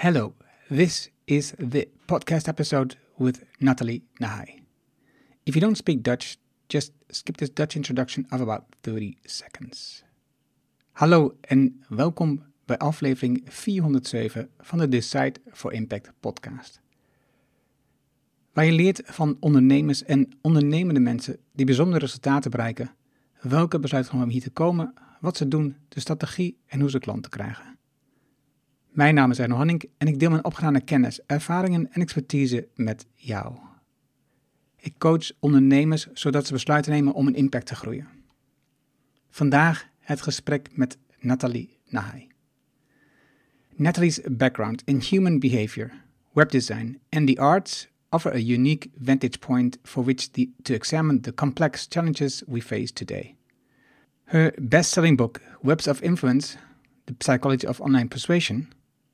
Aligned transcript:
Hello, 0.00 0.32
this 0.70 1.10
is 1.24 1.52
the 1.58 1.88
podcast 2.06 2.48
episode 2.48 2.96
with 3.18 3.44
Natalie 3.58 4.02
Nahai. 4.18 4.62
If 5.44 5.54
you 5.54 5.60
don't 5.60 5.76
speak 5.76 6.02
Dutch, 6.02 6.36
just 6.68 6.92
skip 7.10 7.36
this 7.36 7.50
Dutch 7.50 7.76
introduction 7.76 8.26
of 8.30 8.40
about 8.40 8.62
30 8.80 9.18
seconds. 9.24 10.02
Hallo 10.92 11.36
en 11.40 11.84
welkom 11.88 12.42
bij 12.64 12.78
aflevering 12.78 13.42
407 13.44 14.50
van 14.58 14.78
de 14.78 14.88
Decide 14.88 15.34
for 15.52 15.72
Impact 15.72 16.12
podcast. 16.20 16.80
Waar 18.52 18.64
je 18.64 18.72
leert 18.72 19.02
van 19.04 19.36
ondernemers 19.40 20.04
en 20.04 20.28
ondernemende 20.40 21.00
mensen 21.00 21.38
die 21.52 21.66
bijzondere 21.66 21.98
resultaten 21.98 22.50
bereiken, 22.50 22.94
welke 23.40 23.78
besluiten 23.78 24.22
om 24.22 24.28
hier 24.28 24.42
te 24.42 24.50
komen, 24.50 24.94
wat 25.20 25.36
ze 25.36 25.48
doen, 25.48 25.76
de 25.88 26.00
strategie 26.00 26.56
en 26.66 26.80
hoe 26.80 26.90
ze 26.90 26.98
klanten 26.98 27.30
krijgen. 27.30 27.69
Mijn 28.90 29.14
naam 29.14 29.30
is 29.30 29.38
Erno 29.38 29.56
Hanning 29.56 29.82
en 29.98 30.06
ik 30.06 30.18
deel 30.18 30.30
mijn 30.30 30.44
opgedane 30.44 30.80
kennis, 30.80 31.20
ervaringen 31.26 31.92
en 31.92 32.00
expertise 32.00 32.68
met 32.74 33.06
jou. 33.14 33.54
Ik 34.76 34.94
coach 34.98 35.30
ondernemers 35.38 36.06
zodat 36.12 36.46
ze 36.46 36.52
besluiten 36.52 36.92
nemen 36.92 37.12
om 37.12 37.26
een 37.26 37.34
impact 37.34 37.66
te 37.66 37.74
groeien. 37.74 38.08
Vandaag 39.30 39.88
het 39.98 40.22
gesprek 40.22 40.68
met 40.72 40.98
Nathalie 41.18 41.78
Nahai. 41.86 42.28
Nathalie's 43.74 44.20
background 44.30 44.82
in 44.84 45.02
human 45.10 45.38
behavior, 45.38 45.90
webdesign 46.32 46.98
and 47.08 47.26
the 47.26 47.40
arts 47.40 47.88
offer 48.08 48.32
a 48.32 48.38
unique 48.38 48.90
vantage 49.04 49.38
point 49.38 49.78
for 49.82 50.04
which 50.04 50.30
the, 50.30 50.48
to 50.62 50.74
examine 50.74 51.20
the 51.20 51.34
complex 51.34 51.86
challenges 51.88 52.42
we 52.46 52.60
face 52.60 52.92
today. 52.92 53.34
Her 54.24 54.52
best 54.58 54.90
selling 54.90 55.16
book, 55.16 55.40
Webs 55.62 55.86
of 55.86 56.02
Influence 56.02 56.56
The 57.06 57.14
Psychology 57.20 57.66
of 57.66 57.80
Online 57.80 58.08
Persuasion, 58.08 58.66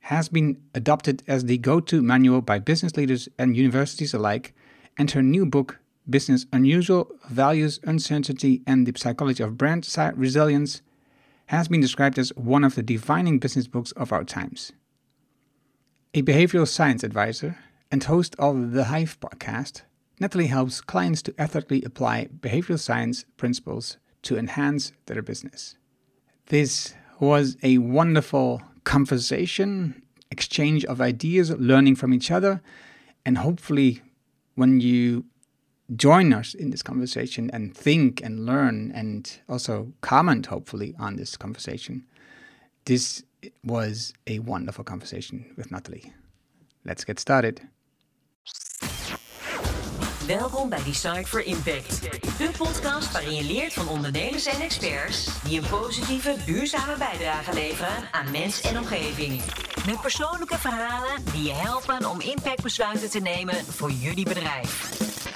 has 0.07 0.29
been 0.29 0.57
adopted 0.73 1.21
as 1.27 1.47
the 1.47 1.59
go 1.59 1.81
to 1.81 2.01
manual 2.01 2.41
by 2.41 2.61
business 2.61 2.97
leaders 2.97 3.29
and 3.41 3.57
universities 3.57 4.15
alike, 4.15 4.55
and 4.97 5.11
her 5.11 5.23
new 5.23 5.45
book, 5.45 5.81
Business 6.09 6.47
Unusual 6.53 7.11
Values, 7.29 7.81
Uncertainty, 7.83 8.63
and 8.69 8.87
the 8.87 8.97
Psychology 8.97 9.43
of 9.43 9.59
Brand 9.59 9.85
Resilience, 10.15 10.81
has 11.47 11.67
been 11.67 11.81
described 11.81 12.21
as 12.21 12.33
one 12.37 12.63
of 12.63 12.77
the 12.77 12.85
defining 12.85 13.41
business 13.41 13.67
books 13.67 13.91
of 13.93 14.13
our 14.13 14.23
times. 14.23 14.71
A 16.15 16.23
behavioral 16.23 16.69
science 16.69 17.03
advisor 17.03 17.59
and 17.91 18.05
host 18.05 18.37
of 18.39 18.71
the 18.71 18.85
Hive 18.85 19.19
podcast, 19.19 19.83
Nathalie 20.21 20.47
helps 20.47 20.81
clients 20.81 21.21
to 21.23 21.35
ethically 21.37 21.83
apply 21.83 22.29
behavioral 22.39 22.79
science 22.79 23.25
principles 23.37 23.97
to 24.23 24.39
enhance 24.39 24.93
their 25.07 25.21
business. 25.21 25.77
This 26.47 26.95
was 27.19 27.57
a 27.65 27.79
wonderful 27.79 28.63
conversation, 28.87 30.01
exchange 30.31 30.85
of 30.87 31.01
ideas, 31.01 31.51
learning 31.51 31.97
from 31.97 32.15
each 32.15 32.31
other. 32.31 32.63
And 33.27 33.37
hopefully, 33.39 34.01
when 34.55 34.81
you 34.81 35.27
join 35.95 36.33
us 36.33 36.55
in 36.55 36.71
this 36.71 36.83
conversation 36.83 37.51
and 37.53 37.77
think 37.77 38.23
and 38.23 38.47
learn 38.47 38.93
and 38.95 39.39
also 39.49 39.93
comment, 40.01 40.47
hopefully, 40.47 40.95
on 40.99 41.17
this 41.17 41.37
conversation, 41.37 42.07
this 42.87 43.25
was 43.65 44.15
a 44.27 44.39
wonderful 44.39 44.85
conversation 44.85 45.53
with 45.57 45.71
Nathalie. 45.71 46.13
Let's 46.85 47.05
get 47.05 47.19
started. 47.19 47.61
Welkom 50.27 50.69
bij 50.69 50.83
Decide 50.85 51.27
for 51.27 51.45
Impact. 51.45 52.03
De 52.39 52.51
podcast 52.59 53.13
waarin 53.13 53.35
je 53.35 53.45
leert 53.45 53.73
van 53.73 53.89
ondernemers 53.89 54.47
en 54.47 54.61
experts 54.61 55.43
die 55.43 55.61
een 55.61 55.69
positieve, 55.69 56.37
duurzame 56.47 56.97
bijdrage 56.99 57.55
leveren 57.55 58.13
aan 58.13 58.31
mens 58.31 58.61
en 58.61 58.79
omgeving. 58.79 59.43
Met 59.87 60.01
persoonlijke 60.01 60.59
verhalen 60.59 61.25
die 61.33 61.43
je 61.43 61.53
helpen 61.53 62.11
om 62.11 62.21
impactbesluiten 62.21 63.11
te 63.11 63.21
nemen 63.21 63.55
voor 63.55 63.91
jullie 63.91 64.25
bedrijf. 64.25 64.81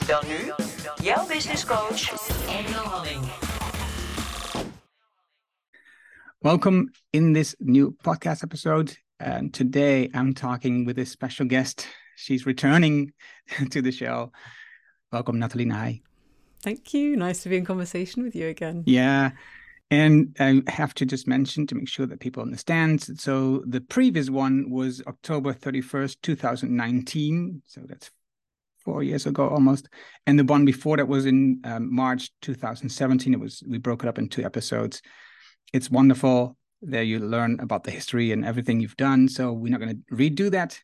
Dan 0.06 0.24
nu, 0.28 0.52
jouw 1.02 1.27
business 1.27 1.66
coach, 1.66 2.11
Engel 2.48 2.84
Halling. 2.84 3.24
Welcome 6.39 6.90
in 7.11 7.33
this 7.33 7.55
new 7.58 7.90
podcast 8.02 8.42
episode. 8.42 8.96
And 9.17 9.52
today 9.52 10.08
I'm 10.14 10.33
talking 10.33 10.86
with 10.86 10.98
a 10.98 11.05
special 11.05 11.48
guest. 11.48 11.89
She's 12.14 12.45
returning 12.45 13.14
to 13.72 13.80
the 13.80 13.90
show. 13.90 14.30
Welcome, 15.12 15.40
Nathalie 15.40 15.66
Nahai. 15.66 16.02
Thank 16.62 16.94
you. 16.94 17.16
Nice 17.16 17.42
to 17.42 17.48
be 17.48 17.56
in 17.56 17.64
conversation 17.64 18.22
with 18.22 18.36
you 18.36 18.46
again. 18.48 18.84
Yeah. 18.86 19.30
And 19.90 20.36
I 20.38 20.62
have 20.68 20.94
to 20.94 21.06
just 21.06 21.26
mention 21.26 21.66
to 21.66 21.74
make 21.74 21.88
sure 21.88 22.06
that 22.06 22.20
people 22.20 22.42
understand. 22.42 23.02
So 23.20 23.64
the 23.66 23.80
previous 23.80 24.30
one 24.30 24.70
was 24.70 25.02
October 25.08 25.52
31st, 25.52 26.16
2019. 26.22 27.62
So 27.66 27.80
that's 27.88 28.10
four 28.84 29.02
years 29.02 29.26
ago 29.26 29.48
almost. 29.48 29.88
And 30.26 30.38
the 30.38 30.44
one 30.44 30.64
before 30.64 30.96
that 30.98 31.08
was 31.08 31.27
in 31.27 31.60
um, 31.64 31.92
March 31.92 32.30
2017. 32.42 33.34
It 33.34 33.40
was, 33.40 33.64
we 33.66 33.78
broke 33.78 34.04
it 34.04 34.08
up 34.08 34.18
in 34.18 34.28
two 34.28 34.44
episodes. 34.44 35.02
It's 35.72 35.90
wonderful. 35.90 36.56
There 36.82 37.02
you 37.02 37.18
learn 37.18 37.58
about 37.58 37.82
the 37.82 37.90
history 37.90 38.30
and 38.30 38.44
everything 38.44 38.78
you've 38.78 38.96
done. 38.96 39.28
So 39.28 39.52
we're 39.52 39.72
not 39.72 39.80
going 39.80 40.04
to 40.08 40.14
redo 40.14 40.52
that. 40.52 40.80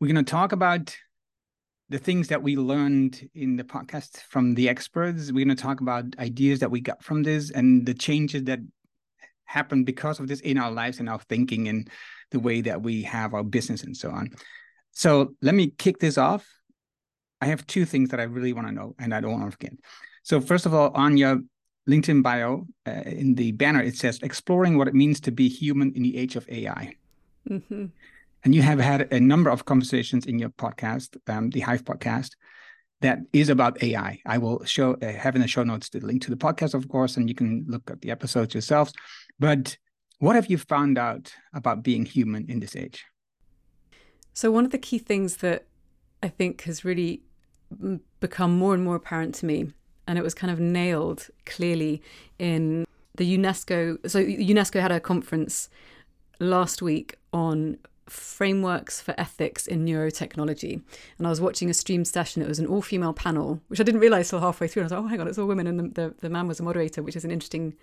We're 0.00 0.12
going 0.12 0.22
to 0.22 0.30
talk 0.30 0.52
about 0.52 0.94
the 1.90 1.98
things 1.98 2.28
that 2.28 2.42
we 2.42 2.56
learned 2.56 3.28
in 3.34 3.56
the 3.56 3.64
podcast 3.64 4.22
from 4.22 4.54
the 4.54 4.68
experts. 4.68 5.32
We're 5.32 5.44
going 5.44 5.56
to 5.56 5.62
talk 5.62 5.80
about 5.80 6.04
ideas 6.18 6.60
that 6.60 6.70
we 6.70 6.80
got 6.80 7.02
from 7.02 7.24
this 7.24 7.50
and 7.50 7.84
the 7.84 7.94
changes 7.94 8.44
that 8.44 8.60
happened 9.44 9.86
because 9.86 10.20
of 10.20 10.28
this 10.28 10.40
in 10.40 10.56
our 10.56 10.70
lives 10.70 11.00
and 11.00 11.08
our 11.08 11.18
thinking 11.18 11.66
and 11.66 11.90
the 12.30 12.38
way 12.38 12.60
that 12.60 12.80
we 12.80 13.02
have 13.02 13.34
our 13.34 13.42
business 13.42 13.82
and 13.82 13.96
so 13.96 14.10
on. 14.10 14.30
So 14.92 15.34
let 15.42 15.56
me 15.56 15.72
kick 15.78 15.98
this 15.98 16.16
off. 16.16 16.46
I 17.40 17.46
have 17.46 17.66
two 17.66 17.84
things 17.84 18.10
that 18.10 18.20
I 18.20 18.24
really 18.24 18.52
want 18.52 18.68
to 18.68 18.72
know 18.72 18.94
and 19.00 19.12
I 19.12 19.20
don't 19.20 19.32
want 19.32 19.46
to 19.46 19.50
forget. 19.50 19.72
So 20.22 20.40
first 20.40 20.66
of 20.66 20.74
all, 20.74 20.92
on 20.94 21.16
your 21.16 21.40
LinkedIn 21.88 22.22
bio, 22.22 22.66
uh, 22.86 23.02
in 23.04 23.34
the 23.34 23.50
banner, 23.52 23.82
it 23.82 23.96
says 23.96 24.20
exploring 24.22 24.78
what 24.78 24.86
it 24.86 24.94
means 24.94 25.18
to 25.22 25.32
be 25.32 25.48
human 25.48 25.92
in 25.96 26.04
the 26.04 26.16
age 26.16 26.36
of 26.36 26.48
AI. 26.48 26.94
Mm-hmm. 27.48 27.86
And 28.44 28.54
you 28.54 28.62
have 28.62 28.78
had 28.78 29.12
a 29.12 29.20
number 29.20 29.50
of 29.50 29.64
conversations 29.64 30.26
in 30.26 30.38
your 30.38 30.50
podcast, 30.50 31.16
um, 31.28 31.50
the 31.50 31.60
Hive 31.60 31.84
podcast, 31.84 32.30
that 33.00 33.18
is 33.32 33.48
about 33.48 33.82
AI. 33.82 34.20
I 34.26 34.38
will 34.38 34.64
show 34.64 34.94
uh, 34.94 35.12
have 35.12 35.34
in 35.34 35.42
the 35.42 35.48
show 35.48 35.62
notes 35.62 35.88
the 35.88 36.00
link 36.00 36.22
to 36.22 36.30
the 36.30 36.36
podcast, 36.36 36.74
of 36.74 36.88
course, 36.88 37.16
and 37.16 37.28
you 37.28 37.34
can 37.34 37.64
look 37.66 37.90
at 37.90 38.02
the 38.02 38.10
episodes 38.10 38.54
yourselves. 38.54 38.92
But 39.38 39.76
what 40.18 40.36
have 40.36 40.50
you 40.50 40.58
found 40.58 40.98
out 40.98 41.32
about 41.54 41.82
being 41.82 42.04
human 42.04 42.48
in 42.50 42.60
this 42.60 42.76
age? 42.76 43.04
So 44.34 44.50
one 44.50 44.64
of 44.64 44.70
the 44.70 44.78
key 44.78 44.98
things 44.98 45.38
that 45.38 45.66
I 46.22 46.28
think 46.28 46.62
has 46.62 46.84
really 46.84 47.22
become 48.20 48.56
more 48.56 48.74
and 48.74 48.84
more 48.84 48.96
apparent 48.96 49.34
to 49.36 49.46
me, 49.46 49.72
and 50.06 50.18
it 50.18 50.22
was 50.22 50.34
kind 50.34 50.52
of 50.52 50.60
nailed 50.60 51.28
clearly 51.46 52.02
in 52.38 52.86
the 53.16 53.38
UNESCO. 53.38 53.98
So 54.08 54.22
UNESCO 54.22 54.80
had 54.80 54.92
a 54.92 55.00
conference 55.00 55.70
last 56.38 56.82
week 56.82 57.16
on 57.32 57.78
frameworks 58.12 59.00
for 59.00 59.14
ethics 59.18 59.66
in 59.66 59.84
neurotechnology. 59.84 60.82
And 61.18 61.26
I 61.26 61.30
was 61.30 61.40
watching 61.40 61.70
a 61.70 61.74
stream 61.74 62.04
session. 62.04 62.42
It 62.42 62.48
was 62.48 62.58
an 62.58 62.66
all 62.66 62.82
female 62.82 63.12
panel, 63.12 63.60
which 63.68 63.80
I 63.80 63.82
didn't 63.82 64.00
realize 64.00 64.30
till 64.30 64.40
halfway 64.40 64.68
through. 64.68 64.82
And 64.82 64.92
I 64.92 64.96
was 64.96 65.02
like, 65.02 65.06
oh, 65.06 65.08
hang 65.08 65.20
on, 65.20 65.28
it's 65.28 65.38
all 65.38 65.46
women. 65.46 65.66
And 65.66 65.78
the, 65.78 65.88
the, 65.88 66.14
the 66.20 66.30
man 66.30 66.48
was 66.48 66.60
a 66.60 66.62
moderator, 66.62 67.02
which 67.02 67.16
is 67.16 67.24
an 67.24 67.30
interesting 67.30 67.74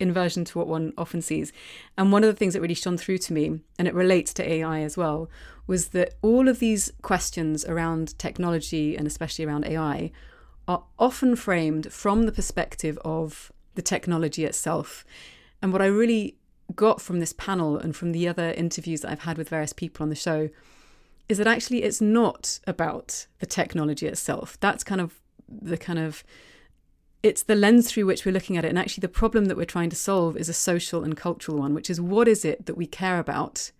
inversion 0.00 0.44
to 0.46 0.58
what 0.58 0.66
one 0.66 0.92
often 0.98 1.22
sees. 1.22 1.52
And 1.96 2.10
one 2.10 2.24
of 2.24 2.28
the 2.28 2.36
things 2.36 2.54
that 2.54 2.60
really 2.60 2.74
shone 2.74 2.96
through 2.96 3.18
to 3.18 3.32
me, 3.32 3.60
and 3.78 3.86
it 3.86 3.94
relates 3.94 4.32
to 4.34 4.50
AI 4.50 4.80
as 4.80 4.96
well, 4.96 5.28
was 5.66 5.88
that 5.88 6.14
all 6.22 6.48
of 6.48 6.58
these 6.58 6.92
questions 7.02 7.64
around 7.64 8.18
technology 8.18 8.96
and 8.96 9.06
especially 9.06 9.44
around 9.44 9.66
AI 9.66 10.10
are 10.66 10.84
often 10.98 11.36
framed 11.36 11.92
from 11.92 12.24
the 12.24 12.32
perspective 12.32 12.98
of 13.04 13.52
the 13.74 13.82
technology 13.82 14.44
itself. 14.44 15.04
And 15.62 15.72
what 15.72 15.82
I 15.82 15.86
really 15.86 16.36
got 16.74 17.00
from 17.00 17.20
this 17.20 17.32
panel 17.32 17.76
and 17.76 17.94
from 17.94 18.12
the 18.12 18.28
other 18.28 18.52
interviews 18.52 19.00
that 19.00 19.10
I've 19.10 19.20
had 19.20 19.38
with 19.38 19.48
various 19.48 19.72
people 19.72 20.02
on 20.02 20.10
the 20.10 20.14
show 20.14 20.50
is 21.28 21.38
that 21.38 21.46
actually 21.46 21.82
it's 21.82 22.00
not 22.00 22.58
about 22.66 23.26
the 23.38 23.46
technology 23.46 24.06
itself. 24.06 24.58
That's 24.60 24.82
kind 24.82 25.00
of 25.00 25.20
the 25.48 25.76
kind 25.76 25.98
of 25.98 26.24
it's 27.22 27.42
the 27.42 27.54
lens 27.54 27.90
through 27.90 28.06
which 28.06 28.24
we're 28.24 28.32
looking 28.32 28.56
at 28.56 28.64
it. 28.64 28.68
And 28.68 28.78
actually, 28.78 29.02
the 29.02 29.08
problem 29.08 29.46
that 29.46 29.56
we're 29.56 29.64
trying 29.64 29.90
to 29.90 29.96
solve 29.96 30.36
is 30.36 30.48
a 30.48 30.54
social 30.54 31.04
and 31.04 31.16
cultural 31.16 31.58
one, 31.58 31.74
which 31.74 31.90
is 31.90 32.00
what 32.00 32.28
is 32.28 32.44
it 32.44 32.66
that 32.66 32.76
we 32.76 32.86
care 32.86 33.18
about 33.18 33.70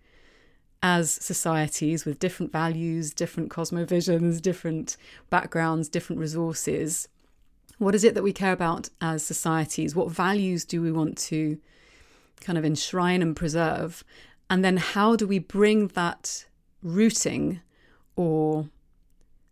as 0.83 1.11
societies 1.11 2.05
with 2.05 2.19
different 2.19 2.51
values, 2.51 3.13
different 3.13 3.49
cosmovisions, 3.49 4.41
different 4.41 4.95
backgrounds, 5.29 5.89
different 5.89 6.19
resources? 6.19 7.07
What 7.79 7.95
is 7.95 8.03
it 8.03 8.13
that 8.13 8.23
we 8.23 8.33
care 8.33 8.53
about 8.53 8.89
as 9.01 9.25
societies? 9.25 9.95
What 9.95 10.11
values 10.11 10.65
do 10.65 10.81
we 10.81 10.91
want 10.91 11.17
to 11.17 11.57
kind 12.41 12.57
of 12.57 12.65
enshrine 12.65 13.21
and 13.21 13.35
preserve? 13.35 14.03
And 14.49 14.65
then 14.65 14.77
how 14.77 15.15
do 15.15 15.25
we 15.25 15.39
bring 15.39 15.87
that 15.89 16.45
rooting 16.83 17.61
or 18.15 18.69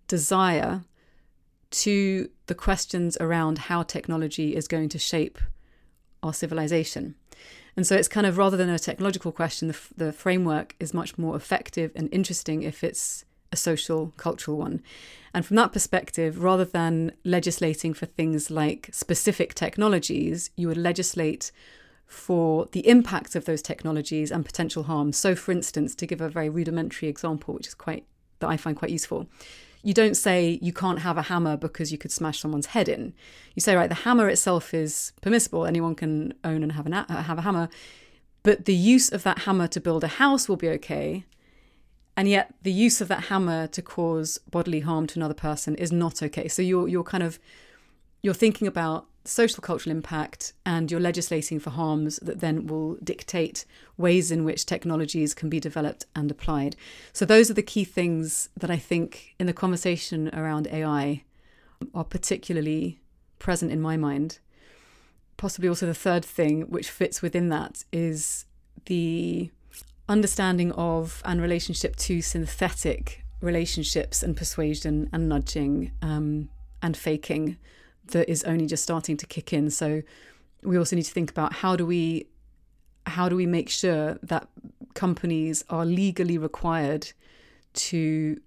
desire 0.08 0.84
to 1.72 2.30
the 2.48 2.56
questions 2.56 3.16
around 3.22 3.58
how 3.60 3.84
technology 3.84 4.56
is 4.56 4.68
going 4.68 4.90
to 4.90 5.00
shape 5.00 5.38
our 6.22 6.34
civilization? 6.34 7.16
And 7.78 7.88
so 7.88 7.96
it's 7.96 8.10
kind 8.10 8.28
of 8.28 8.38
rather 8.38 8.58
than 8.58 8.70
a 8.70 8.78
technological 8.78 9.32
question, 9.32 9.70
the, 9.70 9.80
the 9.96 10.12
framework 10.12 10.76
is 10.80 10.94
much 10.94 11.18
more 11.18 11.36
effective 11.36 11.92
and 11.96 12.10
interesting 12.12 12.64
if 12.64 12.84
it's 12.84 13.24
a 13.52 13.56
social, 13.56 14.14
cultural 14.18 14.58
one. 14.58 14.82
And 15.34 15.46
from 15.46 15.56
that 15.58 15.72
perspective, 15.72 16.44
rather 16.44 16.66
than 16.66 17.14
legislating 17.24 17.94
for 17.94 18.06
things 18.06 18.52
like 18.52 18.90
specific 18.92 19.54
technologies, 19.54 20.50
you 20.56 20.68
would 20.68 20.78
legislate 20.78 21.52
for 22.10 22.68
the 22.72 22.86
impact 22.88 23.36
of 23.36 23.46
those 23.46 23.62
technologies 23.62 24.32
and 24.32 24.44
potential 24.44 24.84
harm. 24.84 25.14
So, 25.14 25.36
for 25.36 25.52
instance, 25.52 25.94
to 25.96 26.08
give 26.08 26.22
a 26.22 26.28
very 26.28 26.50
rudimentary 26.50 27.08
example, 27.08 27.54
which 27.54 27.68
is 27.68 27.76
quite 27.76 28.06
that 28.40 28.48
I 28.48 28.58
find 28.58 28.76
quite 28.76 28.90
useful, 28.90 29.28
you 29.84 29.94
don't 29.94 30.16
say 30.16 30.58
you 30.62 30.74
can't 30.74 31.00
have 31.00 31.18
a 31.18 31.24
hammer 31.24 31.56
because 31.56 31.92
you 31.92 31.98
could 32.00 32.12
smash 32.12 32.40
someone's 32.40 32.68
head 32.68 32.90
in. 32.90 33.14
You 33.54 33.62
say, 33.62 33.76
right, 33.76 33.88
the 33.88 33.96
hammer 33.96 34.28
itself 34.28 34.74
is 34.74 35.14
permissible; 35.22 35.68
anyone 35.68 35.94
can 35.94 36.34
own 36.44 36.64
and 36.64 36.72
have 36.72 36.88
an 36.88 36.94
uh, 36.94 37.24
have 37.24 37.38
a 37.38 37.44
hammer, 37.44 37.70
but 38.42 38.66
the 38.66 38.74
use 38.74 39.12
of 39.12 39.22
that 39.24 39.40
hammer 39.40 39.68
to 39.68 39.80
build 39.80 40.04
a 40.04 40.08
house 40.08 40.50
will 40.50 40.58
be 40.58 40.70
okay. 40.70 41.26
And 42.18 42.28
yet, 42.28 42.56
the 42.64 42.72
use 42.72 43.02
of 43.02 43.08
that 43.10 43.26
hammer 43.26 43.68
to 43.68 43.82
cause 43.84 44.40
bodily 44.50 44.80
harm 44.80 45.06
to 45.08 45.20
another 45.20 45.36
person 45.36 45.76
is 45.76 45.92
not 45.92 46.24
okay. 46.24 46.48
So 46.48 46.64
you're 46.64 46.88
you're 46.88 47.04
kind 47.04 47.24
of 47.24 47.38
you're 48.24 48.34
thinking 48.34 48.68
about 48.68 49.06
social 49.30 49.62
cultural 49.62 49.96
impact 49.96 50.54
and 50.66 50.90
you're 50.90 51.00
legislating 51.00 51.60
for 51.60 51.70
harms 51.70 52.18
that 52.22 52.40
then 52.40 52.68
will 52.68 52.96
dictate 53.04 53.66
ways 53.98 54.31
in 54.31 54.44
which 54.44 54.66
technologies 54.66 55.34
can 55.34 55.50
be 55.50 55.60
developed 55.60 56.06
and 56.16 56.31
applied. 56.31 56.76
So 57.14 57.26
those 57.26 57.50
are 57.50 57.54
the 57.54 57.62
key 57.62 57.84
things 57.84 58.50
that 58.58 58.72
I 58.72 58.78
think 58.78 59.36
in 59.40 59.48
the 59.48 59.54
conversation 59.54 60.30
around 60.34 60.68
AI 60.68 61.24
are 61.94 62.04
particularly 62.04 63.00
present 63.38 63.72
in 63.72 63.81
my 63.81 63.98
mind. 63.98 64.40
Possibly 65.38 65.70
also 65.70 65.86
the 65.86 65.94
third 65.94 66.26
thing 66.26 66.64
which 66.64 66.90
fits 66.90 67.22
within 67.22 67.50
that 67.50 67.86
is 67.92 68.46
the 68.86 69.52
understanding 70.10 70.72
of 70.74 71.22
and 71.24 71.42
relationship 71.42 71.96
to 71.96 72.22
synthetic 72.22 73.24
relationships 73.42 74.22
and 74.22 74.36
persuasion 74.36 75.10
and 75.14 75.30
nudging 75.30 75.92
um, 76.02 76.50
and 76.81 76.98
faking 76.98 77.58
that 78.10 78.30
is 78.30 78.44
only 78.44 78.66
just 78.66 78.84
starting 78.84 79.18
to 79.18 79.26
kick 79.26 79.54
in. 79.54 79.70
So 79.70 80.02
we 80.64 80.78
also 80.78 80.96
need 80.96 81.04
to 81.04 81.14
think 81.14 81.32
about 81.32 81.54
how 81.54 81.76
do 81.76 81.86
we 81.86 82.28
how 83.06 83.28
do 83.28 83.36
we 83.36 83.46
make 83.46 83.70
sure 83.70 84.20
that 84.22 84.48
companies 84.94 85.64
are 85.70 85.86
legally 85.86 86.38
required 86.38 87.12
to 87.74 88.40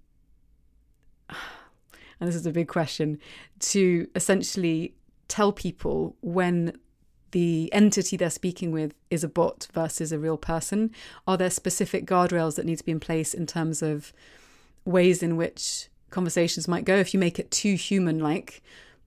and 2.19 2.29
this 2.29 2.35
is 2.35 2.45
a 2.45 2.51
big 2.51 2.67
question 2.67 3.19
to 3.59 4.07
essentially 4.15 4.93
tell 5.27 5.51
people 5.51 6.15
when 6.21 6.77
the 7.31 7.67
entity 7.73 8.15
they're 8.15 8.29
speaking 8.29 8.71
with 8.71 8.93
is 9.09 9.23
a 9.23 9.27
bot 9.27 9.67
versus 9.73 10.11
a 10.11 10.19
real 10.19 10.37
person? 10.37 10.91
Are 11.27 11.35
there 11.35 11.49
specific 11.49 12.05
guardrails 12.05 12.55
that 12.55 12.65
need 12.65 12.77
to 12.77 12.85
be 12.85 12.91
in 12.91 12.99
place 12.99 13.33
in 13.33 13.47
terms 13.47 13.81
of 13.81 14.13
ways 14.85 15.23
in 15.23 15.35
which 15.35 15.89
conversations 16.11 16.67
might 16.67 16.85
go? 16.85 16.95
If 16.95 17.13
you 17.13 17.19
make 17.19 17.39
it 17.39 17.49
too 17.49 17.73
human 17.73 18.19
like, 18.19 18.61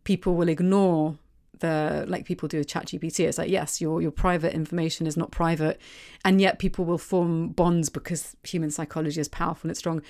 people 0.06 0.36
will 0.36 0.48
ignore 0.48 1.18
the 1.58 2.04
like 2.06 2.24
people 2.24 2.48
do 2.48 2.58
with 2.58 2.68
ChatGPT. 2.68 3.26
It's 3.26 3.38
like 3.38 3.50
yes, 3.50 3.80
your 3.80 4.00
your 4.00 4.12
private 4.12 4.54
information 4.54 5.06
is 5.06 5.16
not 5.16 5.30
private, 5.30 5.78
and 6.24 6.40
yet 6.40 6.58
people 6.58 6.84
will 6.86 6.98
form 6.98 7.48
bonds 7.48 7.90
because 7.90 8.36
human 8.44 8.70
psychology 8.70 9.20
is 9.20 9.28
powerful 9.28 9.66
and 9.66 9.72
it's 9.72 9.80
strong. 9.80 10.00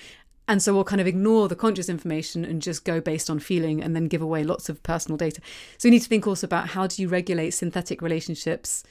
And 0.49 0.61
so 0.61 0.73
we'll 0.73 0.85
kind 0.85 1.01
of 1.01 1.07
ignore 1.07 1.49
the 1.49 1.57
conscious 1.57 1.89
information 1.89 2.45
and 2.45 2.61
just 2.61 2.85
go 2.85 3.01
based 3.01 3.29
on 3.29 3.39
feeling 3.39 3.83
and 3.83 3.93
then 3.93 4.07
give 4.07 4.21
away 4.21 4.45
lots 4.45 4.69
of 4.69 4.81
personal 4.81 5.17
data. 5.17 5.41
So 5.77 5.87
we 5.87 5.91
need 5.91 6.03
to 6.03 6.07
think 6.07 6.25
also 6.25 6.47
about 6.47 6.69
how 6.69 6.87
do 6.87 7.01
you 7.01 7.09
regulate 7.09 7.51
synthetic 7.51 8.01
relationships 8.01 8.83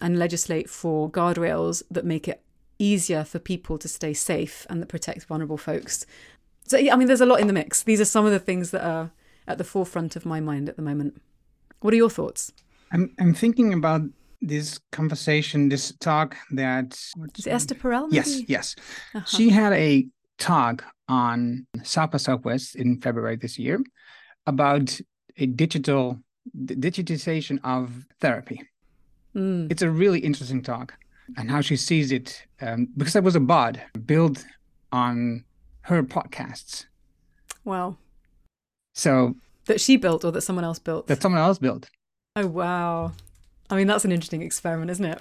and 0.00 0.18
legislate 0.18 0.68
for 0.68 1.08
guardrails 1.08 1.84
that 1.88 2.04
make 2.04 2.26
it 2.26 2.42
easier 2.80 3.22
for 3.22 3.38
people 3.38 3.78
to 3.78 3.86
stay 3.86 4.12
safe 4.12 4.66
and 4.68 4.82
that 4.82 4.88
protect 4.88 5.26
vulnerable 5.26 5.56
folks. 5.56 6.04
So 6.66 6.78
yeah, 6.78 6.94
I 6.94 6.96
mean 6.96 7.06
there's 7.06 7.20
a 7.20 7.26
lot 7.26 7.38
in 7.40 7.46
the 7.46 7.52
mix. 7.52 7.84
These 7.84 8.00
are 8.00 8.10
some 8.16 8.26
of 8.26 8.32
the 8.32 8.40
things 8.40 8.72
that 8.72 8.84
are 8.84 9.12
at 9.46 9.58
the 9.58 9.64
forefront 9.64 10.16
of 10.16 10.24
my 10.24 10.40
mind 10.40 10.68
at 10.68 10.76
the 10.76 10.82
moment. 10.82 11.20
What 11.80 11.92
are 11.92 11.96
your 11.96 12.10
thoughts? 12.10 12.52
I'm 12.92 13.14
I'm 13.18 13.34
thinking 13.34 13.72
about 13.72 14.02
this 14.40 14.78
conversation, 14.92 15.68
this 15.68 15.92
talk 16.00 16.36
that 16.52 16.98
is 17.36 17.46
Esther 17.46 17.74
Perel. 17.74 18.04
Maybe? 18.04 18.16
Yes, 18.16 18.42
yes. 18.48 18.76
Uh-huh. 19.14 19.24
She 19.26 19.50
had 19.50 19.72
a 19.72 20.06
talk 20.38 20.84
on 21.08 21.66
South 21.82 22.10
by 22.10 22.18
Southwest 22.18 22.76
in 22.76 23.00
February 23.00 23.36
this 23.36 23.58
year 23.58 23.80
about 24.46 25.00
a 25.36 25.46
digital 25.46 26.18
digitization 26.64 27.58
of 27.64 28.04
therapy. 28.20 28.62
Mm. 29.34 29.70
It's 29.70 29.82
a 29.82 29.90
really 29.90 30.20
interesting 30.20 30.62
talk 30.62 30.94
and 31.36 31.50
how 31.50 31.60
she 31.60 31.76
sees 31.76 32.12
it 32.12 32.46
um, 32.60 32.88
because 32.96 33.14
there 33.14 33.22
was 33.22 33.36
a 33.36 33.40
bot 33.40 33.78
built 34.06 34.44
on 34.92 35.44
her 35.82 36.02
podcasts. 36.02 36.86
Wow. 37.64 37.96
So 38.94 39.34
that 39.66 39.80
she 39.80 39.96
built 39.96 40.24
or 40.24 40.32
that 40.32 40.42
someone 40.42 40.64
else 40.64 40.78
built? 40.78 41.06
That 41.08 41.20
someone 41.20 41.40
else 41.40 41.58
built. 41.58 41.90
Oh 42.36 42.46
wow! 42.46 43.12
I 43.70 43.76
mean, 43.76 43.86
that's 43.86 44.04
an 44.04 44.12
interesting 44.12 44.42
experiment, 44.42 44.90
isn't 44.90 45.04
it? 45.04 45.20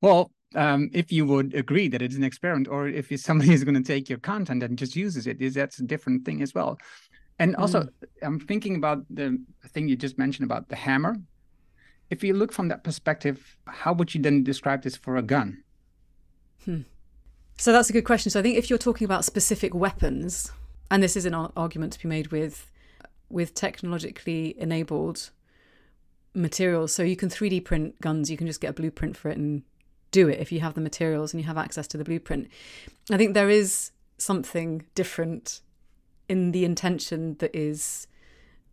Well, 0.00 0.30
um, 0.54 0.90
if 0.92 1.12
you 1.12 1.24
would 1.26 1.54
agree 1.54 1.88
that 1.88 2.02
it's 2.02 2.16
an 2.16 2.24
experiment, 2.24 2.68
or 2.68 2.88
if 2.88 3.08
somebody 3.20 3.52
is 3.52 3.64
going 3.64 3.74
to 3.74 3.82
take 3.82 4.08
your 4.08 4.18
content 4.18 4.62
and 4.62 4.76
just 4.76 4.96
uses 4.96 5.26
it, 5.26 5.40
is 5.40 5.54
that's 5.54 5.78
a 5.78 5.84
different 5.84 6.24
thing 6.24 6.42
as 6.42 6.54
well. 6.54 6.78
And 7.38 7.56
also, 7.56 7.82
mm. 7.82 7.90
I'm 8.22 8.40
thinking 8.40 8.76
about 8.76 9.04
the 9.10 9.38
thing 9.68 9.88
you 9.88 9.96
just 9.96 10.18
mentioned 10.18 10.44
about 10.44 10.68
the 10.68 10.76
hammer. 10.76 11.16
If 12.10 12.22
you 12.22 12.34
look 12.34 12.52
from 12.52 12.68
that 12.68 12.84
perspective, 12.84 13.56
how 13.66 13.92
would 13.94 14.14
you 14.14 14.20
then 14.20 14.44
describe 14.44 14.82
this 14.82 14.96
for 14.96 15.16
a 15.16 15.22
gun? 15.22 15.62
Hmm. 16.64 16.82
So 17.56 17.72
that's 17.72 17.90
a 17.90 17.92
good 17.92 18.04
question. 18.04 18.30
So 18.30 18.40
I 18.40 18.42
think 18.42 18.58
if 18.58 18.68
you're 18.68 18.78
talking 18.78 19.04
about 19.04 19.24
specific 19.24 19.74
weapons, 19.74 20.52
and 20.90 21.02
this 21.02 21.16
is 21.16 21.24
an 21.24 21.34
argument 21.34 21.94
to 21.94 22.02
be 22.02 22.08
made 22.08 22.28
with 22.28 22.70
with 23.32 23.54
technologically 23.54 24.54
enabled 24.58 25.30
materials. 26.34 26.92
So 26.92 27.02
you 27.02 27.16
can 27.16 27.28
3D 27.28 27.64
print 27.64 28.00
guns, 28.00 28.30
you 28.30 28.36
can 28.36 28.46
just 28.46 28.60
get 28.60 28.70
a 28.70 28.74
blueprint 28.74 29.16
for 29.16 29.30
it 29.30 29.36
and 29.36 29.62
do 30.10 30.28
it 30.28 30.38
if 30.38 30.52
you 30.52 30.60
have 30.60 30.74
the 30.74 30.80
materials 30.80 31.32
and 31.32 31.40
you 31.40 31.46
have 31.46 31.58
access 31.58 31.86
to 31.88 31.98
the 31.98 32.04
blueprint. 32.04 32.48
I 33.10 33.16
think 33.16 33.34
there 33.34 33.50
is 33.50 33.90
something 34.18 34.84
different 34.94 35.60
in 36.28 36.52
the 36.52 36.64
intention 36.64 37.36
that 37.40 37.54
is 37.54 38.06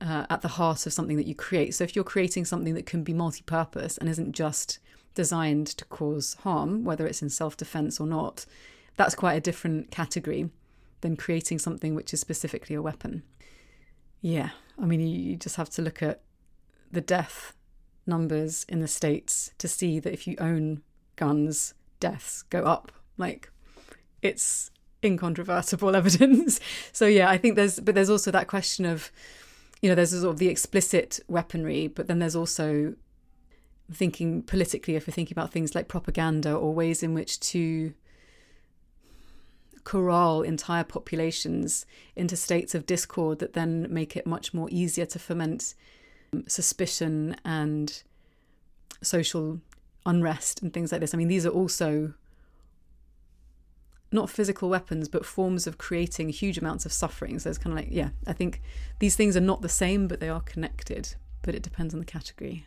uh, 0.02 0.26
at 0.30 0.42
the 0.42 0.48
heart 0.48 0.86
of 0.86 0.94
something 0.94 1.18
that 1.18 1.28
you 1.28 1.36
create. 1.36 1.74
So 1.74 1.84
if 1.84 1.96
you're 1.96 2.06
creating 2.06 2.46
something 2.46 2.74
that 2.76 2.86
can 2.86 3.04
be 3.04 3.14
multi 3.14 3.42
purpose 3.42 3.98
and 3.98 4.10
isn't 4.10 4.34
just 4.34 4.80
designed 5.16 5.68
to 5.68 5.86
cause 5.86 6.36
harm, 6.44 6.84
whether 6.84 7.08
it's 7.08 7.22
in 7.22 7.30
self 7.30 7.58
defense 7.58 8.00
or 8.00 8.08
not, 8.08 8.46
that's 8.96 9.16
quite 9.16 9.34
a 9.34 9.42
different 9.42 9.92
category 9.92 10.50
than 11.02 11.16
creating 11.16 11.60
something 11.60 11.96
which 11.96 12.14
is 12.14 12.20
specifically 12.20 12.76
a 12.76 12.82
weapon. 12.82 13.24
Yeah, 14.22 14.50
I 14.82 14.86
mean, 14.86 15.02
you, 15.02 15.36
just 15.36 15.56
have 15.56 15.70
to 15.72 15.82
look 15.82 16.02
at 16.02 16.22
the 16.92 17.02
death 17.02 17.56
numbers 18.06 18.66
in 18.68 18.80
the 18.82 18.88
States 18.88 19.52
to 19.58 19.68
see 19.68 20.00
that 20.00 20.14
if 20.14 20.28
you 20.28 20.36
own 20.40 20.82
guns, 21.16 21.74
deaths 22.00 22.44
go 22.44 22.64
up. 22.64 22.92
Like, 23.18 23.52
it's 24.22 24.72
incontrovertible 25.04 25.96
evidence. 25.96 26.60
so, 26.92 27.06
yeah, 27.06 27.30
I 27.30 27.38
think 27.38 27.56
there's, 27.56 27.80
but 27.80 27.96
there's 27.96 28.10
also 28.10 28.32
that 28.32 28.48
question 28.48 28.86
of, 28.86 29.12
you 29.82 29.90
know, 29.90 29.96
there's 29.96 30.12
sort 30.12 30.34
of 30.34 30.40
the 30.40 30.50
explicit 30.50 31.20
weaponry, 31.28 31.88
but 31.88 32.08
then 32.08 32.20
there's 32.20 32.36
also 32.36 32.96
thinking 33.92 34.44
politically, 34.44 34.96
if 34.96 35.08
we're 35.08 35.14
thinking 35.14 35.36
about 35.36 35.52
things 35.52 35.74
like 35.74 35.88
propaganda 35.88 36.54
or 36.54 36.74
ways 36.74 37.02
in 37.02 37.14
which 37.14 37.40
to 37.40 37.94
corral 39.84 40.42
entire 40.42 40.84
populations 40.84 41.86
into 42.16 42.36
states 42.36 42.76
of 42.76 42.86
discord 42.86 43.40
that 43.40 43.54
then 43.54 43.88
make 43.90 44.16
it 44.16 44.28
much 44.28 44.54
more 44.54 44.68
easier 44.72 45.06
to 45.06 45.20
foment 45.20 45.76
um, 46.34 46.44
suspicion 46.48 47.36
and 47.44 48.04
social 49.02 49.60
unrest 50.06 50.62
and 50.62 50.74
things 50.74 50.92
like 50.92 51.02
this. 51.02 51.14
I 51.14 51.18
mean, 51.18 51.28
these 51.28 51.46
are 51.46 51.50
also 51.50 52.14
not 54.12 54.30
physical 54.30 54.70
weapons, 54.70 55.08
but 55.08 55.26
forms 55.26 55.68
of 55.68 55.78
creating 55.78 56.30
huge 56.30 56.58
amounts 56.58 56.86
of 56.86 56.92
suffering. 56.92 57.38
So 57.40 57.50
it's 57.50 57.60
kind 57.60 57.78
of 57.78 57.84
like, 57.84 57.90
yeah, 57.92 58.10
I 58.26 58.34
think 58.34 58.62
these 59.00 59.16
things 59.16 59.38
are 59.38 59.42
not 59.42 59.62
the 59.62 59.70
same, 59.70 60.08
but 60.08 60.20
they 60.20 60.30
are 60.30 60.42
connected. 60.42 61.16
But 61.42 61.56
it 61.56 61.64
depends 61.64 61.94
on 61.94 62.00
the 62.00 62.06
category. 62.06 62.66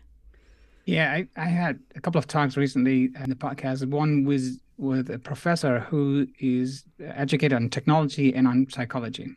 Yeah, 0.84 1.12
I, 1.12 1.28
I 1.36 1.44
had 1.44 1.78
a 1.94 2.00
couple 2.00 2.18
of 2.18 2.26
talks 2.26 2.56
recently 2.56 3.10
in 3.22 3.28
the 3.28 3.36
podcast. 3.36 3.86
One 3.86 4.24
was 4.24 4.58
with 4.82 5.08
a 5.10 5.18
professor 5.18 5.80
who 5.80 6.26
is 6.40 6.84
educated 7.00 7.52
on 7.52 7.70
technology 7.70 8.34
and 8.34 8.48
on 8.48 8.66
psychology. 8.68 9.36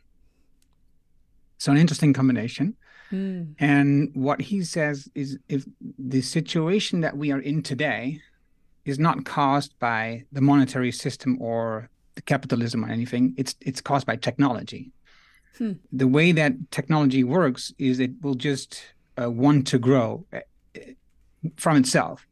So 1.58 1.72
an 1.72 1.78
interesting 1.78 2.12
combination. 2.12 2.76
Mm. 3.12 3.54
And 3.60 4.10
what 4.14 4.40
he 4.40 4.64
says 4.64 5.08
is 5.14 5.38
if 5.48 5.64
the 5.98 6.20
situation 6.20 7.00
that 7.02 7.16
we 7.16 7.30
are 7.30 7.38
in 7.38 7.62
today 7.62 8.20
is 8.84 8.98
not 8.98 9.24
caused 9.24 9.78
by 9.78 10.24
the 10.32 10.40
monetary 10.40 10.90
system 10.90 11.40
or 11.40 11.88
the 12.16 12.22
capitalism 12.22 12.84
or 12.84 12.88
anything, 12.88 13.34
it's 13.36 13.54
it's 13.60 13.80
caused 13.80 14.06
by 14.06 14.16
technology. 14.16 14.90
Hmm. 15.58 15.72
The 15.92 16.08
way 16.08 16.32
that 16.32 16.52
technology 16.70 17.22
works 17.24 17.72
is 17.78 18.00
it 18.00 18.12
will 18.20 18.34
just 18.34 18.82
uh, 19.20 19.30
want 19.30 19.66
to 19.68 19.78
grow 19.78 20.26
uh, 20.32 20.40
from 21.56 21.76
itself. 21.76 22.26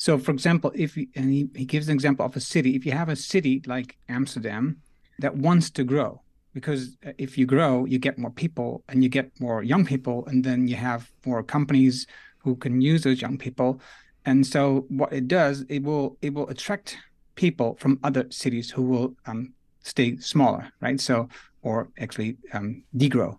So, 0.00 0.16
for 0.16 0.30
example, 0.30 0.72
if 0.74 0.96
you, 0.96 1.08
and 1.14 1.30
he, 1.30 1.50
he 1.54 1.66
gives 1.66 1.88
an 1.88 1.92
example 1.92 2.24
of 2.24 2.34
a 2.34 2.40
city, 2.40 2.74
if 2.74 2.86
you 2.86 2.92
have 2.92 3.10
a 3.10 3.16
city 3.16 3.60
like 3.66 3.98
Amsterdam 4.08 4.78
that 5.18 5.36
wants 5.36 5.68
to 5.72 5.84
grow, 5.84 6.22
because 6.54 6.96
uh, 7.06 7.12
if 7.18 7.36
you 7.36 7.44
grow, 7.44 7.84
you 7.84 7.98
get 7.98 8.16
more 8.16 8.30
people 8.30 8.82
and 8.88 9.02
you 9.02 9.10
get 9.10 9.30
more 9.40 9.62
young 9.62 9.84
people, 9.84 10.24
and 10.28 10.42
then 10.42 10.66
you 10.66 10.74
have 10.74 11.10
more 11.26 11.42
companies 11.42 12.06
who 12.38 12.56
can 12.56 12.80
use 12.80 13.02
those 13.02 13.20
young 13.20 13.36
people. 13.36 13.78
And 14.24 14.46
so, 14.46 14.86
what 14.88 15.12
it 15.12 15.28
does, 15.28 15.66
it 15.68 15.82
will 15.82 16.16
it 16.22 16.32
will 16.32 16.48
attract 16.48 16.96
people 17.34 17.76
from 17.78 18.00
other 18.02 18.24
cities 18.30 18.70
who 18.70 18.84
will 18.84 19.14
um, 19.26 19.52
stay 19.82 20.16
smaller, 20.16 20.72
right? 20.80 20.98
So, 20.98 21.28
or 21.60 21.90
actually 21.98 22.38
um, 22.54 22.84
degrow. 22.96 23.38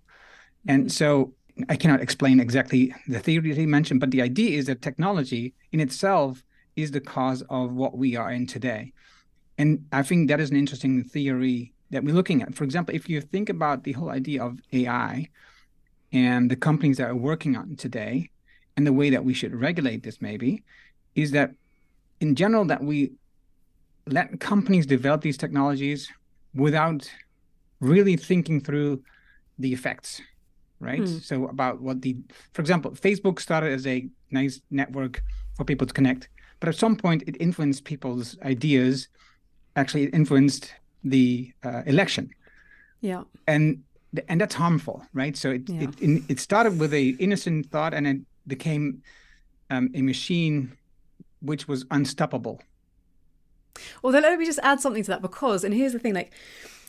And 0.67 0.83
mm-hmm. 0.83 0.89
so, 0.89 1.33
I 1.69 1.75
cannot 1.75 2.01
explain 2.01 2.39
exactly 2.39 2.93
the 3.07 3.19
theory 3.19 3.49
that 3.49 3.59
he 3.59 3.65
mentioned, 3.65 3.99
but 3.99 4.11
the 4.11 4.21
idea 4.21 4.59
is 4.59 4.67
that 4.67 4.83
technology 4.83 5.55
in 5.71 5.79
itself 5.79 6.43
is 6.75 6.91
the 6.91 7.01
cause 7.01 7.43
of 7.49 7.73
what 7.73 7.97
we 7.97 8.15
are 8.15 8.31
in 8.31 8.47
today. 8.47 8.93
And 9.57 9.85
I 9.91 10.03
think 10.03 10.29
that 10.29 10.39
is 10.39 10.49
an 10.49 10.57
interesting 10.57 11.03
theory 11.03 11.73
that 11.91 12.03
we're 12.03 12.15
looking 12.15 12.41
at. 12.41 12.55
For 12.55 12.63
example, 12.63 12.95
if 12.95 13.09
you 13.09 13.21
think 13.21 13.49
about 13.49 13.83
the 13.83 13.91
whole 13.91 14.09
idea 14.09 14.43
of 14.43 14.59
AI 14.71 15.27
and 16.13 16.49
the 16.49 16.55
companies 16.55 16.97
that 16.97 17.09
are 17.09 17.15
working 17.15 17.55
on 17.55 17.75
today, 17.75 18.29
and 18.77 18.87
the 18.87 18.93
way 18.93 19.09
that 19.09 19.23
we 19.23 19.33
should 19.33 19.53
regulate 19.53 20.03
this 20.03 20.21
maybe, 20.21 20.63
is 21.15 21.31
that 21.31 21.51
in 22.19 22.35
general 22.35 22.65
that 22.65 22.83
we 22.83 23.11
let 24.07 24.39
companies 24.39 24.85
develop 24.85 25.21
these 25.21 25.37
technologies 25.37 26.09
without 26.53 27.09
really 27.79 28.15
thinking 28.15 28.61
through 28.61 29.01
the 29.59 29.73
effects 29.73 30.21
right 30.79 30.99
hmm. 30.99 31.17
so 31.17 31.47
about 31.47 31.81
what 31.81 32.01
the 32.01 32.17
for 32.53 32.61
example 32.61 32.91
facebook 32.91 33.39
started 33.39 33.71
as 33.71 33.85
a 33.85 34.07
nice 34.31 34.61
network 34.71 35.23
for 35.55 35.63
people 35.63 35.85
to 35.85 35.93
connect 35.93 36.29
but 36.61 36.69
at 36.69 36.75
some 36.75 36.95
point 36.95 37.23
it 37.27 37.35
influenced 37.41 37.83
people's 37.83 38.37
ideas 38.43 39.09
actually 39.75 40.03
it 40.03 40.13
influenced 40.13 40.73
the 41.03 41.51
uh, 41.63 41.83
election. 41.85 42.29
Yeah. 43.01 43.23
And 43.47 43.83
and 44.27 44.41
that's 44.41 44.55
harmful, 44.55 45.05
right? 45.13 45.37
So 45.37 45.51
it 45.51 45.69
yeah. 45.69 45.87
it, 45.99 46.23
it 46.27 46.39
started 46.39 46.79
with 46.79 46.93
a 46.93 47.09
innocent 47.19 47.71
thought, 47.71 47.93
and 47.93 48.05
it 48.05 48.17
became 48.45 49.01
um, 49.69 49.89
a 49.95 50.01
machine 50.01 50.77
which 51.41 51.67
was 51.67 51.85
unstoppable. 51.91 52.61
Well, 54.01 54.11
then 54.11 54.23
let 54.23 54.37
me 54.37 54.45
just 54.45 54.59
add 54.63 54.81
something 54.81 55.03
to 55.03 55.11
that 55.11 55.21
because, 55.21 55.63
and 55.63 55.73
here's 55.73 55.93
the 55.93 55.99
thing, 55.99 56.13
like, 56.13 56.33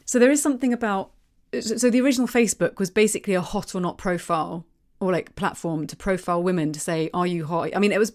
so 0.04 0.18
there 0.18 0.32
is 0.32 0.42
something 0.42 0.72
about, 0.72 1.12
so 1.60 1.88
the 1.88 2.00
original 2.00 2.26
Facebook 2.26 2.78
was 2.80 2.90
basically 2.90 3.34
a 3.34 3.40
hot 3.40 3.74
or 3.74 3.80
not 3.80 3.98
profile 3.98 4.66
or 4.98 5.12
like 5.12 5.36
platform 5.36 5.86
to 5.86 5.96
profile 5.96 6.42
women 6.42 6.72
to 6.72 6.80
say, 6.80 7.08
are 7.14 7.26
you 7.26 7.46
hot? 7.46 7.70
I 7.74 7.78
mean, 7.78 7.92
it 7.92 8.00
was 8.00 8.12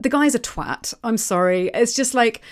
the 0.00 0.08
guy's 0.08 0.34
a 0.34 0.38
twat. 0.38 0.94
I'm 1.02 1.16
sorry. 1.16 1.70
It's 1.74 1.94
just 1.94 2.14
like, 2.14 2.42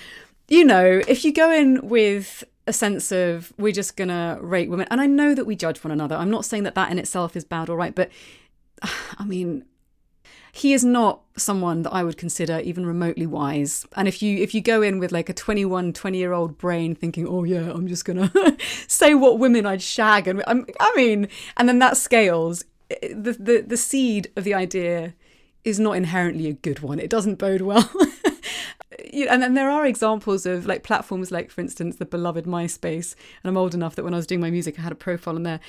you 0.49 0.65
know, 0.65 1.03
if 1.07 1.25
you 1.25 1.33
go 1.33 1.51
in 1.51 1.89
with 1.89 2.45
a 2.67 2.73
sense 2.73 3.13
of 3.13 3.53
we're 3.59 3.73
just 3.73 3.97
gonna 3.97 4.39
rate 4.41 4.71
women 4.71 4.87
and 4.91 5.01
i 5.01 5.07
know 5.07 5.35
that 5.35 5.45
we 5.45 5.55
judge 5.55 5.83
one 5.85 5.91
another 5.91 6.17
i'm 6.17 6.31
not 6.31 6.45
saying 6.45 6.63
that 6.63 6.75
that 6.75 6.91
in 6.91 6.99
itself 6.99 7.37
is 7.37 7.45
bad 7.45 7.69
or 7.69 7.77
right 7.77 7.95
but 7.95 8.11
i 9.19 9.25
mean 9.25 9.65
he 10.53 10.73
is 10.73 10.85
not 10.85 11.21
someone 11.37 11.83
that 11.83 11.93
i 11.93 12.03
would 12.03 12.17
consider 12.17 12.61
even 12.61 12.87
remotely 12.87 13.27
wise 13.27 13.85
and 13.97 14.09
if 14.09 14.23
you 14.23 14.39
if 14.39 14.55
you 14.55 14.61
go 14.61 14.81
in 14.83 14.99
with 14.99 15.13
like 15.13 15.29
a 15.29 15.35
21 15.35 15.93
20 15.93 16.17
year 16.19 16.33
old 16.33 16.57
brain 16.57 16.95
thinking 16.95 17.27
oh 17.29 17.45
yeah 17.45 17.71
i'm 17.71 17.87
just 17.87 18.05
gonna 18.05 18.33
say 18.87 19.15
what 19.15 19.39
women 19.39 19.67
i'd 19.67 19.83
shag 19.83 20.27
and 20.27 20.43
I'm, 20.47 20.65
i 20.81 20.93
mean 20.97 21.29
and 21.57 21.69
then 21.69 21.81
that 21.81 21.97
scales 21.97 22.65
eh, 22.91 23.09
the, 23.13 23.33
the 23.33 23.65
the 23.67 23.77
seed 23.77 24.31
of 24.37 24.45
the 24.45 24.55
idea 24.55 25.13
is 25.65 25.81
not 25.81 25.97
inherently 25.97 26.47
a 26.49 26.53
good 26.53 26.81
one 26.81 26.99
it 26.99 27.11
doesn't 27.11 27.37
bode 27.37 27.63
well 27.63 27.91
you 29.13 29.27
know, 29.27 29.33
and 29.33 29.43
then 29.43 29.55
there 29.55 29.71
are 29.71 29.87
examples 29.87 30.45
of 30.45 30.67
like 30.67 30.83
platforms 30.83 31.31
like, 31.31 31.51
for 31.51 31.61
instance, 31.61 31.97
the 31.97 32.05
beloved 32.05 32.47
MySpace. 32.47 33.15
And 33.43 33.49
I'm 33.49 33.57
old 33.57 33.75
enough 33.75 33.95
that 33.95 34.05
when 34.05 34.15
I 34.15 34.17
was 34.17 34.27
doing 34.27 34.41
my 34.41 34.51
music, 34.51 34.79
I 34.79 34.83
had 34.83 34.93
a 34.93 34.97
profile 34.97 35.37
in 35.37 35.45
there 35.45 35.61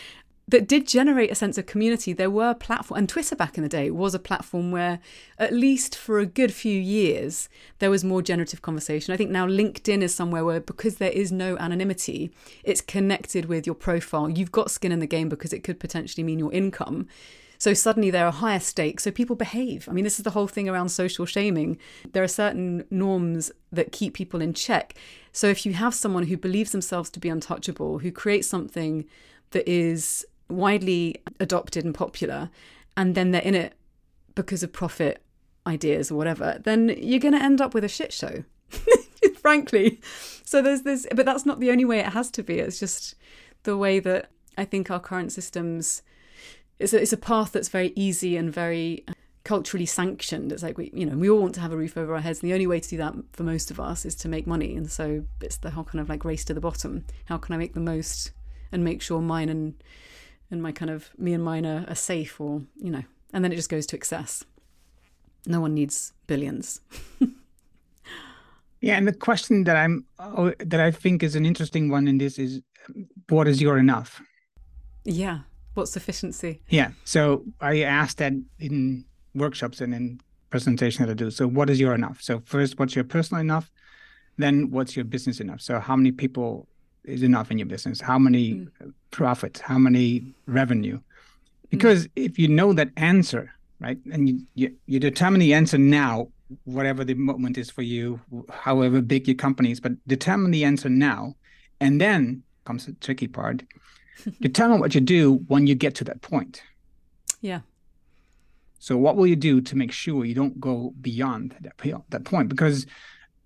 that 0.47 0.67
did 0.67 0.87
generate 0.87 1.31
a 1.31 1.35
sense 1.35 1.57
of 1.57 1.65
community. 1.65 2.13
There 2.13 2.29
were 2.29 2.53
platforms, 2.53 2.99
and 2.99 3.09
Twitter 3.09 3.35
back 3.35 3.57
in 3.57 3.63
the 3.63 3.69
day 3.69 3.89
was 3.89 4.13
a 4.13 4.19
platform 4.19 4.71
where, 4.71 4.99
at 5.39 5.53
least 5.53 5.95
for 5.97 6.19
a 6.19 6.25
good 6.25 6.53
few 6.53 6.79
years, 6.79 7.49
there 7.79 7.89
was 7.89 8.03
more 8.03 8.21
generative 8.21 8.61
conversation. 8.61 9.13
I 9.13 9.17
think 9.17 9.31
now 9.31 9.47
LinkedIn 9.47 10.01
is 10.01 10.13
somewhere 10.13 10.45
where, 10.45 10.59
because 10.59 10.97
there 10.97 11.11
is 11.11 11.31
no 11.31 11.57
anonymity, 11.57 12.31
it's 12.63 12.81
connected 12.81 13.45
with 13.45 13.65
your 13.65 13.75
profile. 13.75 14.29
You've 14.29 14.51
got 14.51 14.69
skin 14.69 14.91
in 14.91 14.99
the 14.99 15.07
game 15.07 15.29
because 15.29 15.51
it 15.51 15.63
could 15.63 15.79
potentially 15.79 16.23
mean 16.23 16.39
your 16.39 16.53
income. 16.53 17.07
So 17.65 17.73
suddenly 17.73 18.11
there 18.11 18.27
are 18.27 18.31
higher 18.31 18.59
stakes, 18.59 19.01
so 19.01 19.09
people 19.09 19.35
behave. 19.35 19.89
I 19.89 19.91
mean, 19.91 20.03
this 20.03 20.19
is 20.19 20.23
the 20.23 20.29
whole 20.29 20.45
thing 20.45 20.69
around 20.69 20.89
social 20.89 21.25
shaming. 21.25 21.79
There 22.13 22.21
are 22.21 22.27
certain 22.27 22.85
norms 22.91 23.51
that 23.71 23.91
keep 23.91 24.13
people 24.13 24.39
in 24.39 24.53
check. 24.53 24.93
So 25.31 25.47
if 25.47 25.65
you 25.65 25.73
have 25.73 25.95
someone 25.95 26.27
who 26.27 26.37
believes 26.37 26.73
themselves 26.73 27.09
to 27.09 27.19
be 27.19 27.27
untouchable, 27.27 27.97
who 27.97 28.11
creates 28.11 28.47
something 28.47 29.05
that 29.49 29.67
is 29.67 30.23
widely 30.47 31.23
adopted 31.39 31.85
and 31.85 31.95
popular, 31.95 32.51
and 32.95 33.15
then 33.15 33.31
they're 33.31 33.41
in 33.41 33.55
it 33.55 33.73
because 34.35 34.61
of 34.61 34.71
profit 34.71 35.23
ideas 35.65 36.11
or 36.11 36.15
whatever, 36.17 36.61
then 36.65 36.95
you're 36.95 37.19
going 37.19 37.33
to 37.33 37.41
end 37.41 37.61
up 37.61 37.73
with 37.73 37.83
a 37.83 37.89
shit 37.89 38.13
show. 38.13 38.43
frankly. 39.41 39.99
So 40.43 40.61
there's 40.61 40.83
this, 40.83 41.07
but 41.15 41.25
that's 41.25 41.47
not 41.47 41.59
the 41.59 41.71
only 41.71 41.85
way 41.85 41.97
it 41.97 42.13
has 42.13 42.29
to 42.29 42.43
be. 42.43 42.59
It's 42.59 42.79
just 42.79 43.15
the 43.63 43.75
way 43.75 43.99
that 44.01 44.29
I 44.55 44.65
think 44.65 44.91
our 44.91 44.99
current 44.99 45.31
systems 45.31 46.03
it's 46.79 46.93
a, 46.93 47.01
it's 47.01 47.13
a 47.13 47.17
path 47.17 47.51
that's 47.51 47.69
very 47.69 47.93
easy 47.95 48.37
and 48.37 48.53
very 48.53 49.03
uh, 49.07 49.13
culturally 49.43 49.85
sanctioned. 49.85 50.51
It's 50.51 50.63
like 50.63 50.77
we, 50.77 50.91
you 50.93 51.05
know, 51.05 51.15
we 51.15 51.29
all 51.29 51.41
want 51.41 51.55
to 51.55 51.61
have 51.61 51.71
a 51.71 51.77
roof 51.77 51.97
over 51.97 52.13
our 52.13 52.21
heads, 52.21 52.41
and 52.41 52.49
the 52.49 52.53
only 52.53 52.67
way 52.67 52.79
to 52.79 52.89
do 52.89 52.97
that 52.97 53.13
for 53.33 53.43
most 53.43 53.71
of 53.71 53.79
us 53.79 54.05
is 54.05 54.15
to 54.15 54.27
make 54.27 54.45
money. 54.45 54.75
And 54.75 54.91
so 54.91 55.23
it's 55.41 55.57
the 55.57 55.71
whole 55.71 55.85
kind 55.85 56.01
of 56.01 56.09
like 56.09 56.25
race 56.25 56.43
to 56.45 56.53
the 56.53 56.61
bottom. 56.61 57.05
How 57.25 57.37
can 57.37 57.55
I 57.55 57.57
make 57.57 57.73
the 57.73 57.79
most 57.79 58.31
and 58.71 58.83
make 58.83 59.01
sure 59.01 59.21
mine 59.21 59.49
and 59.49 59.75
and 60.51 60.61
my 60.61 60.71
kind 60.71 60.91
of 60.91 61.09
me 61.17 61.33
and 61.33 61.43
mine 61.43 61.65
are, 61.65 61.85
are 61.87 61.95
safe, 61.95 62.39
or 62.41 62.63
you 62.75 62.91
know, 62.91 63.03
and 63.33 63.43
then 63.43 63.51
it 63.51 63.55
just 63.55 63.69
goes 63.69 63.85
to 63.87 63.95
excess. 63.95 64.43
No 65.47 65.61
one 65.61 65.73
needs 65.73 66.13
billions. 66.27 66.81
yeah, 68.81 68.97
and 68.97 69.07
the 69.07 69.13
question 69.13 69.63
that 69.65 69.75
I'm 69.75 70.05
oh, 70.19 70.53
that 70.59 70.79
I 70.79 70.91
think 70.91 71.23
is 71.23 71.35
an 71.35 71.45
interesting 71.45 71.89
one 71.89 72.07
in 72.07 72.17
this 72.17 72.37
is, 72.37 72.61
what 73.29 73.47
is 73.47 73.61
your 73.61 73.77
enough? 73.77 74.21
Yeah, 75.03 75.39
What's 75.75 75.91
sufficiency? 75.91 76.61
Yeah. 76.69 76.91
So 77.03 77.43
I 77.61 77.83
asked 77.83 78.17
that 78.17 78.33
in 78.59 79.05
workshops 79.35 79.81
and 79.81 79.93
in 79.93 80.19
presentations 80.49 81.05
that 81.05 81.11
I 81.11 81.15
do. 81.15 81.29
So 81.29 81.47
what 81.47 81.69
is 81.69 81.79
your 81.79 81.93
enough? 81.93 82.21
So 82.21 82.41
first, 82.45 82.79
what's 82.79 82.95
your 82.95 83.03
personal 83.03 83.41
enough? 83.41 83.69
Then 84.37 84.71
what's 84.71 84.95
your 84.95 85.05
business 85.05 85.39
enough? 85.39 85.61
So 85.61 85.79
how 85.79 85.95
many 85.95 86.11
people 86.11 86.67
is 87.03 87.23
enough 87.23 87.51
in 87.51 87.57
your 87.57 87.67
business? 87.67 88.01
How 88.01 88.17
many 88.17 88.53
mm. 88.53 88.93
profits? 89.11 89.59
How 89.59 89.77
many 89.77 90.33
revenue? 90.47 90.99
Because 91.69 92.07
mm. 92.07 92.11
if 92.15 92.39
you 92.39 92.47
know 92.47 92.73
that 92.73 92.89
answer, 92.97 93.53
right, 93.79 93.97
and 94.11 94.29
you, 94.29 94.41
you, 94.55 94.75
you 94.87 94.99
determine 94.99 95.39
the 95.39 95.53
answer 95.53 95.77
now, 95.77 96.29
whatever 96.63 97.03
the 97.03 97.15
moment 97.15 97.57
is 97.57 97.69
for 97.69 97.81
you, 97.81 98.19
however 98.49 99.01
big 99.01 99.27
your 99.27 99.35
company 99.35 99.71
is, 99.71 99.79
but 99.79 99.91
determine 100.07 100.51
the 100.51 100.63
answer 100.63 100.89
now, 100.89 101.35
and 101.81 101.99
then 101.99 102.43
comes 102.65 102.85
the 102.85 102.93
tricky 102.93 103.27
part 103.27 103.63
Determine 104.41 104.79
what 104.79 104.95
you 104.95 105.01
do 105.01 105.35
when 105.47 105.67
you 105.67 105.75
get 105.75 105.95
to 105.95 106.03
that 106.05 106.21
point. 106.21 106.61
Yeah. 107.41 107.61
So 108.79 108.97
what 108.97 109.15
will 109.15 109.27
you 109.27 109.35
do 109.35 109.61
to 109.61 109.75
make 109.75 109.91
sure 109.91 110.25
you 110.25 110.35
don't 110.35 110.59
go 110.59 110.93
beyond 111.01 111.55
that 111.61 111.77
that 112.09 112.23
point? 112.23 112.49
Because 112.49 112.85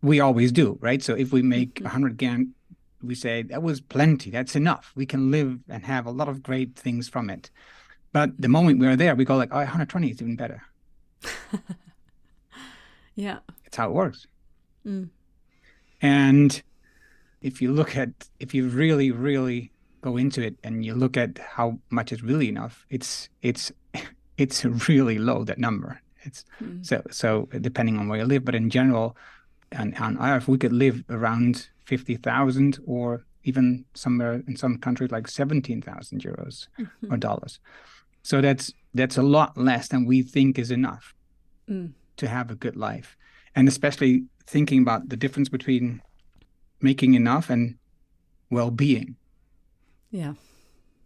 we 0.02 0.20
always 0.20 0.52
do, 0.52 0.78
right? 0.82 1.02
So 1.02 1.16
if 1.16 1.32
we 1.32 1.42
make 1.42 1.76
mm-hmm. 1.76 1.86
100 1.86 2.18
grand, 2.18 2.54
we 3.02 3.16
say 3.16 3.44
that 3.44 3.64
was 3.64 3.82
plenty. 3.82 4.30
That's 4.32 4.56
enough. 4.56 4.92
We 4.96 5.06
can 5.06 5.32
live 5.32 5.60
and 5.70 5.86
have 5.86 6.06
a 6.06 6.12
lot 6.12 6.28
of 6.28 6.44
great 6.44 6.76
things 6.76 7.08
from 7.08 7.30
it. 7.30 7.50
But 8.12 8.42
the 8.42 8.50
moment 8.50 8.80
we're 8.80 8.96
there, 8.96 9.16
we 9.16 9.26
go 9.26 9.38
like, 9.38 9.52
oh, 9.52 9.58
120 9.58 10.10
is 10.10 10.22
even 10.22 10.36
better. 10.36 10.62
yeah. 13.16 13.40
That's 13.64 13.78
how 13.78 13.90
it 13.90 13.94
works. 13.94 14.26
Mm. 14.86 15.10
And 16.02 16.62
if 17.42 17.62
you 17.62 17.72
look 17.72 17.96
at, 17.96 18.10
if 18.40 18.54
you 18.54 18.68
really, 18.68 19.12
really 19.12 19.72
go 20.02 20.18
into 20.18 20.42
it 20.42 20.56
and 20.64 20.86
you 20.86 20.94
look 20.94 21.18
at 21.18 21.38
how 21.38 21.80
much 21.90 22.12
is 22.12 22.24
really 22.24 22.50
enough, 22.50 22.86
it's 22.90 23.30
it's 23.42 23.72
it's 24.38 24.66
really 24.88 25.18
low 25.20 25.44
that 25.44 25.58
number. 25.58 26.02
It's 26.24 26.46
mm. 26.62 26.86
so 26.86 27.02
so 27.12 27.48
depending 27.62 27.98
on 27.98 28.08
where 28.08 28.20
you 28.20 28.26
live, 28.26 28.46
but 28.46 28.56
in 28.56 28.70
general, 28.70 29.16
on, 29.78 29.94
on 29.96 30.18
Earth 30.20 30.48
we 30.48 30.58
could 30.58 30.74
live 30.74 31.04
around 31.10 31.70
fifty 31.86 32.16
thousand 32.16 32.80
or 32.86 33.26
even 33.44 33.86
somewhere 33.94 34.44
in 34.48 34.56
some 34.56 34.78
countries 34.78 35.12
like 35.12 35.28
seventeen 35.28 35.82
thousand 35.82 36.24
euros 36.24 36.68
mm-hmm. 36.80 37.14
or 37.14 37.18
dollars. 37.18 37.60
So 38.24 38.42
that's 38.42 38.74
that's 38.94 39.18
a 39.18 39.24
lot 39.24 39.58
less 39.58 39.88
than 39.88 40.06
we 40.06 40.22
think 40.22 40.60
is 40.60 40.72
enough 40.72 41.14
mm. 41.70 41.92
to 42.18 42.28
have 42.28 42.52
a 42.52 42.56
good 42.56 42.76
life, 42.76 43.18
and 43.56 43.68
especially 43.68 44.26
thinking 44.46 44.82
about 44.82 45.10
the 45.10 45.18
difference 45.18 45.48
between 45.48 46.02
making 46.82 47.14
enough 47.14 47.50
and 47.50 47.76
well-being 48.50 49.16
yeah. 50.12 50.34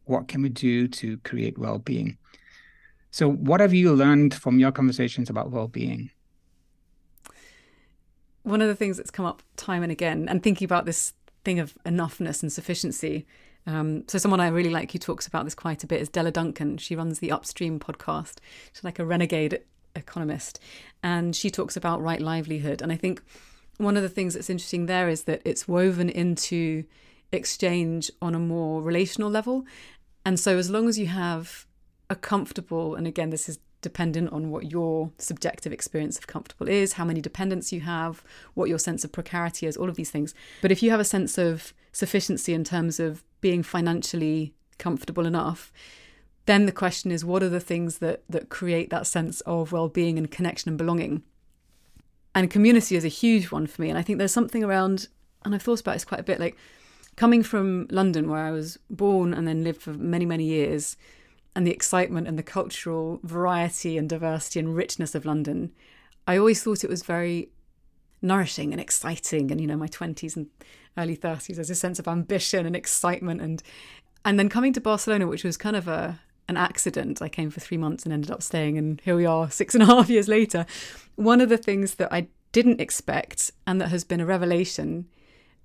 What 0.06 0.28
can 0.28 0.42
we 0.42 0.50
do 0.50 0.88
to 0.88 1.18
create 1.20 1.58
well 1.58 1.80
being? 1.80 2.18
So, 3.12 3.32
what 3.32 3.60
have 3.60 3.74
you 3.74 3.94
learned 3.94 4.34
from 4.34 4.60
your 4.60 4.72
conversations 4.72 5.30
about 5.30 5.52
well 5.52 5.68
being? 5.68 6.10
one 8.44 8.62
of 8.62 8.68
the 8.68 8.76
things 8.76 8.98
that's 8.98 9.12
come 9.12 9.26
up 9.26 9.42
time 9.58 9.84
and 9.84 9.92
again, 9.92 10.28
and 10.30 10.44
thinking 10.44 10.66
about 10.66 10.86
this 10.86 11.14
thing 11.44 11.60
of 11.60 11.78
enoughness 11.86 12.44
and 12.44 12.52
sufficiency. 12.52 13.26
Um, 13.66 14.04
so 14.08 14.18
someone 14.18 14.42
I 14.42 14.50
really 14.50 14.70
like 14.70 14.92
who 14.92 15.00
talks 15.00 15.26
about 15.26 15.46
this 15.46 15.56
quite 15.56 15.84
a 15.84 15.88
bit 15.88 16.02
is 16.02 16.10
Della 16.10 16.32
Duncan. 16.32 16.78
She 16.78 16.96
runs 16.96 17.20
the 17.20 17.32
Upstream 17.32 17.80
podcast. 17.80 18.40
She's 18.74 18.84
like 18.84 19.00
a 19.00 19.06
renegade 19.06 19.62
economist, 19.96 20.60
and 21.02 21.36
she 21.36 21.50
talks 21.50 21.78
about 21.78 22.02
right 22.02 22.22
livelihood. 22.22 22.82
And 22.82 22.92
I 22.92 22.98
think 22.98 23.22
one 23.78 23.96
of 23.96 24.04
the 24.04 24.10
things 24.10 24.34
that's 24.34 24.50
interesting 24.50 24.86
there 24.86 25.08
is 25.08 25.24
that 25.24 25.42
it's 25.46 25.68
woven 25.68 26.10
into 26.10 26.84
exchange 27.34 28.12
on 28.22 28.36
a 28.36 28.40
more 28.40 28.82
relational 28.82 29.30
level. 29.30 29.66
And 30.26 30.40
so 30.40 30.58
as 30.58 30.70
long 30.70 30.88
as 30.88 30.98
you 30.98 31.08
have 31.08 31.66
a 32.10 32.16
comfortable, 32.16 32.96
and 32.96 33.08
again, 33.08 33.30
this 33.30 33.50
is 33.50 33.60
dependent 33.82 34.32
on 34.32 34.50
what 34.50 34.72
your 34.72 35.12
subjective 35.18 35.74
experience 35.74 36.18
of 36.18 36.28
comfortable 36.28 36.70
is, 36.70 36.94
how 36.94 37.06
many 37.06 37.22
dependents 37.22 37.72
you 37.72 37.82
have, 37.82 38.24
what 38.54 38.70
your 38.70 38.80
sense 38.80 39.04
of 39.04 39.12
precarity 39.12 39.68
is, 39.68 39.78
all 39.78 39.90
of 39.90 39.96
these 39.96 40.10
things. 40.10 40.34
But 40.62 40.72
if 40.72 40.82
you 40.82 40.90
have 40.92 41.00
a 41.00 41.06
sense 41.06 41.38
of 41.38 41.74
sufficiency 41.92 42.54
in 42.54 42.64
terms 42.64 43.00
of 43.00 43.24
being 43.42 43.62
financially 43.62 44.54
comfortable 44.80 45.26
enough, 45.26 45.72
then 46.46 46.66
the 46.66 46.72
question 46.72 47.12
is 47.12 47.24
what 47.24 47.44
are 47.44 47.50
the 47.50 47.60
things 47.60 48.00
that 48.00 48.24
that 48.30 48.50
create 48.50 48.90
that 48.90 49.08
sense 49.08 49.42
of 49.42 49.72
well-being 49.72 50.18
and 50.18 50.32
connection 50.32 50.70
and 50.70 50.78
belonging? 50.78 51.24
And 52.36 52.50
community 52.50 52.96
is 52.96 53.06
a 53.06 53.10
huge 53.10 53.52
one 53.52 53.68
for 53.68 53.82
me. 53.82 53.90
And 53.90 53.98
I 53.98 54.02
think 54.02 54.18
there's 54.18 54.32
something 54.32 54.64
around, 54.64 55.08
and 55.46 55.54
I've 55.54 55.62
thought 55.62 55.82
about 55.82 55.94
this 55.94 56.06
quite 56.06 56.20
a 56.20 56.24
bit, 56.24 56.40
like 56.40 56.58
coming 57.16 57.44
from 57.44 57.88
London, 57.90 58.30
where 58.30 58.44
I 58.44 58.52
was 58.52 58.78
born 58.90 59.34
and 59.34 59.48
then 59.48 59.64
lived 59.64 59.82
for 59.82 59.94
many, 59.94 60.26
many 60.26 60.46
years, 60.46 60.98
and 61.56 61.68
the 61.68 61.72
excitement 61.72 62.28
and 62.28 62.38
the 62.38 62.44
cultural 62.44 63.20
variety 63.24 63.98
and 63.98 64.10
diversity 64.10 64.60
and 64.60 64.76
richness 64.76 65.14
of 65.14 65.26
London, 65.26 65.72
I 66.28 66.38
always 66.38 66.64
thought 66.64 66.84
it 66.84 66.90
was 66.90 67.04
very 67.04 67.50
nourishing 68.22 68.72
and 68.72 68.82
exciting. 68.82 69.52
And 69.52 69.62
you 69.62 69.68
know, 69.68 69.78
my 69.78 69.88
twenties 69.88 70.36
and 70.36 70.48
early 70.98 71.16
thirties, 71.16 71.58
there's 71.58 71.70
a 71.70 71.76
sense 71.76 72.00
of 72.00 72.08
ambition 72.08 72.66
and 72.66 72.76
excitement, 72.76 73.42
and 73.42 73.62
and 74.26 74.40
then 74.40 74.50
coming 74.50 74.74
to 74.74 74.82
Barcelona, 74.82 75.28
which 75.28 75.44
was 75.44 75.58
kind 75.58 75.76
of 75.76 75.88
a 75.88 76.20
an 76.50 76.58
accident. 76.58 77.22
I 77.22 77.30
came 77.30 77.50
for 77.50 77.60
three 77.60 77.78
months 77.78 78.04
and 78.04 78.14
ended 78.14 78.32
up 78.32 78.42
staying, 78.42 78.78
and 78.78 79.00
here 79.02 79.16
we 79.16 79.26
are, 79.26 79.50
six 79.62 79.74
and 79.76 79.84
a 79.84 79.88
half 79.88 80.10
years 80.10 80.28
later. 80.28 80.66
One 81.16 81.42
of 81.42 81.50
the 81.50 81.58
things 81.58 81.96
that 81.96 82.12
I 82.12 82.28
didn't 82.52 82.82
expect, 82.82 83.52
and 83.68 83.80
that 83.80 83.90
has 83.90 84.04
been 84.04 84.20
a 84.20 84.26
revelation, 84.26 85.08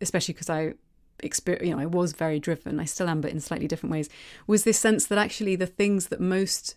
especially 0.01 0.35
because 0.35 0.51
I 0.51 0.75
experience, 1.21 1.67
you 1.67 1.75
know, 1.75 1.81
I 1.81 1.87
was 1.87 2.13
very 2.13 2.39
driven, 2.39 2.81
I 2.81 2.85
still 2.85 3.09
am, 3.09 3.21
but 3.21 3.31
in 3.31 3.41
slightly 3.41 3.69
different 3.69 3.93
ways, 3.93 4.09
was 4.47 4.65
this 4.65 4.79
sense 4.79 5.07
that 5.07 5.19
actually 5.19 5.57
the 5.57 5.67
things 5.67 6.09
that 6.09 6.21
most 6.21 6.77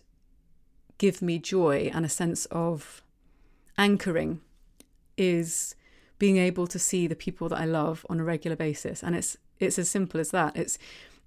give 0.98 1.22
me 1.22 1.38
joy 1.38 1.90
and 1.92 2.04
a 2.04 2.08
sense 2.08 2.46
of 2.46 3.02
anchoring 3.78 4.40
is 5.16 5.74
being 6.18 6.36
able 6.36 6.66
to 6.68 6.78
see 6.78 7.06
the 7.06 7.16
people 7.16 7.48
that 7.48 7.58
I 7.58 7.64
love 7.64 8.06
on 8.08 8.20
a 8.20 8.24
regular 8.24 8.56
basis. 8.56 9.02
And 9.02 9.16
it's 9.16 9.36
it's 9.58 9.78
as 9.78 9.90
simple 9.90 10.20
as 10.20 10.30
that. 10.30 10.56
It's 10.56 10.78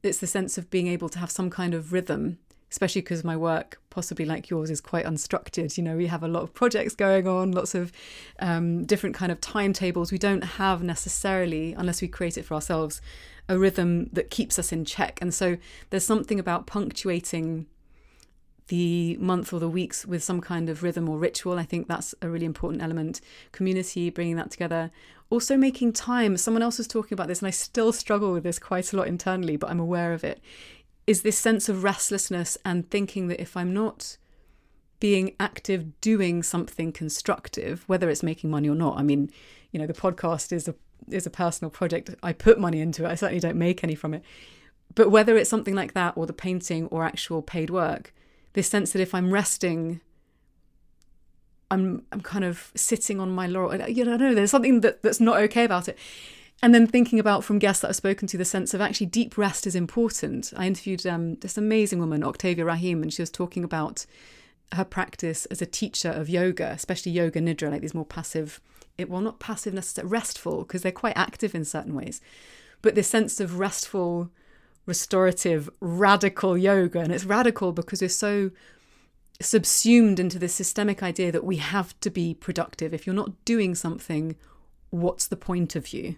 it's 0.03 0.19
the 0.19 0.27
sense 0.27 0.57
of 0.57 0.69
being 0.69 0.87
able 0.87 1.09
to 1.09 1.19
have 1.19 1.31
some 1.31 1.49
kind 1.49 1.73
of 1.73 1.91
rhythm 1.91 2.39
especially 2.75 2.99
because 2.99 3.23
my 3.23 3.37
work, 3.37 3.79
possibly 3.89 4.25
like 4.25 4.49
yours, 4.49 4.69
is 4.69 4.81
quite 4.81 5.05
unstructured. 5.05 5.77
You 5.77 5.83
know, 5.85 5.95
we 5.95 6.07
have 6.07 6.23
a 6.23 6.27
lot 6.27 6.43
of 6.43 6.53
projects 6.53 6.93
going 6.93 7.25
on, 7.25 7.53
lots 7.53 7.73
of 7.73 7.93
um, 8.39 8.83
different 8.83 9.15
kind 9.15 9.31
of 9.31 9.39
timetables. 9.39 10.11
We 10.11 10.17
don't 10.17 10.43
have 10.43 10.83
necessarily, 10.83 11.71
unless 11.71 12.01
we 12.01 12.09
create 12.09 12.37
it 12.37 12.43
for 12.43 12.53
ourselves, 12.53 12.99
a 13.47 13.57
rhythm 13.57 14.09
that 14.11 14.29
keeps 14.29 14.59
us 14.59 14.73
in 14.73 14.83
check. 14.83 15.19
And 15.21 15.33
so 15.33 15.55
there's 15.89 16.05
something 16.05 16.37
about 16.37 16.67
punctuating 16.67 17.65
the 18.67 19.15
month 19.21 19.53
or 19.53 19.61
the 19.61 19.69
weeks 19.69 20.05
with 20.05 20.21
some 20.21 20.41
kind 20.41 20.67
of 20.67 20.83
rhythm 20.83 21.07
or 21.07 21.17
ritual. 21.17 21.57
I 21.57 21.63
think 21.63 21.87
that's 21.87 22.13
a 22.21 22.27
really 22.27 22.45
important 22.45 22.83
element. 22.83 23.21
Community, 23.53 24.09
bringing 24.09 24.35
that 24.35 24.51
together. 24.51 24.91
Also, 25.29 25.55
making 25.55 25.93
time. 25.93 26.35
Someone 26.35 26.61
else 26.61 26.77
was 26.77 26.87
talking 26.87 27.13
about 27.13 27.29
this, 27.29 27.39
and 27.39 27.47
I 27.47 27.51
still 27.51 27.93
struggle 27.93 28.33
with 28.33 28.43
this 28.43 28.59
quite 28.59 28.91
a 28.91 28.97
lot 28.97 29.07
internally, 29.07 29.55
but 29.55 29.69
I'm 29.69 29.79
aware 29.79 30.11
of 30.11 30.25
it 30.25 30.41
is 31.07 31.21
this 31.21 31.37
sense 31.37 31.69
of 31.69 31.83
restlessness 31.83 32.57
and 32.65 32.89
thinking 32.89 33.27
that 33.27 33.41
if 33.41 33.55
I'm 33.55 33.73
not 33.73 34.17
being 34.99 35.35
active 35.39 35.99
doing 36.01 36.41
something 36.41 36.91
constructive, 36.91 37.83
whether 37.87 38.09
it's 38.09 38.23
making 38.23 38.49
money 38.49 38.69
or 38.69 38.75
not, 38.75 38.97
I 38.97 39.03
mean, 39.03 39.29
you 39.71 39.79
know, 39.79 39.87
the 39.87 39.93
podcast 39.93 40.51
is 40.51 40.67
a 40.67 40.75
is 41.09 41.27
a 41.27 41.29
personal 41.29 41.69
project. 41.69 42.09
I 42.23 42.33
put 42.33 42.59
money 42.59 42.79
into 42.79 43.05
it. 43.05 43.09
I 43.09 43.15
certainly 43.15 43.39
don't 43.39 43.57
make 43.57 43.83
any 43.83 43.95
from 43.95 44.13
it. 44.13 44.23
But 44.95 45.11
whether 45.11 45.37
it's 45.37 45.49
something 45.49 45.75
like 45.75 45.93
that 45.93 46.15
or 46.15 46.25
the 46.25 46.33
painting 46.33 46.87
or 46.87 47.03
actual 47.03 47.41
paid 47.41 47.69
work, 47.69 48.13
this 48.53 48.67
sense 48.67 48.91
that 48.93 49.01
if 49.01 49.13
I'm 49.13 49.31
resting, 49.31 50.01
I'm 51.69 52.03
I'm 52.11 52.21
kind 52.21 52.45
of 52.45 52.71
sitting 52.75 53.19
on 53.19 53.31
my 53.31 53.47
laurel. 53.47 53.87
You 53.87 54.05
know, 54.05 54.17
there's 54.17 54.51
something 54.51 54.81
that, 54.81 55.03
that's 55.03 55.19
not 55.19 55.37
okay 55.43 55.65
about 55.65 55.87
it. 55.87 55.97
And 56.61 56.73
then 56.73 56.87
thinking 56.87 57.19
about 57.19 57.43
from 57.43 57.59
guests 57.59 57.81
that 57.81 57.89
I've 57.89 57.95
spoken 57.95 58.27
to, 58.29 58.37
the 58.37 58.45
sense 58.45 58.73
of 58.73 58.81
actually 58.81 59.07
deep 59.07 59.37
rest 59.37 59.67
is 59.67 59.75
important. 59.75 60.53
I 60.55 60.65
interviewed 60.67 61.05
um, 61.05 61.35
this 61.35 61.57
amazing 61.57 61.99
woman, 61.99 62.23
Octavia 62.23 62.65
Raheem, 62.65 63.03
and 63.03 63.13
she 63.13 63.21
was 63.21 63.29
talking 63.29 63.63
about 63.63 64.05
her 64.71 64.85
practice 64.85 65.45
as 65.47 65.61
a 65.61 65.65
teacher 65.65 66.09
of 66.09 66.29
yoga, 66.29 66.71
especially 66.71 67.11
yoga 67.11 67.39
nidra, 67.39 67.69
like 67.69 67.81
these 67.81 67.93
more 67.93 68.05
passive, 68.05 68.61
it 68.97 69.09
well 69.09 69.21
not 69.21 69.39
passive 69.39 69.73
necessarily, 69.73 70.11
restful, 70.11 70.59
because 70.59 70.81
they're 70.81 70.91
quite 70.91 71.17
active 71.17 71.53
in 71.53 71.65
certain 71.65 71.93
ways, 71.93 72.21
but 72.81 72.95
this 72.95 73.07
sense 73.07 73.39
of 73.39 73.59
restful, 73.59 74.31
restorative, 74.85 75.69
radical 75.81 76.57
yoga. 76.57 76.99
And 76.99 77.11
it's 77.11 77.25
radical 77.25 77.73
because 77.73 78.01
we're 78.01 78.09
so 78.09 78.51
subsumed 79.41 80.19
into 80.19 80.39
this 80.39 80.53
systemic 80.53 81.03
idea 81.03 81.31
that 81.31 81.43
we 81.43 81.57
have 81.57 81.99
to 81.99 82.09
be 82.09 82.33
productive. 82.33 82.93
If 82.93 83.05
you're 83.05 83.15
not 83.15 83.45
doing 83.45 83.75
something, 83.75 84.35
what's 85.01 85.27
the 85.27 85.35
point 85.35 85.75
of 85.75 85.93
you? 85.93 86.15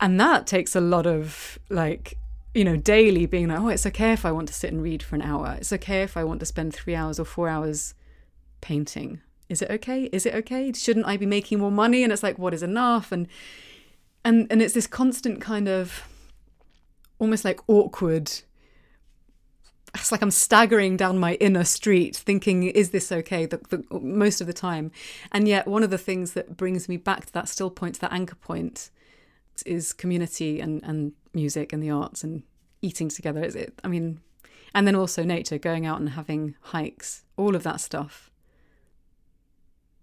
And 0.00 0.20
that 0.20 0.46
takes 0.46 0.76
a 0.76 0.80
lot 0.80 1.06
of 1.06 1.58
like, 1.68 2.16
you 2.54 2.64
know, 2.64 2.76
daily 2.76 3.26
being 3.26 3.48
like, 3.48 3.60
oh, 3.60 3.68
it's 3.68 3.86
okay 3.86 4.12
if 4.12 4.24
I 4.24 4.32
want 4.32 4.48
to 4.48 4.54
sit 4.54 4.72
and 4.72 4.82
read 4.82 5.02
for 5.02 5.16
an 5.16 5.22
hour. 5.22 5.56
It's 5.58 5.72
okay 5.72 6.02
if 6.02 6.16
I 6.16 6.24
want 6.24 6.40
to 6.40 6.46
spend 6.46 6.74
three 6.74 6.94
hours 6.94 7.18
or 7.18 7.24
four 7.24 7.48
hours 7.48 7.94
painting. 8.60 9.20
Is 9.48 9.62
it 9.62 9.70
okay? 9.70 10.04
Is 10.12 10.26
it 10.26 10.34
okay? 10.34 10.72
Shouldn't 10.72 11.06
I 11.06 11.16
be 11.16 11.26
making 11.26 11.58
more 11.58 11.72
money? 11.72 12.04
And 12.04 12.12
it's 12.12 12.22
like, 12.22 12.38
what 12.38 12.54
is 12.54 12.62
enough? 12.62 13.10
And 13.10 13.28
and 14.24 14.46
and 14.50 14.60
it's 14.60 14.74
this 14.74 14.86
constant 14.86 15.40
kind 15.40 15.68
of 15.68 16.02
almost 17.18 17.44
like 17.44 17.60
awkward 17.66 18.30
it's 19.94 20.12
like 20.12 20.22
I'm 20.22 20.30
staggering 20.30 20.96
down 20.96 21.18
my 21.18 21.34
inner 21.34 21.64
street 21.64 22.16
thinking, 22.16 22.64
is 22.64 22.90
this 22.90 23.10
okay? 23.10 23.46
The, 23.46 23.58
the, 23.68 24.00
most 24.00 24.40
of 24.40 24.46
the 24.46 24.52
time. 24.52 24.90
And 25.32 25.48
yet, 25.48 25.66
one 25.66 25.82
of 25.82 25.90
the 25.90 25.98
things 25.98 26.32
that 26.32 26.56
brings 26.56 26.88
me 26.88 26.96
back 26.96 27.26
to 27.26 27.32
that 27.32 27.48
still 27.48 27.70
point, 27.70 27.96
to 27.96 28.00
that 28.02 28.12
anchor 28.12 28.34
point, 28.34 28.90
is 29.66 29.92
community 29.92 30.60
and, 30.60 30.82
and 30.84 31.12
music 31.34 31.72
and 31.72 31.82
the 31.82 31.90
arts 31.90 32.22
and 32.22 32.42
eating 32.82 33.08
together. 33.08 33.42
Is 33.42 33.56
it? 33.56 33.78
I 33.82 33.88
mean, 33.88 34.20
and 34.74 34.86
then 34.86 34.94
also 34.94 35.24
nature, 35.24 35.58
going 35.58 35.86
out 35.86 36.00
and 36.00 36.10
having 36.10 36.54
hikes, 36.60 37.24
all 37.36 37.56
of 37.56 37.62
that 37.62 37.80
stuff. 37.80 38.30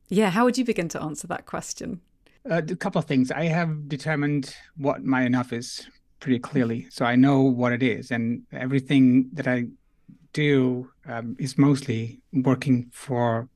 Yeah, 0.08 0.30
how 0.30 0.46
would 0.46 0.58
you 0.58 0.66
begin 0.66 0.90
to 0.90 1.02
answer 1.02 1.28
that 1.28 1.46
question? 1.46 2.02
Uh, 2.50 2.62
a 2.70 2.76
couple 2.76 3.00
of 3.00 3.06
things. 3.06 3.32
I 3.32 3.46
have 3.46 3.90
determined 3.90 4.56
what 4.78 5.04
my 5.04 5.24
enough 5.24 5.52
is 5.52 5.88
pretty 6.20 6.40
clearly. 6.40 6.88
So 6.90 7.06
I 7.06 7.16
know 7.16 7.42
what 7.42 7.72
it 7.72 7.84
is, 7.84 8.12
and 8.12 8.44
everything 8.52 9.30
that 9.34 9.48
I 9.48 9.68
do 10.34 10.90
um, 11.08 11.36
is 11.40 11.58
mostly 11.58 12.22
working 12.34 12.90
for 12.92 13.48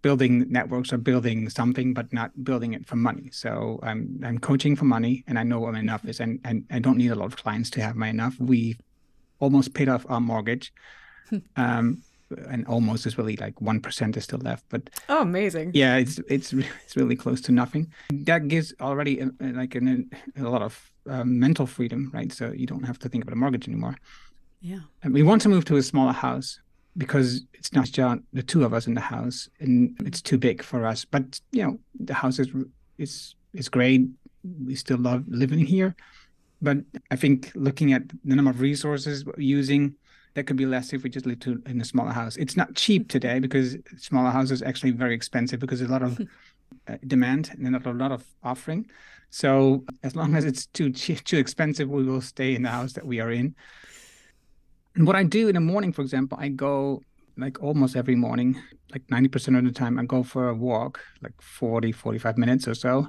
building 0.00 0.46
networks 0.50 0.92
or 0.92 0.98
building 0.98 1.48
something, 1.48 1.94
but 1.94 2.12
not 2.12 2.44
building 2.44 2.72
it 2.74 2.86
for 2.86 2.96
money. 2.96 3.30
So 3.32 3.78
I'm 3.82 4.20
I'm 4.24 4.38
coaching 4.38 4.76
for 4.76 4.84
money, 4.84 5.24
and 5.26 5.38
I 5.38 5.42
know 5.42 5.60
what 5.60 5.72
my 5.72 5.80
enough 5.80 6.04
is, 6.04 6.20
and 6.20 6.40
and 6.44 6.64
I 6.70 6.78
don't 6.78 6.98
need 6.98 7.10
a 7.10 7.14
lot 7.14 7.26
of 7.26 7.36
clients 7.36 7.70
to 7.70 7.82
have 7.82 7.96
my 7.96 8.08
enough. 8.08 8.38
We 8.38 8.76
almost 9.38 9.74
paid 9.74 9.88
off 9.88 10.06
our 10.08 10.20
mortgage. 10.20 10.72
Um, 11.56 12.02
and 12.48 12.66
almost 12.66 13.06
is 13.06 13.18
really 13.18 13.36
like 13.36 13.60
one 13.60 13.80
percent 13.80 14.16
is 14.16 14.24
still 14.24 14.38
left. 14.38 14.64
But 14.68 14.90
oh, 15.08 15.22
amazing! 15.22 15.72
Yeah, 15.74 15.96
it's 15.96 16.18
it's 16.28 16.52
it's 16.52 16.96
really 16.96 17.16
close 17.16 17.40
to 17.42 17.52
nothing. 17.52 17.92
That 18.10 18.48
gives 18.48 18.74
already 18.80 19.20
a, 19.20 19.26
uh, 19.26 19.52
like 19.54 19.74
an, 19.74 20.10
a 20.36 20.42
lot 20.42 20.62
of 20.62 20.91
um, 21.08 21.38
mental 21.38 21.66
freedom, 21.66 22.10
right? 22.12 22.32
So 22.32 22.52
you 22.52 22.66
don't 22.66 22.84
have 22.84 22.98
to 23.00 23.08
think 23.08 23.24
about 23.24 23.32
a 23.32 23.36
mortgage 23.36 23.68
anymore. 23.68 23.96
Yeah. 24.60 24.80
And 25.02 25.12
we 25.12 25.22
want 25.22 25.42
to 25.42 25.48
move 25.48 25.64
to 25.66 25.76
a 25.76 25.82
smaller 25.82 26.12
house 26.12 26.60
because 26.96 27.42
it's 27.54 27.72
not 27.72 27.86
just 27.86 28.20
the 28.32 28.42
two 28.42 28.64
of 28.64 28.74
us 28.74 28.86
in 28.86 28.94
the 28.94 29.00
house, 29.00 29.48
and 29.60 29.96
it's 30.04 30.20
too 30.20 30.38
big 30.38 30.62
for 30.62 30.86
us. 30.86 31.04
But 31.04 31.40
you 31.50 31.62
know, 31.64 31.78
the 31.98 32.14
house 32.14 32.38
is 32.38 32.48
is 32.98 33.34
is 33.54 33.68
great. 33.68 34.02
We 34.64 34.74
still 34.74 34.98
love 34.98 35.24
living 35.28 35.60
here, 35.60 35.94
but 36.60 36.78
I 37.10 37.16
think 37.16 37.50
looking 37.54 37.92
at 37.92 38.08
the 38.24 38.36
number 38.36 38.50
of 38.50 38.60
resources 38.60 39.24
we're 39.24 39.34
using 39.38 39.94
that 40.34 40.44
could 40.44 40.56
be 40.56 40.66
less 40.66 40.92
if 40.92 41.02
we 41.02 41.10
just 41.10 41.26
live 41.26 41.40
to, 41.40 41.62
in 41.66 41.80
a 41.80 41.84
smaller 41.84 42.12
house. 42.12 42.36
It's 42.36 42.56
not 42.56 42.74
cheap 42.74 43.08
today 43.08 43.38
because 43.38 43.76
smaller 43.98 44.30
houses 44.30 44.62
are 44.62 44.66
actually 44.66 44.92
very 44.92 45.14
expensive 45.14 45.60
because 45.60 45.82
a 45.82 45.88
lot 45.88 46.02
of 46.02 46.20
demand 47.06 47.50
and 47.52 47.70
not 47.70 47.86
a 47.86 47.92
lot 47.92 48.12
of 48.12 48.24
offering. 48.42 48.90
So 49.30 49.84
as 50.02 50.14
long 50.14 50.34
as 50.34 50.44
it's 50.44 50.66
too 50.66 50.90
too 50.92 51.38
expensive, 51.38 51.88
we 51.88 52.04
will 52.04 52.20
stay 52.20 52.54
in 52.54 52.62
the 52.62 52.70
house 52.70 52.92
that 52.94 53.06
we 53.06 53.20
are 53.20 53.30
in. 53.30 53.54
And 54.94 55.06
what 55.06 55.16
I 55.16 55.24
do 55.24 55.48
in 55.48 55.54
the 55.54 55.60
morning, 55.60 55.92
for 55.92 56.02
example, 56.02 56.36
I 56.40 56.48
go 56.48 57.02
like 57.36 57.62
almost 57.62 57.96
every 57.96 58.14
morning, 58.14 58.60
like 58.90 59.06
90% 59.06 59.58
of 59.58 59.64
the 59.64 59.72
time, 59.72 59.98
I 59.98 60.04
go 60.04 60.22
for 60.22 60.48
a 60.48 60.54
walk, 60.54 61.00
like 61.22 61.40
40, 61.40 61.92
45 61.92 62.36
minutes 62.36 62.68
or 62.68 62.74
so. 62.74 63.08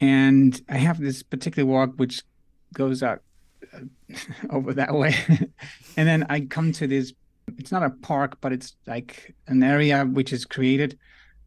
And 0.00 0.60
I 0.68 0.76
have 0.76 1.00
this 1.00 1.22
particular 1.22 1.66
walk 1.66 1.94
which 1.96 2.22
goes 2.72 3.02
out 3.02 3.22
uh, 3.74 3.80
over 4.50 4.74
that 4.74 4.94
way. 4.94 5.14
and 5.96 6.08
then 6.08 6.26
I 6.28 6.40
come 6.42 6.72
to 6.72 6.86
this, 6.86 7.12
it's 7.58 7.72
not 7.72 7.82
a 7.82 7.90
park, 7.90 8.38
but 8.40 8.52
it's 8.52 8.76
like 8.86 9.34
an 9.48 9.62
area 9.62 10.04
which 10.04 10.32
is 10.32 10.44
created, 10.44 10.98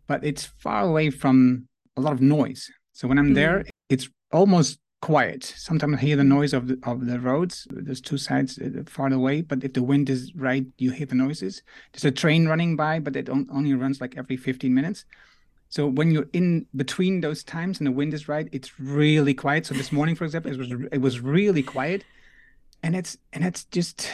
but 0.09 0.25
it's 0.25 0.45
far 0.57 0.81
away 0.81 1.11
from 1.11 1.67
a 1.95 2.01
lot 2.01 2.11
of 2.11 2.19
noise. 2.19 2.69
So 2.91 3.07
when 3.07 3.17
I'm 3.17 3.27
mm-hmm. 3.27 3.35
there, 3.35 3.65
it's 3.89 4.09
almost 4.33 4.79
quiet. 5.01 5.43
Sometimes 5.43 5.95
I 5.95 6.01
hear 6.01 6.17
the 6.17 6.23
noise 6.23 6.51
of 6.51 6.67
the 6.67 6.77
of 6.83 7.05
the 7.05 7.19
roads. 7.19 7.67
There's 7.69 8.01
two 8.01 8.17
sides 8.17 8.59
uh, 8.59 8.83
far 8.87 9.13
away, 9.13 9.41
but 9.43 9.63
if 9.63 9.73
the 9.73 9.83
wind 9.83 10.09
is 10.09 10.33
right, 10.35 10.65
you 10.79 10.91
hear 10.91 11.05
the 11.05 11.15
noises. 11.15 11.61
There's 11.93 12.11
a 12.11 12.11
train 12.11 12.47
running 12.47 12.75
by, 12.75 12.99
but 12.99 13.15
it 13.15 13.29
only 13.29 13.73
runs 13.75 14.01
like 14.01 14.17
every 14.17 14.35
15 14.35 14.73
minutes. 14.73 15.05
So 15.69 15.85
when 15.85 16.09
you're 16.09 16.31
in 16.33 16.65
between 16.75 17.21
those 17.21 17.43
times 17.43 17.79
and 17.79 17.85
the 17.85 17.91
wind 17.91 18.15
is 18.15 18.27
right, 18.27 18.49
it's 18.51 18.79
really 18.79 19.35
quiet. 19.35 19.67
So 19.67 19.75
this 19.75 19.91
morning, 19.91 20.15
for 20.15 20.25
example, 20.25 20.51
it 20.51 20.57
was 20.57 20.71
it 20.91 21.01
was 21.01 21.19
really 21.19 21.61
quiet, 21.61 22.03
and 22.81 22.95
it's 22.95 23.15
and 23.31 23.45
it's 23.45 23.63
just 23.65 24.09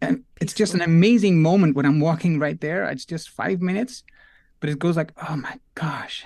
and 0.00 0.22
it's 0.40 0.54
just 0.54 0.74
an 0.74 0.82
amazing 0.82 1.42
moment 1.42 1.74
when 1.74 1.84
I'm 1.84 1.98
walking 1.98 2.38
right 2.38 2.60
there. 2.60 2.84
It's 2.84 3.04
just 3.04 3.30
five 3.30 3.60
minutes, 3.60 4.04
but 4.62 4.70
it 4.70 4.78
goes 4.78 4.96
like, 4.96 5.12
oh 5.28 5.36
my 5.36 5.60
gosh, 5.74 6.24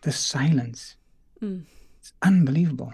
the 0.00 0.12
silence. 0.12 0.96
Mm 1.42 1.66
it's 2.00 2.12
unbelievable. 2.22 2.92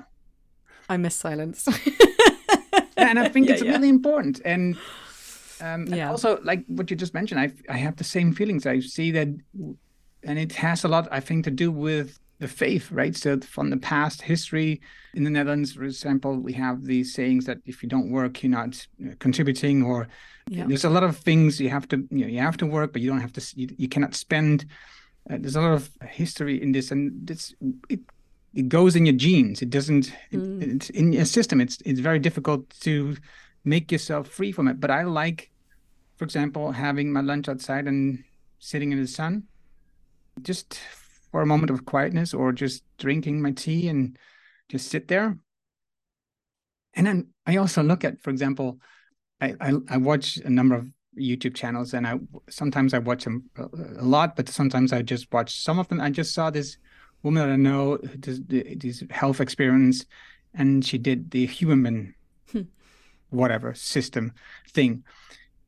I 0.88 0.96
miss 0.96 1.14
silence. 1.14 1.66
and 2.96 3.18
I 3.18 3.28
think 3.28 3.48
yeah, 3.48 3.54
it's 3.54 3.62
yeah. 3.62 3.72
really 3.72 3.88
important. 3.88 4.40
And, 4.44 4.76
um, 5.60 5.86
yeah. 5.86 6.10
also, 6.10 6.40
like 6.42 6.64
what 6.66 6.90
you 6.90 6.96
just 6.96 7.14
mentioned, 7.14 7.40
I 7.40 7.50
I 7.68 7.78
have 7.78 7.96
the 7.96 8.04
same 8.04 8.34
feelings. 8.34 8.66
I 8.66 8.80
see 8.80 9.10
that, 9.12 9.28
and 10.22 10.38
it 10.38 10.52
has 10.52 10.84
a 10.84 10.88
lot, 10.88 11.08
I 11.10 11.20
think, 11.20 11.44
to 11.44 11.50
do 11.50 11.72
with 11.72 12.18
the 12.38 12.48
faith, 12.48 12.90
right? 12.92 13.16
So 13.16 13.40
from 13.40 13.70
the 13.70 13.76
past 13.78 14.22
history 14.22 14.80
in 15.14 15.24
the 15.24 15.30
Netherlands, 15.30 15.72
for 15.72 15.84
example, 15.84 16.36
we 16.36 16.52
have 16.52 16.84
these 16.84 17.14
sayings 17.14 17.46
that 17.46 17.58
if 17.64 17.82
you 17.82 17.88
don't 17.88 18.10
work, 18.10 18.42
you're 18.42 18.50
not 18.50 18.86
contributing, 19.18 19.82
or 19.82 20.08
there's 20.48 20.84
a 20.84 20.90
lot 20.90 21.02
of 21.02 21.16
things 21.16 21.60
you 21.60 21.70
have 21.70 21.88
to, 21.88 22.06
you 22.10 22.20
know, 22.24 22.26
you 22.26 22.40
have 22.40 22.58
to 22.58 22.66
work, 22.66 22.92
but 22.92 23.00
you 23.00 23.08
don't 23.08 23.20
have 23.20 23.32
to, 23.32 23.60
you, 23.60 23.68
you 23.78 23.88
cannot 23.88 24.14
spend. 24.14 24.66
Uh, 25.30 25.38
there's 25.40 25.56
a 25.56 25.60
lot 25.60 25.72
of 25.72 25.90
history 26.02 26.62
in 26.62 26.72
this, 26.72 26.90
and 26.90 27.26
this 27.26 27.54
it 27.88 28.00
it 28.54 28.68
goes 28.68 28.96
in 28.96 29.06
your 29.06 29.16
genes. 29.16 29.60
It 29.62 29.70
doesn't. 29.70 30.12
Mm. 30.32 30.62
It, 30.62 30.68
it's 30.68 30.90
in 30.90 31.12
your 31.12 31.24
system. 31.24 31.60
It's 31.60 31.78
it's 31.84 32.00
very 32.00 32.18
difficult 32.18 32.68
to 32.80 33.16
make 33.64 33.90
yourself 33.90 34.28
free 34.28 34.52
from 34.52 34.68
it. 34.68 34.78
But 34.78 34.90
I 34.90 35.02
like, 35.02 35.50
for 36.16 36.24
example, 36.24 36.70
having 36.70 37.12
my 37.12 37.22
lunch 37.22 37.48
outside 37.48 37.86
and 37.88 38.22
sitting 38.58 38.92
in 38.92 39.00
the 39.00 39.08
sun, 39.08 39.44
just 40.42 40.78
for 41.30 41.42
a 41.42 41.46
moment 41.46 41.70
of 41.70 41.84
quietness, 41.84 42.34
or 42.34 42.52
just 42.52 42.84
drinking 42.98 43.42
my 43.42 43.52
tea 43.52 43.88
and 43.88 44.16
just 44.68 44.88
sit 44.88 45.08
there. 45.08 45.38
And 46.94 47.06
then 47.06 47.28
I 47.46 47.56
also 47.56 47.82
look 47.82 48.04
at, 48.04 48.22
for 48.22 48.30
example, 48.30 48.78
I 49.40 49.54
I, 49.60 49.72
I 49.88 49.96
watch 49.98 50.38
a 50.38 50.50
number 50.50 50.74
of 50.76 50.86
YouTube 51.18 51.54
channels, 51.54 51.94
and 51.94 52.06
I 52.06 52.18
sometimes 52.48 52.94
I 52.94 52.98
watch 52.98 53.24
them 53.24 53.50
a 53.56 54.04
lot, 54.04 54.36
but 54.36 54.48
sometimes 54.48 54.92
I 54.92 55.02
just 55.02 55.32
watch 55.32 55.62
some 55.62 55.78
of 55.78 55.88
them. 55.88 56.00
I 56.00 56.10
just 56.10 56.34
saw 56.34 56.50
this 56.50 56.78
woman 57.22 57.42
that 57.42 57.52
I 57.52 57.56
know 57.56 57.98
does 58.20 58.40
this 58.46 59.02
health 59.10 59.40
experience, 59.40 60.06
and 60.54 60.84
she 60.84 60.98
did 60.98 61.30
the 61.30 61.46
human 61.46 62.14
hmm. 62.52 62.62
whatever 63.30 63.74
system 63.74 64.32
thing, 64.72 65.04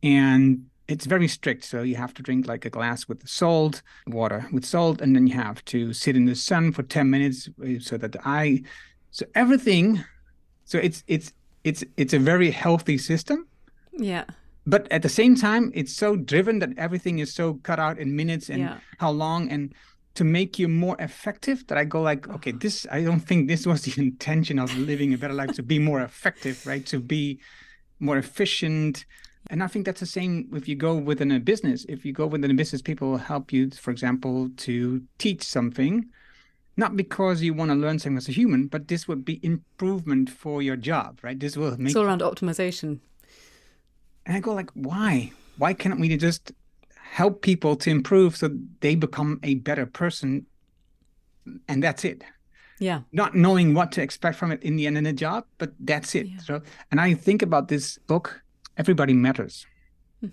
and 0.02 0.66
it's 0.88 1.06
very 1.06 1.28
strict. 1.28 1.64
So 1.64 1.82
you 1.82 1.96
have 1.96 2.14
to 2.14 2.22
drink 2.22 2.46
like 2.46 2.64
a 2.64 2.70
glass 2.70 3.08
with 3.08 3.26
salt, 3.28 3.82
water 4.06 4.46
with 4.52 4.64
salt, 4.64 5.00
and 5.00 5.14
then 5.14 5.26
you 5.26 5.34
have 5.34 5.64
to 5.66 5.92
sit 5.92 6.16
in 6.16 6.24
the 6.24 6.34
sun 6.34 6.72
for 6.72 6.82
ten 6.82 7.10
minutes 7.10 7.48
uh, 7.62 7.78
so 7.80 7.96
that 7.98 8.12
the 8.12 8.20
eye, 8.26 8.62
so 9.10 9.26
everything, 9.34 10.04
so 10.64 10.78
it's 10.78 11.04
it's 11.06 11.32
it's 11.64 11.84
it's 11.96 12.14
a 12.14 12.18
very 12.18 12.50
healthy 12.50 12.98
system. 12.98 13.46
Yeah 13.92 14.24
but 14.66 14.86
at 14.92 15.00
the 15.00 15.08
same 15.08 15.34
time 15.34 15.72
it's 15.74 15.96
so 15.96 16.14
driven 16.14 16.58
that 16.58 16.68
everything 16.76 17.20
is 17.20 17.32
so 17.32 17.54
cut 17.62 17.78
out 17.78 17.98
in 17.98 18.14
minutes 18.14 18.50
and 18.50 18.60
yeah. 18.60 18.76
how 18.98 19.10
long 19.10 19.48
and 19.48 19.72
to 20.18 20.24
make 20.24 20.58
you 20.58 20.66
more 20.66 20.96
effective 20.98 21.64
that 21.68 21.78
I 21.78 21.84
go 21.84 22.02
like, 22.02 22.28
okay, 22.28 22.50
this 22.64 22.86
I 22.90 23.02
don't 23.02 23.20
think 23.20 23.48
this 23.48 23.66
was 23.66 23.82
the 23.82 23.94
intention 24.06 24.58
of 24.58 24.76
living 24.76 25.14
a 25.14 25.18
better 25.18 25.34
life 25.42 25.52
to 25.54 25.62
be 25.62 25.78
more 25.78 26.00
effective, 26.00 26.66
right? 26.66 26.84
To 26.86 26.98
be 26.98 27.38
more 28.00 28.18
efficient. 28.18 29.04
And 29.50 29.62
I 29.62 29.66
think 29.66 29.86
that's 29.86 30.00
the 30.00 30.06
same 30.06 30.48
if 30.54 30.68
you 30.68 30.76
go 30.76 30.94
within 30.94 31.32
a 31.32 31.40
business. 31.40 31.86
If 31.88 32.04
you 32.04 32.12
go 32.12 32.26
within 32.26 32.50
a 32.50 32.54
business, 32.54 32.82
people 32.82 33.10
will 33.10 33.18
help 33.18 33.52
you, 33.52 33.70
for 33.70 33.90
example, 33.90 34.50
to 34.58 35.02
teach 35.16 35.42
something, 35.42 36.06
not 36.76 36.96
because 36.96 37.42
you 37.42 37.54
want 37.54 37.70
to 37.70 37.74
learn 37.74 37.98
something 37.98 38.18
as 38.18 38.28
a 38.28 38.32
human, 38.32 38.66
but 38.66 38.88
this 38.88 39.08
would 39.08 39.24
be 39.24 39.40
improvement 39.42 40.28
for 40.28 40.60
your 40.60 40.76
job, 40.76 41.20
right? 41.22 41.40
This 41.40 41.56
will 41.56 41.76
make 41.78 41.88
it's 41.88 41.96
all 41.96 42.04
around 42.04 42.20
optimization. 42.20 43.00
And 44.26 44.36
I 44.36 44.40
go 44.40 44.52
like, 44.52 44.70
why? 44.74 45.32
Why 45.56 45.72
can't 45.72 45.98
we 45.98 46.14
just 46.16 46.52
help 47.10 47.40
people 47.42 47.74
to 47.74 47.90
improve 47.90 48.36
so 48.36 48.50
they 48.80 48.94
become 48.94 49.40
a 49.42 49.54
better 49.54 49.86
person 49.86 50.44
and 51.66 51.82
that's 51.82 52.04
it 52.04 52.22
yeah 52.78 53.00
not 53.12 53.34
knowing 53.34 53.72
what 53.72 53.90
to 53.90 54.02
expect 54.02 54.36
from 54.36 54.52
it 54.52 54.62
in 54.62 54.76
the 54.76 54.86
end 54.86 54.98
in 54.98 55.06
a 55.06 55.12
job 55.12 55.44
but 55.56 55.72
that's 55.80 56.14
it 56.14 56.26
yeah. 56.26 56.38
so 56.38 56.60
and 56.90 57.00
i 57.00 57.14
think 57.14 57.40
about 57.40 57.68
this 57.68 57.98
book 58.06 58.42
everybody 58.78 59.12
matters. 59.12 59.66
Hmm. 60.20 60.28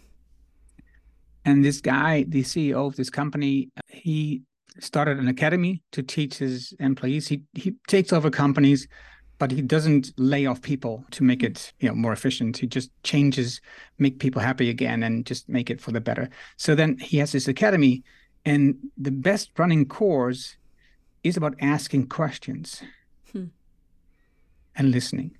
and 1.44 1.66
this 1.66 1.82
guy 1.82 2.24
the 2.28 2.44
ceo 2.44 2.88
of 2.88 2.96
this 2.96 3.10
company 3.10 3.70
he 3.90 4.42
started 4.80 5.18
an 5.18 5.28
academy 5.28 5.82
to 5.92 6.04
teach 6.04 6.38
his 6.38 6.74
employees. 6.80 7.28
He 7.28 7.44
he 7.54 7.76
takes 7.88 8.12
over 8.14 8.30
companies 8.30 8.88
but 9.38 9.52
he 9.52 9.62
doesn't 9.62 10.14
lay 10.18 10.46
off 10.46 10.62
people 10.62 11.04
to 11.12 11.22
make 11.22 11.44
it 11.44 11.74
you 11.80 11.90
know 11.90 11.96
more 11.96 12.14
efficient. 12.14 12.58
He 12.58 12.68
just 12.68 12.92
changes 13.04 13.62
make 14.00 14.20
people 14.20 14.42
happy 14.42 14.70
again 14.70 15.04
and 15.04 15.26
just 15.26 15.50
make 15.50 15.70
it 15.70 15.82
for 15.82 15.92
the 15.92 16.02
better. 16.02 16.30
So 16.58 16.76
then 16.76 16.98
he 16.98 17.18
has 17.18 17.32
this 17.32 17.48
academy 17.48 18.04
and 18.46 18.76
the 18.98 19.12
best 19.12 19.52
running 19.58 19.86
course 19.88 20.58
is 21.24 21.36
about 21.36 21.56
asking 21.60 22.08
questions 22.08 22.84
hmm. 23.32 23.46
and 24.76 24.92
listening 24.92 25.36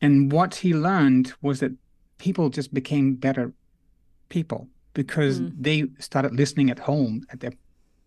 and 0.00 0.32
what 0.32 0.56
he 0.56 0.74
learned 0.74 1.32
was 1.42 1.60
that 1.60 1.72
people 2.18 2.50
just 2.50 2.72
became 2.74 3.14
better 3.14 3.52
people 4.28 4.68
because 4.94 5.40
mm. 5.40 5.52
they 5.58 5.84
started 5.98 6.34
listening 6.34 6.70
at 6.70 6.78
home 6.78 7.24
at 7.30 7.40
their 7.40 7.52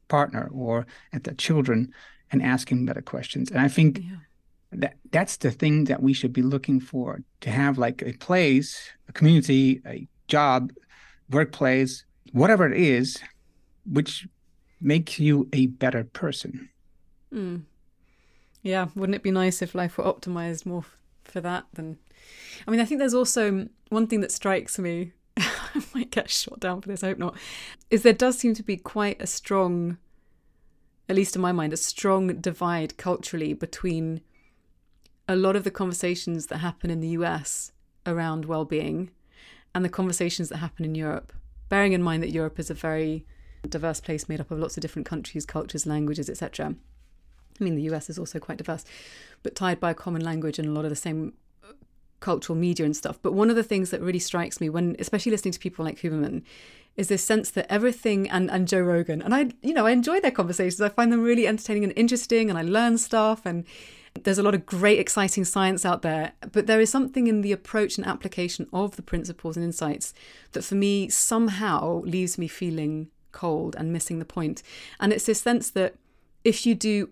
partner 0.07 0.49
or 0.53 0.85
at 1.13 1.23
their 1.23 1.33
children 1.33 1.93
and 2.31 2.41
asking 2.41 2.85
better 2.85 3.01
questions. 3.01 3.49
And 3.51 3.59
I 3.59 3.67
think 3.67 3.99
yeah. 3.99 4.17
that 4.71 4.95
that's 5.11 5.37
the 5.37 5.51
thing 5.51 5.85
that 5.85 6.01
we 6.01 6.13
should 6.13 6.33
be 6.33 6.41
looking 6.41 6.79
for 6.79 7.21
to 7.41 7.49
have 7.49 7.77
like 7.77 8.01
a 8.01 8.13
place, 8.13 8.91
a 9.07 9.13
community, 9.13 9.81
a 9.85 10.07
job, 10.27 10.71
workplace, 11.29 12.05
whatever 12.31 12.69
it 12.71 12.77
is, 12.79 13.19
which 13.85 14.27
makes 14.79 15.19
you 15.19 15.47
a 15.53 15.67
better 15.67 16.03
person. 16.03 16.69
Mm. 17.33 17.63
Yeah, 18.63 18.87
wouldn't 18.95 19.15
it 19.15 19.23
be 19.23 19.31
nice 19.31 19.61
if 19.61 19.73
life 19.73 19.97
were 19.97 20.03
optimized 20.03 20.65
more 20.65 20.85
for 21.31 21.41
that 21.41 21.65
then 21.73 21.97
I 22.67 22.71
mean, 22.71 22.79
I 22.79 22.85
think 22.85 22.99
there's 22.99 23.13
also 23.13 23.67
one 23.89 24.07
thing 24.07 24.21
that 24.21 24.31
strikes 24.31 24.77
me 24.77 25.13
I 25.37 25.81
might 25.93 26.11
get 26.11 26.29
shot 26.29 26.59
down 26.59 26.81
for 26.81 26.89
this, 26.89 27.03
I 27.03 27.07
hope 27.07 27.17
not. 27.17 27.37
Is 27.89 28.03
there 28.03 28.13
does 28.13 28.37
seem 28.37 28.53
to 28.55 28.63
be 28.63 28.77
quite 28.77 29.21
a 29.21 29.27
strong 29.27 29.97
at 31.09 31.15
least 31.15 31.35
in 31.35 31.41
my 31.41 31.51
mind, 31.51 31.73
a 31.73 31.77
strong 31.77 32.27
divide 32.39 32.97
culturally 32.97 33.53
between 33.53 34.21
a 35.27 35.35
lot 35.35 35.57
of 35.57 35.65
the 35.65 35.71
conversations 35.71 36.47
that 36.47 36.59
happen 36.59 36.89
in 36.89 37.01
the 37.01 37.09
US 37.09 37.73
around 38.05 38.45
well-being 38.45 39.11
and 39.75 39.83
the 39.83 39.89
conversations 39.89 40.49
that 40.49 40.57
happen 40.57 40.85
in 40.85 40.95
Europe. 40.95 41.33
Bearing 41.67 41.93
in 41.93 42.01
mind 42.01 42.23
that 42.23 42.31
Europe 42.31 42.59
is 42.59 42.69
a 42.69 42.73
very 42.73 43.25
diverse 43.67 43.99
place 43.99 44.29
made 44.29 44.39
up 44.39 44.51
of 44.51 44.59
lots 44.59 44.77
of 44.77 44.81
different 44.81 45.05
countries, 45.05 45.45
cultures, 45.45 45.85
languages, 45.85 46.29
etc. 46.29 46.75
I 47.61 47.63
mean, 47.63 47.75
the 47.75 47.93
US 47.93 48.09
is 48.09 48.19
also 48.19 48.39
quite 48.39 48.57
diverse, 48.57 48.83
but 49.43 49.55
tied 49.55 49.79
by 49.79 49.91
a 49.91 49.95
common 49.95 50.23
language 50.23 50.59
and 50.59 50.67
a 50.67 50.71
lot 50.71 50.83
of 50.83 50.89
the 50.89 50.95
same 50.95 51.33
uh, 51.63 51.73
cultural 52.19 52.57
media 52.57 52.85
and 52.85 52.95
stuff. 52.95 53.19
But 53.21 53.33
one 53.33 53.49
of 53.49 53.55
the 53.55 53.63
things 53.63 53.91
that 53.91 54.01
really 54.01 54.19
strikes 54.19 54.59
me 54.59 54.69
when, 54.69 54.95
especially 54.99 55.31
listening 55.31 55.53
to 55.53 55.59
people 55.59 55.85
like 55.85 55.99
Huberman, 55.99 56.43
is 56.97 57.07
this 57.07 57.23
sense 57.23 57.51
that 57.51 57.71
everything 57.71 58.29
and, 58.29 58.51
and 58.51 58.67
Joe 58.67 58.81
Rogan, 58.81 59.21
and 59.21 59.33
I, 59.33 59.51
you 59.61 59.73
know, 59.73 59.85
I 59.85 59.91
enjoy 59.91 60.19
their 60.19 60.31
conversations. 60.31 60.81
I 60.81 60.89
find 60.89 61.11
them 61.11 61.21
really 61.21 61.47
entertaining 61.47 61.85
and 61.85 61.93
interesting, 61.95 62.49
and 62.49 62.59
I 62.59 62.63
learn 62.63 62.97
stuff. 62.97 63.45
And 63.45 63.65
there's 64.23 64.37
a 64.37 64.43
lot 64.43 64.55
of 64.55 64.65
great, 64.65 64.99
exciting 64.99 65.45
science 65.45 65.85
out 65.85 66.01
there. 66.01 66.33
But 66.51 66.67
there 66.67 66.81
is 66.81 66.89
something 66.89 67.27
in 67.27 67.41
the 67.41 67.53
approach 67.53 67.97
and 67.97 68.05
application 68.05 68.67
of 68.73 68.97
the 68.97 69.01
principles 69.01 69.55
and 69.55 69.63
insights 69.63 70.13
that 70.51 70.63
for 70.63 70.75
me 70.75 71.07
somehow 71.09 72.01
leaves 72.01 72.37
me 72.37 72.47
feeling 72.47 73.09
cold 73.31 73.75
and 73.77 73.93
missing 73.93 74.19
the 74.19 74.25
point. 74.25 74.61
And 74.99 75.13
it's 75.13 75.25
this 75.25 75.41
sense 75.41 75.69
that 75.71 75.95
if 76.43 76.65
you 76.65 76.75
do 76.75 77.09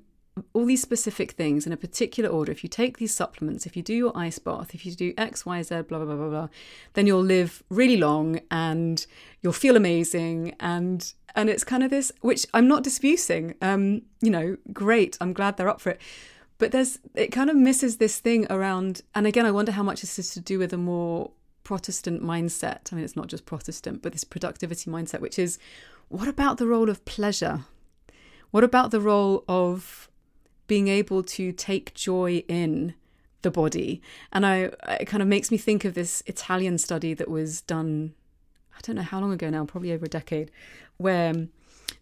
all 0.54 0.66
these 0.66 0.82
specific 0.82 1.32
things 1.32 1.66
in 1.66 1.74
a 1.74 1.78
particular 1.78 2.30
order, 2.30 2.52
if 2.52 2.64
you 2.64 2.70
take 2.70 2.98
these 2.98 3.14
supplements, 3.14 3.66
if 3.66 3.76
you 3.76 3.84
do 3.84 3.94
your 3.94 4.18
ice 4.18 4.40
bath, 4.40 4.74
if 4.74 4.86
you 4.86 4.94
do 4.94 5.14
X, 5.18 5.46
Y, 5.46 5.62
Z, 5.62 5.82
blah, 5.84 6.00
blah, 6.00 6.06
blah, 6.06 6.16
blah, 6.16 6.30
blah, 6.30 6.48
then 6.94 7.08
you'll 7.08 7.22
live 7.22 7.64
really 7.70 7.98
long 7.98 8.40
and 8.52 9.06
you'll 9.42 9.54
feel 9.54 9.76
amazing. 9.76 10.56
And 10.60 11.14
and 11.36 11.50
it's 11.50 11.64
kind 11.64 11.84
of 11.84 11.90
this, 11.90 12.12
which 12.22 12.46
I'm 12.54 12.68
not 12.68 12.84
disputing. 12.84 13.56
Um, 13.62 14.02
you 14.22 14.32
know, 14.32 14.58
great. 14.74 15.18
I'm 15.22 15.34
glad 15.34 15.58
they're 15.58 15.70
up 15.70 15.82
for 15.82 15.92
it. 15.92 16.02
But 16.58 16.72
there's 16.72 17.00
it 17.16 17.32
kind 17.32 17.50
of 17.50 17.56
misses 17.56 17.98
this 17.98 18.20
thing 18.20 18.46
around 18.50 19.02
and 19.16 19.26
again 19.26 19.46
I 19.46 19.52
wonder 19.52 19.72
how 19.72 19.84
much 19.84 20.02
this 20.02 20.20
is 20.20 20.32
to 20.32 20.40
do 20.42 20.60
with 20.60 20.74
a 20.74 20.78
more 20.78 21.32
Protestant 21.64 22.22
mindset. 22.22 22.92
I 22.92 22.96
mean 22.96 23.06
it's 23.06 23.16
not 23.16 23.28
just 23.28 23.46
Protestant, 23.46 24.02
but 24.02 24.12
this 24.12 24.26
productivity 24.26 24.92
mindset, 24.92 25.22
which 25.22 25.40
is 25.40 25.58
what 26.10 26.28
about 26.28 26.58
the 26.58 26.68
role 26.68 26.90
of 26.90 27.06
pleasure? 27.06 27.62
What 28.52 28.64
about 28.64 28.92
the 28.92 29.00
role 29.00 29.46
of 29.48 30.09
being 30.70 30.88
able 30.88 31.22
to 31.24 31.52
take 31.52 31.94
joy 31.94 32.46
in 32.48 32.94
the 33.42 33.52
body? 33.52 34.02
And 34.32 34.46
I 34.46 34.72
it 35.02 35.06
kind 35.06 35.22
of 35.22 35.28
makes 35.28 35.52
me 35.52 35.58
think 35.58 35.84
of 35.84 35.94
this 35.94 36.24
Italian 36.26 36.78
study 36.78 37.14
that 37.14 37.30
was 37.30 37.60
done 37.60 38.14
I 38.80 38.80
don't 38.82 38.96
know 38.96 39.02
how 39.02 39.20
long 39.20 39.34
ago 39.34 39.50
now, 39.50 39.66
probably 39.66 39.92
over 39.92 40.06
a 40.06 40.10
decade, 40.10 40.52
where 40.96 41.32
um, 41.32 41.50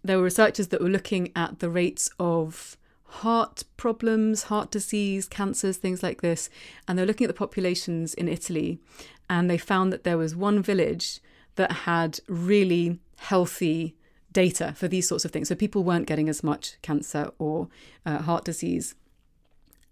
there 0.03 0.17
were 0.17 0.23
researchers 0.23 0.67
that 0.67 0.81
were 0.81 0.89
looking 0.89 1.31
at 1.35 1.57
the 1.57 1.71
rates 1.71 2.11
of 2.19 2.77
heart 3.07 3.63
problems, 3.77 4.43
heart 4.43 4.69
disease, 4.69 5.27
cancers, 5.27 5.77
things 5.77 6.03
like 6.03 6.21
this. 6.21 6.49
And 6.87 6.97
they're 6.97 7.05
looking 7.05 7.25
at 7.25 7.29
the 7.29 7.33
populations 7.33 8.13
in 8.13 8.27
Italy. 8.27 8.79
And 9.29 9.49
they 9.49 9.57
found 9.57 9.91
that 9.91 10.03
there 10.03 10.17
was 10.17 10.35
one 10.35 10.61
village 10.61 11.19
that 11.55 11.71
had 11.71 12.19
really 12.27 12.99
healthy 13.17 13.95
data 14.37 14.71
for 14.75 14.87
these 14.87 15.07
sorts 15.07 15.25
of 15.25 15.31
things. 15.31 15.47
So 15.47 15.55
people 15.55 15.83
weren't 15.83 16.05
getting 16.05 16.29
as 16.29 16.43
much 16.43 16.77
cancer 16.83 17.31
or 17.39 17.69
uh, 18.05 18.19
heart 18.19 18.45
disease. 18.45 18.93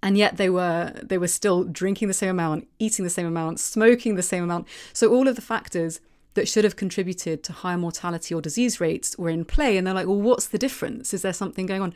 And 0.03 0.19
yet 0.19 0.37
they 0.37 0.51
were 0.51 0.93
they 1.01 1.17
were 1.17 1.33
still 1.39 1.63
drinking 1.63 2.09
the 2.09 2.13
same 2.13 2.29
amount, 2.29 2.67
eating 2.77 3.03
the 3.03 3.15
same 3.17 3.25
amount, 3.25 3.59
smoking 3.59 4.13
the 4.13 4.29
same 4.33 4.43
amount. 4.43 4.67
So 4.93 5.11
all 5.11 5.27
of 5.27 5.35
the 5.35 5.41
factors 5.41 5.99
that 6.35 6.47
should 6.47 6.63
have 6.63 6.75
contributed 6.75 7.41
to 7.45 7.53
higher 7.53 7.77
mortality 7.77 8.35
or 8.35 8.41
disease 8.41 8.79
rates 8.79 9.17
were 9.17 9.31
in 9.31 9.45
play. 9.45 9.77
And 9.77 9.87
they're 9.87 9.95
like, 9.95 10.05
well, 10.05 10.21
what's 10.21 10.47
the 10.47 10.59
difference? 10.59 11.11
Is 11.11 11.23
there 11.23 11.33
something 11.33 11.65
going 11.65 11.81
on? 11.81 11.95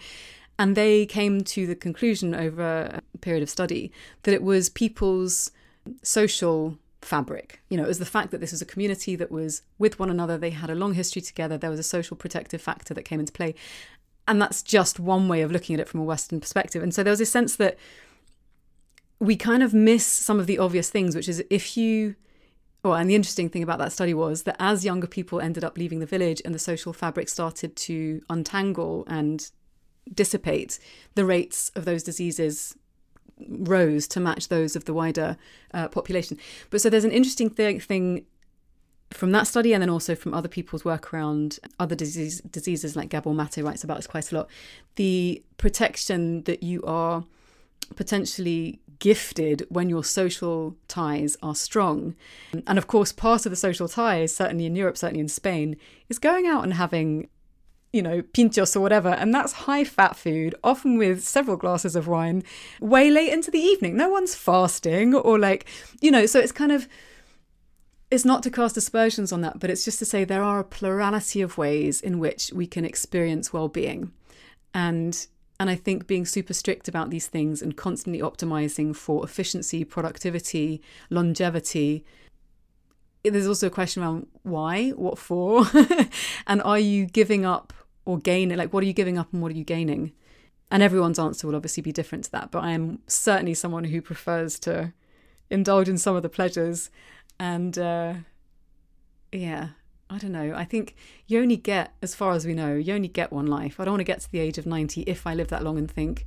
And 0.58 0.76
they 0.76 1.06
came 1.06 1.44
to 1.56 1.68
the 1.68 1.76
conclusion 1.76 2.34
over 2.34 3.02
a 3.14 3.18
period 3.20 3.44
of 3.44 3.50
study 3.50 3.92
that 4.24 4.34
it 4.34 4.42
was 4.42 4.70
people's 4.70 5.52
social 6.02 6.80
fabric. 7.02 7.62
You 7.70 7.78
know, 7.78 7.84
it 7.84 7.88
was 7.88 8.00
the 8.00 8.06
fact 8.06 8.32
that 8.32 8.42
this 8.42 8.52
was 8.52 8.62
a 8.62 8.66
community 8.66 9.16
that 9.16 9.32
was 9.32 9.62
with 9.78 10.00
one 10.00 10.10
another, 10.10 10.38
they 10.38 10.50
had 10.50 10.70
a 10.70 10.76
long 10.76 10.94
history 10.94 11.22
together, 11.22 11.58
there 11.58 11.70
was 11.70 11.80
a 11.80 11.84
social 11.84 12.18
protective 12.18 12.62
factor 12.62 12.94
that 12.94 13.04
came 13.04 13.20
into 13.20 13.32
play. 13.32 13.56
And 14.28 14.42
that's 14.42 14.62
just 14.62 15.00
one 15.00 15.28
way 15.28 15.42
of 15.42 15.52
looking 15.52 15.74
at 15.74 15.80
it 15.80 15.88
from 15.88 16.02
a 16.02 16.04
Western 16.04 16.40
perspective. 16.40 16.84
And 16.84 16.94
so 16.94 17.04
there 17.04 17.12
was 17.12 17.22
a 17.22 17.26
sense 17.26 17.56
that 17.56 17.78
we 19.20 19.36
kind 19.36 19.64
of 19.64 19.74
miss 19.74 20.06
some 20.06 20.40
of 20.40 20.48
the 20.48 20.60
obvious 20.60 20.90
things, 20.90 21.16
which 21.16 21.28
is 21.28 21.44
if 21.50 21.76
you 21.76 22.16
well, 22.84 22.96
and 22.96 23.10
the 23.10 23.16
interesting 23.16 23.50
thing 23.50 23.62
about 23.62 23.78
that 23.80 23.92
study 23.92 24.14
was 24.14 24.44
that 24.44 24.56
as 24.58 24.86
younger 24.86 25.08
people 25.08 25.42
ended 25.42 25.66
up 25.66 25.78
leaving 25.78 26.00
the 26.00 26.06
village 26.06 26.42
and 26.46 26.56
the 26.56 26.60
social 26.60 26.94
fabric 26.94 27.28
started 27.28 27.76
to 27.76 28.22
untangle 28.30 29.04
and 29.08 29.52
dissipate, 30.14 30.80
the 31.16 31.26
rates 31.26 31.72
of 31.76 31.84
those 31.84 32.04
diseases 32.04 32.78
rose 33.48 34.08
to 34.10 34.20
match 34.20 34.48
those 34.48 34.76
of 34.76 34.86
the 34.86 34.94
wider 34.94 35.38
uh, 35.74 35.88
population. 35.88 36.38
But 36.70 36.82
so 36.82 36.90
there's 36.90 37.06
an 37.06 37.12
interesting 37.12 37.50
th- 37.50 37.84
thing 37.84 38.26
from 39.12 39.32
that 39.32 39.48
study 39.48 39.74
and 39.74 39.82
then 39.82 39.90
also 39.90 40.14
from 40.14 40.34
other 40.34 40.48
people's 40.48 40.86
work 40.86 41.14
around 41.14 41.60
other 41.80 41.96
disease, 41.96 42.42
diseases 42.42 42.96
like 42.96 43.10
Gabor 43.10 43.34
Mate 43.34 43.58
writes 43.58 43.84
about 43.84 43.98
this 43.98 44.08
quite 44.08 44.32
a 44.32 44.36
lot. 44.36 44.50
The 44.96 45.44
protection 45.58 46.44
that 46.44 46.62
you 46.62 46.84
are 46.84 47.24
potentially 47.96 48.80
gifted 49.00 49.66
when 49.70 49.90
your 49.90 50.04
social 50.04 50.76
ties 50.88 51.38
are 51.42 51.56
strong. 51.56 52.16
And 52.68 52.78
of 52.78 52.88
course, 52.88 53.12
part 53.12 53.46
of 53.46 53.50
the 53.50 53.56
social 53.56 53.88
ties, 53.88 54.36
certainly 54.36 54.66
in 54.66 54.76
Europe, 54.76 54.98
certainly 54.98 55.22
in 55.22 55.30
Spain, 55.30 55.78
is 56.10 56.20
going 56.20 56.46
out 56.46 56.64
and 56.64 56.74
having 56.74 57.30
you 57.92 58.02
know, 58.02 58.22
pinchos 58.22 58.76
or 58.76 58.82
whatever, 58.82 59.10
and 59.10 59.34
that's 59.34 59.54
high 59.54 59.84
fat 59.84 60.16
food, 60.16 60.56
often 60.64 60.98
with 60.98 61.24
several 61.24 61.58
glasses 61.58 61.96
of 61.96 62.08
wine, 62.08 62.44
way 62.80 63.10
late 63.10 63.34
into 63.34 63.50
the 63.50 63.60
evening. 63.60 63.98
No 63.98 64.10
one's 64.10 64.36
fasting 64.36 65.16
or 65.16 65.40
like, 65.40 65.66
you 66.00 66.12
know, 66.12 66.26
so 66.26 66.40
it's 66.40 66.52
kind 66.52 66.72
of, 66.72 66.88
it's 68.12 68.26
not 68.26 68.44
to 68.44 68.52
cast 68.52 68.78
aspersions 68.78 69.32
on 69.32 69.42
that, 69.42 69.60
but 69.60 69.70
it's 69.70 69.86
just 69.86 70.00
to 70.00 70.06
say 70.06 70.24
there 70.24 70.44
are 70.44 70.60
a 70.60 70.64
plurality 70.64 71.42
of 71.42 71.58
ways 71.58 72.00
in 72.00 72.20
which 72.20 72.52
we 72.54 72.68
can 72.68 72.86
experience 72.86 73.52
well 73.52 73.68
being. 73.68 74.12
And 74.74 75.28
and 75.62 75.70
I 75.70 75.76
think 75.76 76.08
being 76.08 76.26
super 76.26 76.54
strict 76.54 76.88
about 76.88 77.10
these 77.10 77.28
things 77.28 77.62
and 77.62 77.76
constantly 77.76 78.22
optimizing 78.22 78.96
for 78.96 79.26
efficiency, 79.26 79.84
productivity, 79.84 80.82
longevity 81.10 82.06
there's 83.24 83.48
also 83.48 83.68
a 83.68 83.72
question 83.72 84.02
around 84.02 84.28
why, 84.44 84.90
what 84.92 85.18
for, 85.18 85.66
and 86.48 86.62
are 86.62 86.80
you 86.80 87.06
giving 87.06 87.46
up 87.46 87.74
or 88.10 88.18
gaining? 88.18 88.58
Like, 88.58 88.74
what 88.74 88.84
are 88.84 88.88
you 88.88 88.94
giving 88.94 89.20
up 89.20 89.32
and 89.32 89.40
what 89.40 89.52
are 89.52 89.56
you 89.56 89.64
gaining? 89.64 90.14
And 90.72 90.82
everyone's 90.82 91.20
answer 91.20 91.46
will 91.46 91.56
obviously 91.56 91.84
be 91.84 91.92
different 91.92 92.24
to 92.26 92.32
that. 92.32 92.50
But 92.50 92.64
I 92.64 92.72
am 92.72 93.00
certainly 93.06 93.54
someone 93.54 93.84
who 93.84 94.02
prefers 94.02 94.58
to 94.62 94.94
indulge 95.52 95.88
in 95.88 96.00
some 96.00 96.16
of 96.16 96.24
the 96.24 96.30
pleasures. 96.30 96.90
And 97.40 97.78
uh, 97.78 98.14
yeah, 99.32 99.70
I 100.10 100.18
don't 100.18 100.32
know. 100.32 100.54
I 100.56 100.66
think 100.66 100.96
you 101.28 101.40
only 101.40 101.56
get, 101.56 101.94
as 102.02 102.16
far 102.16 102.32
as 102.32 102.48
we 102.48 102.56
know, 102.56 102.76
you 102.76 102.96
only 102.96 103.08
get 103.08 103.32
one 103.32 103.46
life. 103.46 103.80
I 103.80 103.86
don't 103.86 103.94
want 103.94 104.02
to 104.02 104.06
get 104.06 104.22
to 104.22 104.32
the 104.32 104.40
age 104.40 104.58
of 104.58 104.66
90 104.66 105.02
if 105.02 105.28
I 105.28 105.36
live 105.36 105.50
that 105.50 105.64
long 105.64 105.78
and 105.78 105.90
think, 105.90 106.26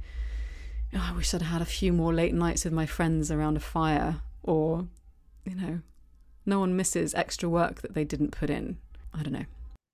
oh, 0.95 1.09
I 1.11 1.16
wish 1.16 1.35
I'd 1.35 1.42
had 1.42 1.62
a 1.62 1.66
few 1.66 1.92
more 1.92 2.14
late 2.14 2.33
nights 2.33 2.64
with 2.64 2.73
my 2.73 2.87
friends 2.87 3.33
around 3.33 3.57
a 3.57 3.61
fire 3.61 4.21
or, 4.45 4.87
you 5.45 5.57
know, 5.57 5.81
no 6.47 6.61
one 6.61 6.77
misses 6.77 7.12
extra 7.14 7.49
work 7.49 7.83
that 7.83 7.95
they 7.95 8.05
didn't 8.05 8.31
put 8.31 8.51
in. 8.51 8.79
I 9.12 9.25
don't 9.25 9.33
know. 9.33 9.47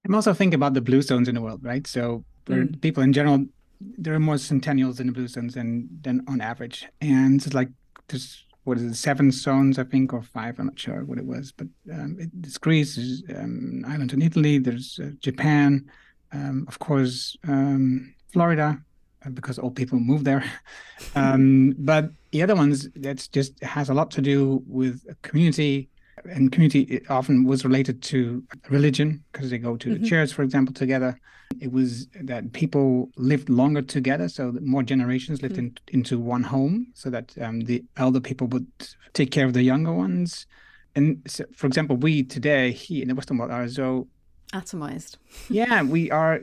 I'm 0.05 0.15
also 0.15 0.33
thinking 0.33 0.55
about 0.55 0.75
the 0.75 0.81
blue 0.81 1.03
zones 1.03 1.29
in 1.29 1.35
the 1.35 1.41
world, 1.41 1.65
right? 1.65 1.87
So 1.87 2.25
mm. 2.47 2.81
people 2.81 3.03
in 3.03 3.13
general, 3.13 3.45
there 3.81 4.15
are 4.15 4.21
more 4.21 4.37
centennials 4.37 5.01
in 5.01 5.07
the 5.07 5.13
blue 5.13 5.29
zones 5.29 5.55
than 5.55 5.89
than 6.03 6.25
on 6.29 6.41
average, 6.41 6.87
and 7.01 7.45
it's 7.45 7.55
like 7.55 7.69
there's 8.09 8.45
what 8.65 8.77
is 8.79 8.85
it, 8.85 8.95
seven 8.95 9.31
zones 9.31 9.79
I 9.79 9.85
think, 9.85 10.13
or 10.13 10.23
five? 10.23 10.59
I'm 10.59 10.67
not 10.67 10.79
sure 10.79 11.05
what 11.05 11.19
it 11.19 11.27
was, 11.27 11.53
but 11.53 11.67
um, 11.93 12.17
it, 12.21 12.31
it's 12.43 12.59
Greece, 12.59 12.97
there's 12.97 13.23
um, 13.37 13.85
islands 13.87 14.13
in 14.13 14.23
Italy, 14.23 14.59
there's 14.59 15.01
uh, 15.03 15.11
Japan, 15.21 15.91
um, 16.33 16.67
of 16.69 16.79
course, 16.79 17.37
um, 17.47 18.15
Florida, 18.31 18.79
uh, 19.25 19.31
because 19.31 19.59
old 19.59 19.75
people 19.75 19.99
move 19.99 20.25
there. 20.25 20.45
Um, 21.15 21.75
but 21.79 22.11
the 22.33 22.43
other 22.43 22.57
ones, 22.57 22.89
that's 22.97 23.29
just 23.29 23.63
has 23.63 23.89
a 23.89 23.95
lot 23.95 24.11
to 24.13 24.21
do 24.21 24.63
with 24.67 25.07
community 25.23 25.89
and 26.25 26.53
community 26.53 27.05
often 27.09 27.45
was 27.45 27.65
related 27.65 28.03
to 28.03 28.43
religion 28.69 29.25
because 29.33 29.51
they 29.51 29.59
go 29.59 29.77
to 29.77 29.89
mm-hmm. 29.89 30.03
the 30.03 30.09
church, 30.09 30.33
for 30.33 30.43
example, 30.43 30.75
together. 30.75 31.19
It 31.61 31.73
was 31.73 32.09
that 32.23 32.53
people 32.53 33.11
lived 33.17 33.49
longer 33.49 33.83
together, 33.83 34.29
so 34.29 34.55
more 34.61 34.83
generations 34.83 35.43
lived 35.43 35.57
mm-hmm. 35.57 35.77
in, 35.89 35.99
into 36.01 36.19
one 36.19 36.43
home, 36.43 36.89
so 36.95 37.11
that 37.11 37.35
um, 37.41 37.61
the 37.61 37.85
elder 37.97 38.21
people 38.21 38.47
would 38.49 38.67
take 39.15 39.31
care 39.31 39.47
of 39.47 39.55
the 39.55 39.63
younger 39.63 39.93
ones. 39.93 40.47
And 40.95 41.23
so, 41.27 41.45
for 41.55 41.67
example, 41.67 41.97
we 41.97 42.23
today 42.23 42.73
here 42.73 43.03
in 43.03 43.09
the 43.09 43.15
Western 43.15 43.39
world 43.39 43.51
are 43.51 43.69
so 43.69 44.09
atomized. 44.53 45.17
yeah, 45.49 45.83
we 45.83 46.11
are 46.11 46.41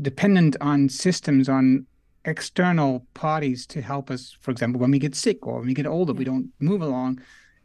dependent 0.00 0.56
on 0.60 0.88
systems, 0.88 1.48
on 1.48 1.86
external 2.24 3.06
parties 3.14 3.66
to 3.66 3.82
help 3.82 4.10
us. 4.10 4.36
For 4.40 4.50
example, 4.50 4.80
when 4.80 4.90
we 4.90 4.98
get 4.98 5.14
sick 5.14 5.46
or 5.46 5.58
when 5.58 5.68
we 5.68 5.74
get 5.74 5.86
older, 5.86 6.12
yeah. 6.12 6.18
we 6.18 6.24
don't 6.24 6.50
move 6.60 6.82
along 6.82 7.20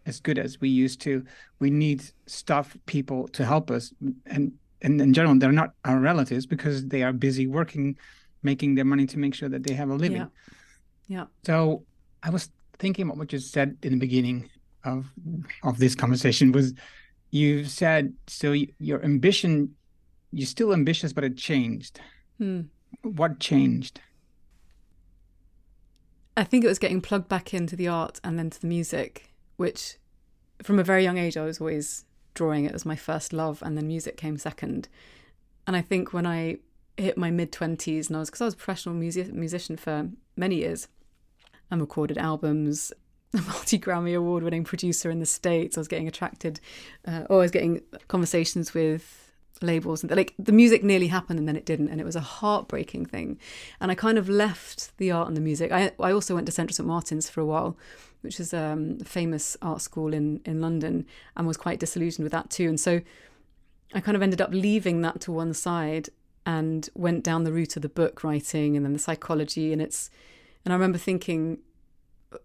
as 0.07 0.19
good 0.19 0.39
as 0.39 0.59
we 0.59 0.69
used 0.69 1.01
to. 1.01 1.23
We 1.59 1.69
need 1.69 2.03
stuff, 2.25 2.75
people 2.87 3.27
to 3.29 3.45
help 3.45 3.69
us, 3.69 3.93
and 4.25 4.53
and 4.81 5.01
in 5.01 5.13
general, 5.13 5.37
they're 5.37 5.51
not 5.51 5.73
our 5.85 5.99
relatives 5.99 6.45
because 6.45 6.87
they 6.87 7.03
are 7.03 7.13
busy 7.13 7.47
working, 7.47 7.97
making 8.43 8.75
their 8.75 8.85
money 8.85 9.05
to 9.07 9.19
make 9.19 9.35
sure 9.35 9.49
that 9.49 9.63
they 9.63 9.73
have 9.73 9.89
a 9.89 9.95
living. 9.95 10.17
Yeah. 10.17 10.27
yeah. 11.07 11.25
So 11.45 11.83
I 12.23 12.29
was 12.29 12.49
thinking 12.79 13.05
about 13.05 13.17
what 13.17 13.33
you 13.33 13.39
said 13.39 13.77
in 13.83 13.93
the 13.93 13.99
beginning 13.99 14.49
of 14.83 15.11
of 15.63 15.77
this 15.79 15.95
conversation 15.95 16.51
was 16.51 16.73
you 17.31 17.65
said 17.65 18.13
so 18.27 18.53
your 18.79 19.03
ambition 19.03 19.75
you're 20.31 20.47
still 20.47 20.73
ambitious 20.73 21.13
but 21.13 21.23
it 21.23 21.35
changed 21.35 21.99
hmm. 22.37 22.61
what 23.01 23.39
changed 23.39 23.99
i 26.37 26.43
think 26.43 26.63
it 26.63 26.67
was 26.67 26.79
getting 26.79 27.01
plugged 27.01 27.27
back 27.27 27.53
into 27.53 27.75
the 27.75 27.87
art 27.87 28.19
and 28.23 28.37
then 28.37 28.49
to 28.49 28.61
the 28.61 28.67
music 28.67 29.33
which 29.57 29.97
from 30.63 30.79
a 30.79 30.83
very 30.83 31.03
young 31.03 31.17
age 31.17 31.37
I 31.37 31.43
was 31.43 31.59
always 31.59 32.05
drawing 32.33 32.65
it 32.65 32.73
as 32.73 32.85
my 32.85 32.95
first 32.95 33.33
love 33.33 33.61
and 33.63 33.77
then 33.77 33.87
music 33.87 34.17
came 34.17 34.37
second. 34.37 34.87
And 35.65 35.75
I 35.75 35.81
think 35.81 36.13
when 36.13 36.25
I 36.25 36.57
hit 36.95 37.17
my 37.17 37.29
mid 37.29 37.51
20s 37.51 38.07
and 38.07 38.15
I 38.15 38.19
was 38.19 38.29
because 38.29 38.41
I 38.41 38.45
was 38.45 38.53
a 38.53 38.57
professional 38.57 38.95
music, 38.95 39.33
musician 39.33 39.77
for 39.77 40.09
many 40.35 40.55
years 40.55 40.87
and 41.69 41.81
recorded 41.81 42.17
albums 42.17 42.93
a 43.33 43.41
multi 43.41 43.77
Grammy 43.77 44.15
award 44.15 44.43
winning 44.43 44.63
producer 44.63 45.11
in 45.11 45.19
the 45.19 45.25
States. 45.25 45.77
I 45.77 45.81
was 45.81 45.87
getting 45.87 46.07
attracted, 46.07 46.59
uh, 47.05 47.23
or 47.29 47.39
I 47.39 47.41
was 47.41 47.51
getting 47.51 47.81
conversations 48.07 48.73
with 48.73 49.26
labels 49.61 50.03
and 50.03 50.15
like 50.15 50.33
the 50.37 50.51
music 50.51 50.83
nearly 50.83 51.07
happened 51.07 51.39
and 51.39 51.47
then 51.47 51.55
it 51.55 51.65
didn't 51.65 51.89
and 51.89 51.99
it 51.99 52.03
was 52.03 52.15
a 52.15 52.21
heartbreaking 52.21 53.05
thing. 53.05 53.39
And 53.79 53.91
i 53.91 53.95
kind 53.95 54.17
of 54.17 54.29
left 54.29 54.97
the 54.97 55.11
art 55.11 55.27
and 55.27 55.37
the 55.37 55.41
music. 55.41 55.71
I, 55.71 55.91
I 55.99 56.11
also 56.11 56.35
went 56.35 56.45
to 56.47 56.51
central 56.51 56.75
st 56.75 56.87
martin's 56.87 57.29
for 57.29 57.41
a 57.41 57.45
while 57.45 57.77
which 58.21 58.39
is 58.39 58.53
um, 58.53 58.97
a 59.01 59.05
famous 59.05 59.57
art 59.61 59.81
school 59.81 60.13
in 60.13 60.41
in 60.45 60.61
london 60.61 61.05
and 61.35 61.47
was 61.47 61.57
quite 61.57 61.79
disillusioned 61.79 62.23
with 62.23 62.31
that 62.31 62.49
too. 62.49 62.69
And 62.69 62.79
so 62.79 63.01
i 63.93 63.99
kind 63.99 64.15
of 64.15 64.21
ended 64.21 64.41
up 64.41 64.51
leaving 64.51 65.01
that 65.01 65.21
to 65.21 65.31
one 65.31 65.53
side 65.53 66.09
and 66.45 66.89
went 66.95 67.23
down 67.23 67.43
the 67.43 67.51
route 67.51 67.75
of 67.75 67.81
the 67.81 67.89
book 67.89 68.23
writing 68.23 68.75
and 68.75 68.85
then 68.85 68.93
the 68.93 68.99
psychology. 68.99 69.73
And 69.73 69.81
it's 69.81 70.09
and 70.63 70.73
i 70.73 70.75
remember 70.75 70.97
thinking 70.97 71.59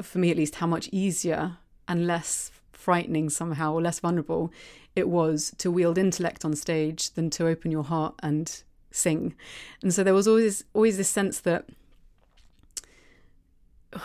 for 0.01 0.18
me 0.18 0.31
at 0.31 0.37
least 0.37 0.57
how 0.57 0.66
much 0.66 0.88
easier 0.92 1.59
and 1.88 2.07
less 2.07 2.51
frightening 2.83 3.31
somehow 3.31 3.73
or 3.73 3.81
less 3.81 4.01
vulnerable 4.01 4.53
it 4.95 5.09
was 5.09 5.55
to 5.59 5.71
wield 5.71 5.99
intellect 5.99 6.45
on 6.45 6.55
stage 6.55 7.11
than 7.12 7.31
to 7.31 7.47
open 7.47 7.71
your 7.71 7.85
heart 7.85 8.14
and 8.23 8.62
sing. 8.90 9.35
And 9.83 9.92
so 9.92 10.05
there 10.05 10.14
was 10.14 10.29
always 10.29 10.64
always 10.75 10.97
this 10.97 11.09
sense 11.09 11.40
that 11.40 11.68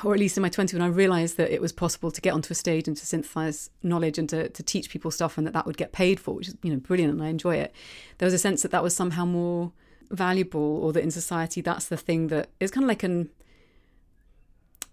or 0.04 0.14
at 0.14 0.20
least 0.20 0.36
in 0.36 0.44
my 0.44 0.50
20s 0.50 0.74
when 0.74 0.82
I 0.82 0.88
realized 0.88 1.38
that 1.38 1.54
it 1.54 1.62
was 1.62 1.72
possible 1.72 2.12
to 2.12 2.20
get 2.20 2.34
onto 2.34 2.52
a 2.52 2.56
stage 2.56 2.90
and 2.90 2.98
to 2.98 3.06
synthesize 3.06 3.70
knowledge 3.82 4.18
and 4.18 4.28
to, 4.30 4.50
to 4.50 4.64
teach 4.64 4.90
people 4.90 5.12
stuff 5.12 5.38
and 5.38 5.48
that 5.48 5.54
that 5.54 5.66
would 5.66 5.78
get 5.78 5.94
paid 5.94 6.20
for, 6.20 6.36
which 6.36 6.50
is, 6.50 6.58
you 6.62 6.74
know, 6.74 6.80
brilliant 6.80 7.14
and 7.14 7.24
I 7.24 7.30
enjoy 7.30 7.56
it. 7.56 7.74
There 8.18 8.26
was 8.26 8.34
a 8.34 8.38
sense 8.38 8.62
that 8.64 8.72
that 8.72 8.84
was 8.84 8.94
somehow 8.94 9.24
more 9.24 9.72
valuable 10.10 10.84
or 10.84 10.92
that 10.92 11.04
in 11.04 11.12
society 11.12 11.62
that's 11.62 11.88
the 11.88 11.98
thing 11.98 12.28
that 12.28 12.50
is 12.60 12.72
kind 12.72 12.84
of 12.84 12.90
like 12.90 13.04
an 13.04 13.30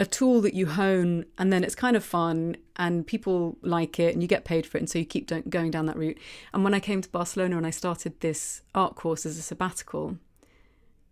a 0.01 0.07
tool 0.07 0.41
that 0.41 0.55
you 0.55 0.67
hone 0.67 1.25
and 1.39 1.53
then 1.53 1.63
it's 1.63 1.75
kind 1.75 1.97
of 1.97 2.05
fun 2.05 2.57
and 2.77 3.07
people 3.07 3.57
like 3.63 4.01
it 4.01 4.13
and 4.13 4.23
you 4.23 4.29
get 4.29 4.45
paid 4.45 4.67
for 4.67 4.77
it 4.77 4.81
and 4.81 4.91
so 4.91 4.99
you 4.99 5.05
keep 5.05 5.31
going 5.49 5.71
down 5.71 5.87
that 5.87 5.97
route. 5.97 6.19
And 6.53 6.65
when 6.65 6.75
i 6.75 6.81
came 6.81 7.01
to 7.01 7.09
barcelona 7.09 7.57
and 7.57 7.67
i 7.67 7.71
started 7.71 8.19
this 8.21 8.63
art 8.75 8.97
course 8.97 9.25
as 9.25 9.39
a 9.39 9.43
sabbatical 9.43 10.19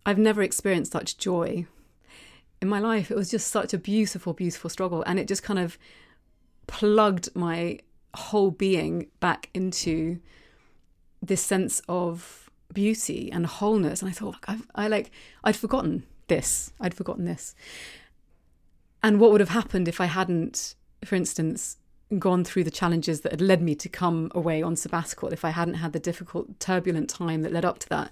i've 0.05 0.17
never 0.17 0.41
experienced 0.41 0.91
such 0.91 1.17
joy 1.17 1.65
in 2.63 2.69
my 2.69 2.79
life. 2.79 3.11
It 3.11 3.17
was 3.17 3.29
just 3.29 3.49
such 3.49 3.73
a 3.73 3.77
beautiful 3.77 4.31
beautiful 4.33 4.69
struggle 4.69 5.03
and 5.05 5.19
it 5.19 5.27
just 5.27 5.43
kind 5.43 5.59
of 5.59 5.77
plugged 6.65 7.27
my 7.35 7.79
whole 8.15 8.51
being 8.51 9.07
back 9.19 9.49
into 9.53 10.19
this 11.21 11.41
sense 11.41 11.81
of 11.89 12.49
beauty 12.73 13.29
and 13.31 13.45
wholeness. 13.45 14.01
And 14.01 14.09
i 14.09 14.13
thought 14.13 14.37
i 14.75 14.87
like 14.87 15.11
i'd 15.43 15.57
forgotten 15.57 16.03
this. 16.27 16.71
I'd 16.79 16.93
forgotten 16.93 17.25
this 17.25 17.53
and 19.03 19.19
what 19.19 19.31
would 19.31 19.41
have 19.41 19.49
happened 19.49 19.87
if 19.87 19.99
I 19.99 20.05
hadn't, 20.05 20.75
for 21.03 21.15
instance, 21.15 21.77
gone 22.17 22.43
through 22.43 22.63
the 22.63 22.71
challenges 22.71 23.21
that 23.21 23.33
had 23.33 23.41
led 23.41 23.61
me 23.61 23.75
to 23.75 23.89
come 23.89 24.31
away 24.33 24.61
on 24.61 24.75
sabbatical, 24.75 25.29
if 25.29 25.43
I 25.43 25.49
hadn't 25.49 25.75
had 25.75 25.93
the 25.93 25.99
difficult, 25.99 26.59
turbulent 26.59 27.09
time 27.09 27.41
that 27.41 27.51
led 27.51 27.65
up 27.65 27.79
to 27.79 27.89
that, 27.89 28.11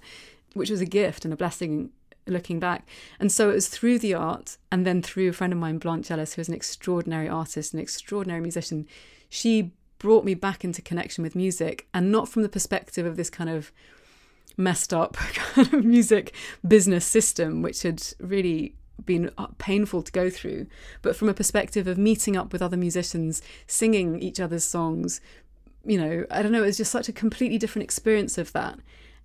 which 0.54 0.70
was 0.70 0.80
a 0.80 0.86
gift 0.86 1.24
and 1.24 1.32
a 1.32 1.36
blessing 1.36 1.90
looking 2.26 2.60
back. 2.60 2.86
And 3.18 3.32
so 3.32 3.50
it 3.50 3.54
was 3.54 3.68
through 3.68 3.98
the 3.98 4.14
art 4.14 4.58
and 4.70 4.86
then 4.86 5.02
through 5.02 5.30
a 5.30 5.32
friend 5.32 5.52
of 5.52 5.58
mine, 5.58 5.78
Blanche 5.78 6.10
Ellis, 6.10 6.34
who 6.34 6.40
is 6.40 6.48
an 6.48 6.54
extraordinary 6.54 7.28
artist, 7.28 7.72
an 7.72 7.80
extraordinary 7.80 8.40
musician. 8.40 8.86
She 9.28 9.72
brought 9.98 10.24
me 10.24 10.34
back 10.34 10.64
into 10.64 10.82
connection 10.82 11.22
with 11.22 11.34
music 11.34 11.86
and 11.94 12.12
not 12.12 12.28
from 12.28 12.42
the 12.42 12.48
perspective 12.48 13.06
of 13.06 13.16
this 13.16 13.30
kind 13.30 13.48
of 13.48 13.72
messed 14.56 14.92
up 14.92 15.14
kind 15.54 15.72
of 15.72 15.84
music 15.84 16.34
business 16.66 17.06
system, 17.06 17.62
which 17.62 17.82
had 17.82 18.02
really 18.20 18.74
been 19.04 19.30
uh, 19.38 19.46
painful 19.58 20.02
to 20.02 20.12
go 20.12 20.30
through, 20.30 20.66
but 21.02 21.16
from 21.16 21.28
a 21.28 21.34
perspective 21.34 21.86
of 21.86 21.98
meeting 21.98 22.36
up 22.36 22.52
with 22.52 22.62
other 22.62 22.76
musicians, 22.76 23.42
singing 23.66 24.20
each 24.20 24.40
other's 24.40 24.64
songs, 24.64 25.20
you 25.84 25.98
know, 25.98 26.24
I 26.30 26.42
don't 26.42 26.52
know, 26.52 26.62
it 26.62 26.66
was 26.66 26.76
just 26.76 26.92
such 26.92 27.08
a 27.08 27.12
completely 27.12 27.58
different 27.58 27.84
experience 27.84 28.38
of 28.38 28.52
that. 28.52 28.78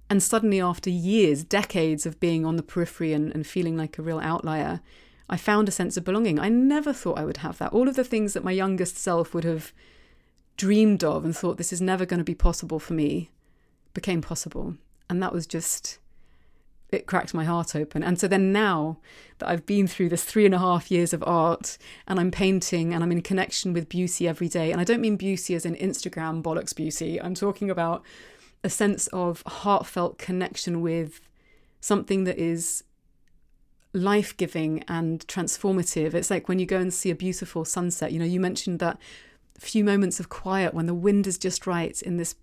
And 0.10 0.23
suddenly, 0.23 0.62
after 0.62 0.89
years, 0.89 1.43
decades 1.43 2.06
of 2.06 2.19
being 2.19 2.45
on 2.45 2.56
the 2.56 2.63
periphery 2.63 3.13
and, 3.13 3.34
and 3.34 3.45
feeling 3.45 3.75
like 3.75 3.97
a 3.97 4.01
real 4.01 4.19
outlier, 4.19 4.82
I 5.30 5.38
found 5.38 5.67
a 5.67 5.71
sense 5.73 5.97
of 5.97 6.06
belonging. 6.06 6.39
I 6.39 6.47
never 6.47 6.93
thought 6.93 7.19
I 7.19 7.25
would 7.25 7.38
have 7.38 7.58
that. 7.58 7.73
All 7.73 7.89
of 7.89 7.95
the 7.95 8.06
things 8.06 8.34
that 8.34 8.43
my 8.43 8.51
youngest 8.51 8.97
self 8.97 9.34
would 9.34 9.43
have 9.43 9.73
dreamed 10.56 11.03
of 11.03 11.25
and 11.25 11.36
thought 11.36 11.58
this 11.58 11.73
is 11.73 11.82
never 11.82 12.06
going 12.06 12.19
to 12.19 12.23
be 12.23 12.36
possible 12.36 12.80
for 12.80 12.93
me 12.93 13.30
became 13.93 14.21
possible. 14.21 14.75
And 15.10 15.21
that 15.21 15.34
was 15.34 15.45
just 15.45 15.99
it 16.89 17.06
cracked 17.06 17.34
my 17.34 17.43
heart 17.43 17.76
open. 17.76 18.04
And 18.04 18.19
so 18.19 18.28
then 18.28 18.52
now 18.52 18.97
that 19.39 19.50
I've 19.50 19.65
been 19.65 19.88
through 19.88 20.10
this 20.10 20.23
three 20.23 20.45
and 20.45 20.56
a 20.56 20.60
half 20.60 20.89
years 20.89 21.13
of 21.13 21.23
art 21.26 21.78
and 22.08 22.19
I'm 22.19 22.32
painting 22.32 22.93
and 22.93 23.04
I'm 23.04 23.12
in 23.12 23.21
connection 23.21 23.73
with 23.73 23.89
beauty 23.89 24.28
every 24.28 24.47
day, 24.47 24.71
and 24.71 24.80
I 24.80 24.84
don't 24.84 25.02
mean 25.02 25.17
beauty 25.17 25.54
as 25.56 25.65
in 25.65 25.76
Instagram 25.76 26.41
bollocks 26.41 26.76
beauty, 26.76 27.21
I'm 27.21 27.36
talking 27.36 27.69
about 27.69 28.04
a 28.63 28.69
sense 28.69 29.08
of 29.08 29.43
heartfelt 29.45 30.17
connection 30.17 30.82
with 30.82 31.21
something 31.80 32.23
that 32.23 32.38
is 32.38 32.84
life 33.93 34.36
giving 34.38 34.84
and 34.88 35.26
transformative. 35.28 36.13
It's 36.13 36.30
like 36.30 36.47
when 36.47 36.60
you 36.60 36.65
go 36.65 36.78
and 36.78 36.93
see 36.93 37.10
a 37.10 37.15
beautiful 37.15 37.65
sunset, 37.65 38.12
you 38.12 38.19
know, 38.19 38.26
you 38.26 38.39
mentioned 38.39 38.80
that 38.80 38.97
few 39.60 39.84
moments 39.84 40.19
of 40.19 40.30
quiet 40.30 40.73
when 40.73 40.86
the 40.86 40.93
wind 40.93 41.26
is 41.26 41.38
just 41.38 41.65
right 41.65 42.00
in 42.02 42.17
this, 42.17 42.36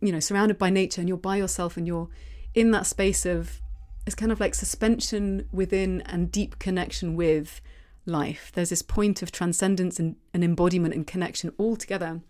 you 0.00 0.12
know, 0.12 0.20
surrounded 0.20 0.58
by 0.58 0.70
nature 0.70 1.00
and 1.00 1.08
you're 1.08 1.18
by 1.18 1.36
yourself 1.36 1.76
and 1.76 1.86
you're 1.86 2.08
in 2.54 2.70
that 2.72 2.86
space 2.86 3.24
of 3.24 3.60
it's 4.06 4.14
kind 4.14 4.32
of 4.32 4.40
like 4.40 4.54
suspension 4.54 5.48
within 5.52 6.02
and 6.02 6.32
deep 6.32 6.58
connection 6.58 7.16
with 7.16 7.60
life. 8.06 8.50
There's 8.54 8.70
this 8.70 8.82
point 8.82 9.22
of 9.22 9.30
transcendence 9.30 9.98
and, 9.98 10.16
and 10.32 10.42
embodiment 10.42 10.94
and 10.94 11.06
connection 11.06 11.52
all 11.58 11.76
together. 11.76 12.20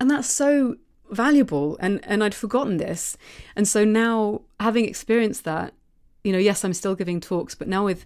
And 0.00 0.10
that's 0.10 0.30
so 0.30 0.76
valuable. 1.10 1.76
And, 1.80 2.00
and 2.04 2.22
I'd 2.22 2.34
forgotten 2.34 2.76
this. 2.76 3.16
And 3.56 3.66
so 3.66 3.84
now, 3.84 4.42
having 4.60 4.84
experienced 4.84 5.44
that, 5.44 5.74
you 6.24 6.32
know, 6.32 6.38
yes, 6.38 6.64
I'm 6.64 6.74
still 6.74 6.94
giving 6.94 7.20
talks, 7.20 7.54
but 7.54 7.68
now 7.68 7.84
with 7.84 8.04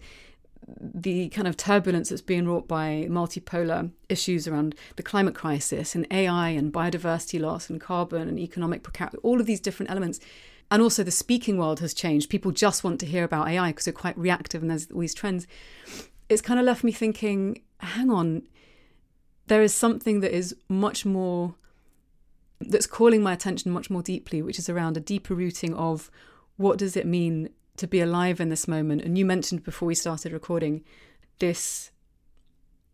the 0.79 1.29
kind 1.29 1.47
of 1.47 1.57
turbulence 1.57 2.09
that's 2.09 2.23
being 2.23 2.47
wrought 2.49 2.67
by 2.67 3.07
multipolar 3.09 3.91
issues 4.09 4.49
around 4.49 4.75
the 4.97 5.03
climate 5.03 5.35
crisis 5.35 5.95
and 5.95 6.07
AI 6.11 6.49
and 6.51 6.73
biodiversity 6.73 7.41
loss 7.41 7.71
and 7.71 7.81
carbon 7.81 8.29
and 8.29 8.39
economic 8.39 8.83
precarity, 8.83 9.19
all 9.23 9.41
of 9.41 9.47
these 9.47 9.61
different 9.61 9.91
elements, 9.91 10.19
and 10.71 10.83
also, 10.83 11.05
the 11.05 11.13
speaking 11.13 11.59
world 11.59 11.81
has 11.81 11.95
changed. 11.95 12.29
People 12.29 12.51
just 12.51 12.83
want 12.83 12.99
to 13.01 13.07
hear 13.07 13.23
about 13.23 13.49
AI 13.49 13.69
because 13.69 13.85
they're 13.85 13.95
quite 13.95 14.19
reactive 14.19 14.63
and 14.63 14.71
there's 14.71 14.91
all 14.91 15.01
these 15.01 15.15
trends. 15.15 15.47
It's 16.29 16.43
kind 16.43 16.59
of 16.59 16.67
left 16.67 16.83
me 16.83 16.91
thinking, 16.91 17.63
hang 17.79 18.11
on, 18.11 18.43
there 19.47 19.63
is 19.63 19.73
something 19.73 20.21
that 20.21 20.35
is 20.35 20.57
much 20.69 21.07
more, 21.07 21.55
that's 22.61 22.87
calling 22.87 23.23
my 23.23 23.33
attention 23.33 23.71
much 23.71 23.91
more 23.91 24.03
deeply, 24.03 24.43
which 24.43 24.59
is 24.59 24.69
around 24.69 24.97
a 24.97 25.01
deeper 25.01 25.35
rooting 25.35 25.73
of 25.75 26.11
what 26.57 26.79
does 26.79 26.97
it 26.97 27.07
mean 27.07 27.51
to 27.77 27.87
be 27.87 28.01
alive 28.01 28.41
in 28.41 28.49
this 28.49 28.67
moment. 28.67 29.03
And 29.03 29.17
you 29.17 29.25
mentioned 29.25 29.63
before 29.63 29.87
we 29.87 29.95
started 29.95 30.33
recording 30.33 30.83
this, 31.39 31.93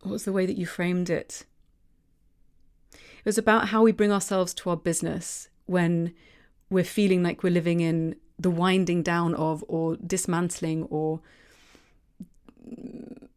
what 0.02 0.12
was 0.12 0.24
the 0.24 0.32
way 0.32 0.44
that 0.44 0.58
you 0.58 0.66
framed 0.66 1.08
it? 1.08 1.46
It 2.92 3.24
was 3.24 3.38
about 3.38 3.68
how 3.68 3.82
we 3.82 3.92
bring 3.92 4.12
ourselves 4.12 4.52
to 4.54 4.70
our 4.70 4.76
business 4.76 5.48
when 5.64 6.12
we're 6.72 6.84
feeling 6.84 7.22
like 7.22 7.42
we're 7.42 7.50
living 7.50 7.80
in 7.80 8.16
the 8.38 8.50
winding 8.50 9.02
down 9.02 9.34
of 9.34 9.62
or 9.68 9.96
dismantling 9.96 10.84
or 10.84 11.20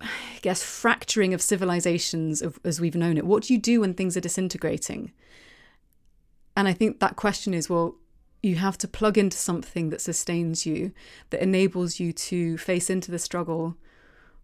I 0.01 0.39
guess 0.41 0.63
fracturing 0.63 1.33
of 1.33 1.41
civilizations 1.41 2.41
of, 2.41 2.59
as 2.63 2.79
we've 2.79 2.95
known 2.95 3.17
it. 3.17 3.25
What 3.25 3.43
do 3.43 3.53
you 3.53 3.59
do 3.59 3.81
when 3.81 3.93
things 3.93 4.15
are 4.15 4.21
disintegrating? 4.21 5.11
And 6.55 6.67
I 6.67 6.73
think 6.73 6.99
that 6.99 7.15
question 7.15 7.53
is 7.53 7.69
well, 7.69 7.95
you 8.41 8.55
have 8.55 8.77
to 8.77 8.87
plug 8.87 9.17
into 9.17 9.37
something 9.37 9.89
that 9.89 10.01
sustains 10.01 10.65
you, 10.65 10.91
that 11.31 11.41
enables 11.41 11.99
you 11.99 12.13
to 12.13 12.57
face 12.57 12.89
into 12.89 13.11
the 13.11 13.19
struggle 13.19 13.75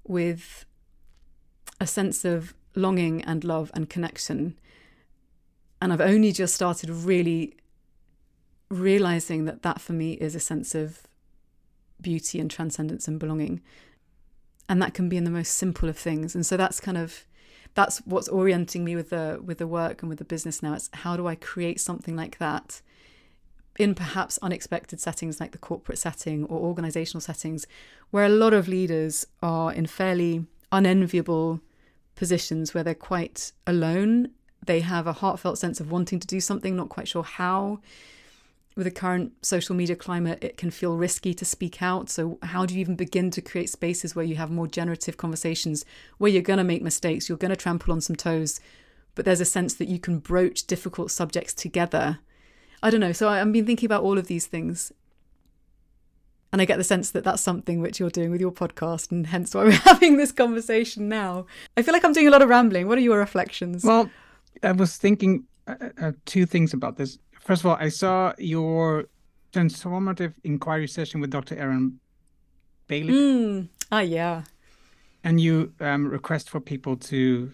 with 0.03 0.65
a 1.79 1.87
sense 1.87 2.25
of 2.25 2.53
longing 2.75 3.23
and 3.23 3.43
love 3.43 3.71
and 3.73 3.89
connection. 3.89 4.57
And 5.81 5.93
I've 5.93 6.01
only 6.01 6.31
just 6.31 6.55
started 6.55 6.89
really 6.89 7.55
realizing 8.71 9.45
that 9.45 9.63
that 9.63 9.81
for 9.81 9.93
me 9.93 10.13
is 10.13 10.35
a 10.35 10.39
sense 10.39 10.73
of 10.73 11.01
beauty 12.01 12.39
and 12.39 12.49
transcendence 12.49 13.07
and 13.07 13.19
belonging. 13.19 13.61
And 14.67 14.81
that 14.81 14.93
can 14.93 15.09
be 15.09 15.17
in 15.17 15.25
the 15.25 15.31
most 15.31 15.55
simple 15.55 15.89
of 15.89 15.97
things. 15.97 16.33
And 16.33 16.45
so 16.45 16.57
that's 16.57 16.79
kind 16.79 16.97
of 16.97 17.25
that's 17.73 17.99
what's 17.99 18.27
orienting 18.27 18.83
me 18.83 18.95
with 18.95 19.09
the 19.09 19.39
with 19.43 19.57
the 19.57 19.67
work 19.67 20.01
and 20.01 20.09
with 20.09 20.19
the 20.19 20.25
business 20.25 20.63
now. 20.63 20.73
It's 20.73 20.89
how 20.93 21.15
do 21.17 21.27
i 21.27 21.35
create 21.35 21.79
something 21.79 22.15
like 22.15 22.37
that 22.37 22.81
in 23.79 23.95
perhaps 23.95 24.37
unexpected 24.41 24.99
settings 24.99 25.39
like 25.39 25.51
the 25.51 25.57
corporate 25.57 25.97
setting 25.97 26.43
or 26.45 26.59
organizational 26.59 27.21
settings 27.21 27.65
where 28.11 28.25
a 28.25 28.29
lot 28.29 28.53
of 28.53 28.67
leaders 28.67 29.25
are 29.41 29.71
in 29.71 29.85
fairly 29.85 30.45
unenviable 30.71 31.61
positions 32.15 32.73
where 32.73 32.83
they're 32.83 32.93
quite 32.93 33.51
alone. 33.65 34.29
They 34.65 34.81
have 34.81 35.07
a 35.07 35.13
heartfelt 35.13 35.57
sense 35.57 35.79
of 35.79 35.89
wanting 35.89 36.19
to 36.19 36.27
do 36.27 36.39
something 36.39 36.75
not 36.75 36.89
quite 36.89 37.07
sure 37.07 37.23
how 37.23 37.79
with 38.75 38.85
the 38.85 38.91
current 38.91 39.33
social 39.45 39.75
media 39.75 39.95
climate, 39.95 40.43
it 40.43 40.57
can 40.57 40.71
feel 40.71 40.95
risky 40.95 41.33
to 41.33 41.45
speak 41.45 41.81
out. 41.81 42.09
So, 42.09 42.39
how 42.41 42.65
do 42.65 42.73
you 42.73 42.79
even 42.81 42.95
begin 42.95 43.31
to 43.31 43.41
create 43.41 43.69
spaces 43.69 44.15
where 44.15 44.25
you 44.25 44.35
have 44.35 44.49
more 44.49 44.67
generative 44.67 45.17
conversations 45.17 45.85
where 46.17 46.31
you're 46.31 46.41
going 46.41 46.57
to 46.57 46.63
make 46.63 46.81
mistakes, 46.81 47.27
you're 47.27 47.37
going 47.37 47.49
to 47.49 47.55
trample 47.55 47.93
on 47.93 48.01
some 48.01 48.15
toes, 48.15 48.59
but 49.15 49.25
there's 49.25 49.41
a 49.41 49.45
sense 49.45 49.73
that 49.75 49.87
you 49.87 49.99
can 49.99 50.19
broach 50.19 50.65
difficult 50.65 51.11
subjects 51.11 51.53
together? 51.53 52.19
I 52.81 52.89
don't 52.89 53.01
know. 53.01 53.11
So, 53.11 53.29
I've 53.29 53.51
been 53.51 53.65
thinking 53.65 53.87
about 53.87 54.03
all 54.03 54.17
of 54.17 54.27
these 54.27 54.47
things 54.47 54.91
And 56.53 56.61
I 56.61 56.65
get 56.65 56.77
the 56.77 56.83
sense 56.83 57.11
that 57.11 57.23
that's 57.23 57.41
something 57.41 57.79
which 57.79 57.99
you're 57.99 58.09
doing 58.09 58.29
with 58.29 58.41
your 58.41 58.51
podcast, 58.51 59.11
and 59.11 59.27
hence 59.27 59.55
why 59.55 59.63
we're 59.63 59.71
having 59.91 60.17
this 60.17 60.31
conversation 60.31 61.07
now. 61.07 61.45
I 61.77 61.81
feel 61.81 61.93
like 61.93 62.03
I'm 62.03 62.13
doing 62.13 62.27
a 62.27 62.31
lot 62.31 62.41
of 62.41 62.49
rambling. 62.49 62.87
What 62.87 62.97
are 62.97 63.01
your 63.01 63.19
reflections? 63.19 63.83
Well, 63.83 64.09
I 64.61 64.73
was 64.73 64.97
thinking 64.97 65.45
uh, 65.67 65.75
uh, 66.01 66.11
two 66.25 66.45
things 66.45 66.73
about 66.73 66.97
this. 66.97 67.17
First 67.41 67.63
of 67.63 67.65
all, 67.67 67.77
I 67.79 67.89
saw 67.89 68.33
your 68.37 69.05
transformative 69.51 70.33
inquiry 70.43 70.87
session 70.87 71.19
with 71.19 71.31
Dr. 71.31 71.57
Aaron 71.57 71.99
Balick. 72.87 73.09
Mm. 73.09 73.69
Ah, 73.91 73.99
yeah. 73.99 74.43
And 75.23 75.39
you 75.39 75.73
um, 75.79 76.07
request 76.07 76.49
for 76.49 76.59
people 76.59 76.95
to 76.97 77.51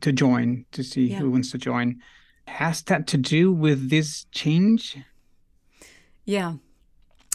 to 0.00 0.12
join 0.12 0.64
to 0.72 0.82
see 0.82 1.08
yeah. 1.08 1.18
who 1.18 1.30
wants 1.30 1.50
to 1.52 1.58
join. 1.58 2.00
Has 2.48 2.82
that 2.82 3.06
to 3.08 3.16
do 3.16 3.52
with 3.52 3.90
this 3.90 4.24
change? 4.32 4.98
Yeah, 6.24 6.54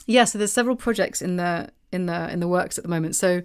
yeah. 0.05 0.25
So 0.25 0.37
there's 0.37 0.51
several 0.51 0.75
projects 0.75 1.21
in 1.21 1.37
the 1.37 1.69
in 1.91 2.05
the 2.05 2.31
in 2.31 2.39
the 2.39 2.47
works 2.47 2.77
at 2.77 2.83
the 2.83 2.89
moment. 2.89 3.15
So 3.15 3.41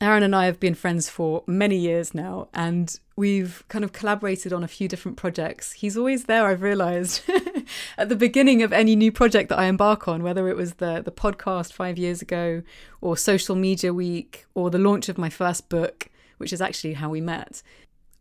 Aaron 0.00 0.22
and 0.22 0.34
I 0.34 0.46
have 0.46 0.60
been 0.60 0.74
friends 0.74 1.08
for 1.08 1.44
many 1.46 1.76
years 1.76 2.14
now, 2.14 2.48
and 2.52 2.98
we've 3.16 3.64
kind 3.68 3.84
of 3.84 3.92
collaborated 3.92 4.52
on 4.52 4.64
a 4.64 4.68
few 4.68 4.88
different 4.88 5.16
projects. 5.16 5.72
He's 5.72 5.96
always 5.96 6.24
there, 6.24 6.46
I've 6.46 6.62
realized, 6.62 7.22
at 7.98 8.08
the 8.08 8.16
beginning 8.16 8.62
of 8.62 8.72
any 8.72 8.96
new 8.96 9.12
project 9.12 9.48
that 9.48 9.58
I 9.58 9.66
embark 9.66 10.08
on, 10.08 10.22
whether 10.22 10.48
it 10.48 10.56
was 10.56 10.74
the, 10.74 11.02
the 11.02 11.12
podcast 11.12 11.72
five 11.72 11.98
years 11.98 12.22
ago, 12.22 12.62
or 13.00 13.16
Social 13.16 13.56
Media 13.56 13.92
Week, 13.92 14.46
or 14.54 14.70
the 14.70 14.78
launch 14.78 15.08
of 15.08 15.18
my 15.18 15.30
first 15.30 15.68
book, 15.68 16.08
which 16.38 16.52
is 16.52 16.60
actually 16.60 16.94
how 16.94 17.10
we 17.10 17.20
met, 17.20 17.62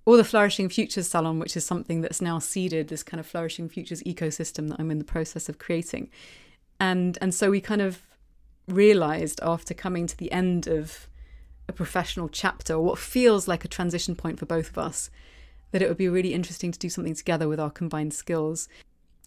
or 0.05 0.17
the 0.17 0.23
Flourishing 0.23 0.69
Futures 0.69 1.07
Salon, 1.07 1.39
which 1.39 1.55
is 1.55 1.65
something 1.65 2.01
that's 2.01 2.21
now 2.21 2.39
seeded 2.39 2.87
this 2.87 3.03
kind 3.03 3.19
of 3.19 3.25
Flourishing 3.25 3.69
Futures 3.69 4.03
ecosystem 4.03 4.69
that 4.69 4.79
I'm 4.79 4.91
in 4.91 4.97
the 4.99 5.05
process 5.05 5.47
of 5.47 5.59
creating. 5.59 6.09
And, 6.79 7.17
and 7.21 7.33
so 7.33 7.49
we 7.49 7.61
kind 7.61 7.81
of 7.81 8.01
realized 8.67 9.39
after 9.43 9.73
coming 9.73 10.07
to 10.07 10.17
the 10.17 10.31
end 10.31 10.67
of 10.67 11.07
a 11.67 11.73
professional 11.73 12.27
chapter 12.29 12.73
or 12.73 12.81
what 12.81 12.99
feels 12.99 13.47
like 13.47 13.63
a 13.63 13.69
transition 13.69 14.15
point 14.15 14.39
for 14.39 14.45
both 14.45 14.69
of 14.69 14.77
us, 14.77 15.09
that 15.71 15.81
it 15.81 15.87
would 15.87 15.97
be 15.97 16.09
really 16.09 16.33
interesting 16.33 16.71
to 16.71 16.79
do 16.79 16.89
something 16.89 17.15
together 17.15 17.47
with 17.47 17.59
our 17.59 17.71
combined 17.71 18.13
skills. 18.13 18.67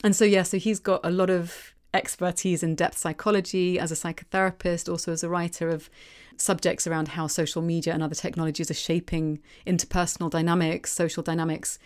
And 0.05 0.15
so, 0.15 0.25
yeah, 0.25 0.43
so 0.43 0.59
he's 0.59 0.79
got 0.79 1.01
a 1.05 1.11
lot 1.11 1.31
of 1.31 1.75
expertise 1.95 2.63
in 2.63 2.75
depth 2.75 2.99
psychology 2.99 3.79
as 3.79 3.91
a 3.91 3.95
psychotherapist, 3.95 4.91
also 4.91 5.13
as 5.13 5.25
a 5.25 5.29
writer 5.29 5.69
of 5.69 5.89
subjects 6.37 6.87
around 6.87 7.09
how 7.09 7.27
social 7.27 7.63
media 7.63 7.95
and 7.95 8.03
other 8.03 8.15
technologies 8.15 8.71
are 8.71 8.75
shaping 8.75 9.41
interpersonal 9.67 10.31
dynamics, 10.31 10.93
social 10.93 11.23
dynamics. 11.23 11.79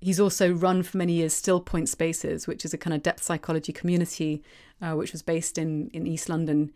He's 0.00 0.20
also 0.20 0.52
run 0.52 0.82
for 0.82 0.96
many 0.96 1.14
years 1.14 1.34
Stillpoint 1.34 1.88
Spaces, 1.88 2.46
which 2.46 2.64
is 2.64 2.72
a 2.72 2.78
kind 2.78 2.94
of 2.94 3.02
depth 3.02 3.22
psychology 3.22 3.72
community, 3.72 4.42
uh, 4.80 4.92
which 4.92 5.12
was 5.12 5.22
based 5.22 5.58
in, 5.58 5.90
in 5.92 6.06
East 6.06 6.28
London. 6.28 6.72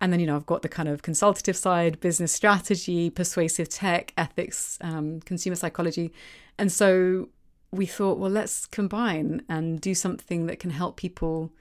And 0.00 0.12
then, 0.12 0.20
you 0.20 0.26
know, 0.26 0.36
I've 0.36 0.46
got 0.46 0.60
the 0.62 0.68
kind 0.68 0.88
of 0.88 1.00
consultative 1.00 1.56
side, 1.56 2.00
business 2.00 2.32
strategy, 2.32 3.08
persuasive 3.08 3.68
tech, 3.68 4.12
ethics, 4.18 4.76
um, 4.82 5.20
consumer 5.20 5.56
psychology. 5.56 6.12
And 6.58 6.70
so 6.70 7.28
we 7.70 7.86
thought, 7.86 8.18
well, 8.18 8.30
let's 8.30 8.66
combine 8.66 9.42
and 9.48 9.80
do 9.80 9.94
something 9.94 10.46
that 10.46 10.60
can 10.60 10.70
help 10.70 10.96
people 10.96 11.52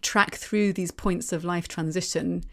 track 0.00 0.34
through 0.34 0.72
these 0.72 0.90
points 0.90 1.32
of 1.32 1.44
life 1.44 1.68
transition 1.68 2.44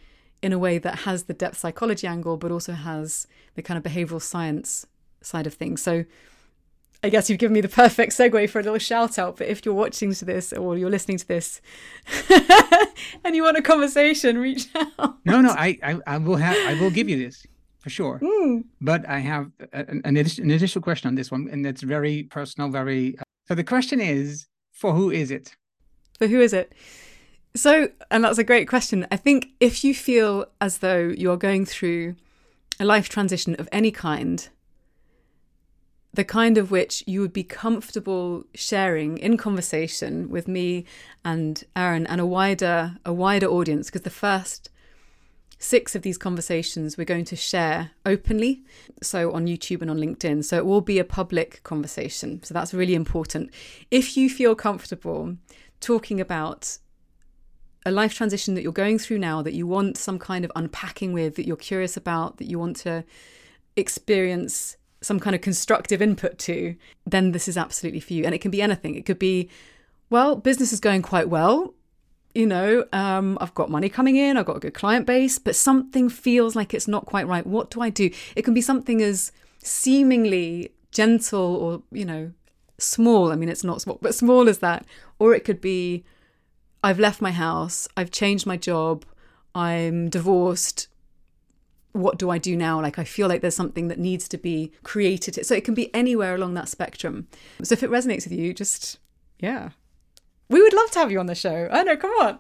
in 0.42 0.54
a 0.54 0.60
way 0.60 0.78
that 0.78 1.00
has 1.00 1.24
the 1.24 1.34
depth 1.34 1.58
psychology 1.58 2.08
angle, 2.08 2.38
but 2.38 2.52
also 2.52 2.74
has 2.74 3.28
the 3.56 3.62
kind 3.62 3.78
of 3.78 3.92
behavioral 3.92 4.22
science 4.22 4.86
side 5.22 5.48
of 5.48 5.54
things. 5.54 5.82
So 5.82 6.06
I 7.04 7.10
guess 7.10 7.30
you've 7.30 7.40
given 7.40 7.54
me 7.54 7.62
the 7.62 7.70
perfect 7.70 8.14
segue 8.14 8.50
for 8.50 8.60
a 8.60 8.64
little 8.64 8.80
shout 8.80 9.18
out. 9.18 9.38
But 9.38 9.48
if 9.48 9.66
you're 9.66 9.76
watching 9.76 10.14
to 10.14 10.26
this 10.26 10.54
or 10.54 10.78
you're 10.78 10.90
listening 10.90 11.18
to 11.18 11.28
this 11.28 11.62
and 13.24 13.36
you 13.36 13.44
want 13.44 13.58
a 13.58 13.62
conversation, 13.62 14.38
reach 14.38 14.68
out. 14.76 15.18
No, 15.26 15.42
no, 15.42 15.50
I, 15.50 15.78
I, 15.84 16.00
I 16.08 16.18
will 16.18 16.38
have, 16.38 16.58
I 16.68 16.80
will 16.80 16.92
give 16.92 17.10
you 17.10 17.18
this 17.18 17.46
for 17.80 17.90
sure. 17.90 18.20
Mm. 18.20 18.66
But 18.82 19.08
I 19.08 19.20
have 19.20 19.52
an, 19.74 20.02
an, 20.04 20.18
additional 20.18 20.82
question 20.82 21.08
on 21.08 21.16
this 21.16 21.32
one, 21.32 21.48
and 21.52 21.66
it's 21.66 21.82
very 21.82 22.24
personal, 22.24 22.70
very. 22.70 23.18
Uh, 23.18 23.24
so 23.48 23.56
the 23.56 23.64
question 23.64 24.00
is, 24.00 24.48
for 24.72 24.94
who 24.94 25.10
is 25.10 25.32
it? 25.32 25.56
For 26.18 26.28
who 26.28 26.42
is 26.42 26.54
it? 26.54 26.74
So, 27.56 27.90
and 28.12 28.24
that's 28.24 28.38
a 28.38 28.44
great 28.44 28.68
question. 28.68 29.08
I 29.12 29.16
think 29.16 29.50
if 29.60 29.84
you 29.84 29.96
feel 29.96 30.46
as 30.62 30.80
though 30.80 31.08
you're 31.18 31.38
going 31.38 31.66
through 31.66 32.16
a 32.80 32.86
life 32.86 33.10
transition 33.10 33.56
of 33.56 33.68
any 33.72 33.92
kind, 33.92 34.48
the 36.14 36.24
kind 36.24 36.58
of 36.58 36.72
which 36.72 37.04
you 37.08 37.22
would 37.22 37.34
be 37.34 37.44
comfortable 37.44 38.44
sharing 38.54 39.18
in 39.18 39.38
conversation 39.38 40.30
with 40.30 40.48
me 40.48 40.86
and 41.24 41.64
Aaron 41.76 42.08
and 42.08 42.20
a 42.20 42.26
wider 42.26 42.98
a 43.06 43.14
wider 43.14 43.48
audience 43.48 43.88
because 43.88 44.02
the 44.02 44.10
first 44.10 44.69
six 45.60 45.94
of 45.96 46.02
these 46.02 46.18
conversations 46.18 46.98
we're 46.98 47.04
going 47.06 47.26
to 47.26 47.36
share 47.36 47.92
openly 48.06 48.64
so 49.02 49.32
on 49.32 49.46
YouTube 49.46 49.82
and 49.82 49.92
on 49.92 49.98
LinkedIn 49.98 50.44
so 50.44 50.58
it 50.58 50.66
will 50.66 50.82
be 50.82 51.00
a 51.00 51.04
public 51.04 51.62
conversation 51.64 52.42
so 52.44 52.54
that's 52.54 52.74
really 52.74 52.96
important 52.96 53.52
if 53.92 54.18
you 54.18 54.30
feel 54.30 54.56
comfortable 54.56 55.36
talking 55.80 56.20
about 56.20 56.78
a 57.86 57.92
life 57.92 58.14
transition 58.14 58.56
that 58.56 58.62
you're 58.62 58.72
going 58.72 58.98
through 58.98 59.20
now 59.20 59.42
that 59.42 59.54
you 59.54 59.68
want 59.68 59.98
some 59.98 60.18
kind 60.20 60.44
of 60.44 60.52
unpacking 60.56 61.14
with 61.14 61.36
that 61.36 61.46
you're 61.46 61.56
curious 61.56 61.96
about 61.96 62.38
that 62.38 62.50
you 62.50 62.58
want 62.58 62.76
to 62.76 63.04
experience 63.76 64.78
some 65.02 65.20
kind 65.20 65.36
of 65.36 65.42
constructive 65.42 66.02
input 66.02 66.38
to, 66.40 66.76
then 67.06 67.32
this 67.32 67.48
is 67.48 67.58
absolutely 67.58 68.00
for 68.00 68.14
you. 68.14 68.26
And 68.26 68.36
it 68.36 68.40
can 68.40 68.52
be 68.52 68.62
anything. 68.62 68.96
It 68.96 69.06
could 69.06 69.20
be, 69.20 69.50
well, 70.10 70.36
business 70.36 70.74
is 70.74 70.80
going 70.80 71.02
quite 71.02 71.30
well. 71.30 71.74
You 72.34 72.46
know, 72.46 72.86
um, 72.94 73.38
I've 73.42 73.56
got 73.56 73.72
money 73.72 73.90
coming 73.90 74.16
in, 74.16 74.38
I've 74.38 74.46
got 74.46 74.58
a 74.58 74.60
good 74.60 74.76
client 74.76 75.08
base, 75.08 75.40
but 75.40 75.56
something 75.56 76.10
feels 76.10 76.56
like 76.56 76.74
it's 76.74 76.88
not 76.88 77.06
quite 77.06 77.28
right. 77.28 77.46
What 77.46 77.72
do 77.72 77.82
I 77.82 77.90
do? 77.90 78.12
It 78.36 78.44
can 78.44 78.54
be 78.54 78.62
something 78.62 79.02
as 79.02 79.32
seemingly 79.64 80.72
gentle 80.92 81.56
or, 81.56 81.82
you 81.92 82.06
know, 82.06 82.32
small. 82.78 83.32
I 83.32 83.36
mean, 83.36 83.50
it's 83.50 83.64
not 83.64 83.82
small, 83.82 83.98
but 84.02 84.14
small 84.14 84.48
as 84.48 84.60
that. 84.60 84.86
Or 85.18 85.34
it 85.34 85.44
could 85.44 85.60
be, 85.60 86.04
I've 86.84 87.00
left 87.00 87.20
my 87.20 87.32
house, 87.32 87.88
I've 87.98 88.12
changed 88.12 88.46
my 88.46 88.58
job, 88.58 89.06
I'm 89.56 90.10
divorced, 90.10 90.88
what 91.94 92.20
do 92.20 92.30
I 92.30 92.38
do 92.38 92.56
now? 92.56 92.80
Like, 92.82 93.00
I 93.00 93.04
feel 93.04 93.28
like 93.28 93.42
there's 93.42 93.56
something 93.56 93.88
that 93.88 94.00
needs 94.00 94.28
to 94.30 94.38
be 94.38 94.72
created. 94.84 95.44
So 95.46 95.56
it 95.56 95.66
can 95.66 95.74
be 95.74 95.94
anywhere 95.94 96.36
along 96.36 96.54
that 96.54 96.70
spectrum. 96.70 97.28
So 97.64 97.74
if 97.74 97.84
it 97.84 97.90
resonates 97.90 98.30
with 98.30 98.34
you, 98.34 98.54
just, 98.54 99.00
yeah. 99.40 99.70
We 100.50 100.62
would 100.62 100.74
love 100.74 100.90
to 100.92 101.00
have 101.00 101.12
you 101.12 101.20
on 101.20 101.28
the 101.28 101.36
show. 101.36 101.68
Oh 101.72 101.84
no, 101.84 101.96
come 101.96 102.12
on. 102.12 102.40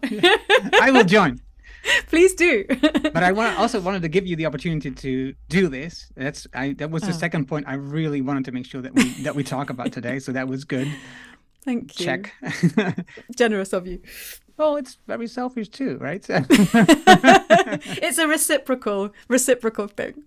I 0.81 0.91
will 0.91 1.03
join. 1.03 1.39
Please 2.07 2.33
do. 2.33 2.65
but 2.69 3.23
I 3.23 3.31
want 3.31 3.57
also 3.57 3.79
wanted 3.79 4.01
to 4.01 4.09
give 4.09 4.27
you 4.27 4.35
the 4.35 4.45
opportunity 4.45 4.91
to 4.91 5.33
do 5.47 5.67
this. 5.67 6.11
That's 6.15 6.47
I 6.53 6.73
that 6.73 6.91
was 6.91 7.03
the 7.03 7.09
oh. 7.09 7.13
second 7.13 7.45
point 7.45 7.67
I 7.67 7.75
really 7.75 8.21
wanted 8.21 8.45
to 8.45 8.51
make 8.51 8.65
sure 8.65 8.81
that 8.81 8.93
we 8.93 9.09
that 9.23 9.35
we 9.35 9.43
talk 9.43 9.69
about 9.69 9.91
today. 9.91 10.19
So 10.19 10.31
that 10.31 10.47
was 10.47 10.65
good. 10.65 10.91
Thank 11.63 11.99
you. 11.99 12.05
Check. 12.05 12.33
Generous 13.35 13.73
of 13.73 13.85
you. 13.85 14.01
Well, 14.57 14.77
it's 14.77 14.97
very 15.07 15.27
selfish 15.27 15.69
too, 15.69 15.97
right? 15.99 16.25
it's 16.29 18.17
a 18.17 18.27
reciprocal 18.27 19.11
reciprocal 19.27 19.87
thing. 19.87 20.23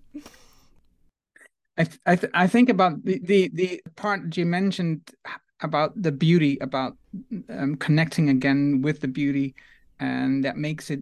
I 1.77 1.87
I, 2.05 2.15
th- 2.15 2.31
I 2.33 2.47
think 2.47 2.69
about 2.69 3.03
the, 3.03 3.19
the 3.19 3.49
the 3.53 3.81
part 3.95 4.37
you 4.37 4.45
mentioned 4.45 5.01
about 5.63 5.99
the 6.01 6.11
beauty, 6.11 6.57
about 6.61 6.95
um, 7.49 7.75
connecting 7.75 8.29
again 8.29 8.81
with 8.81 9.01
the 9.01 9.07
beauty, 9.07 9.55
and 9.99 10.43
that 10.43 10.57
makes 10.57 10.89
it 10.89 11.01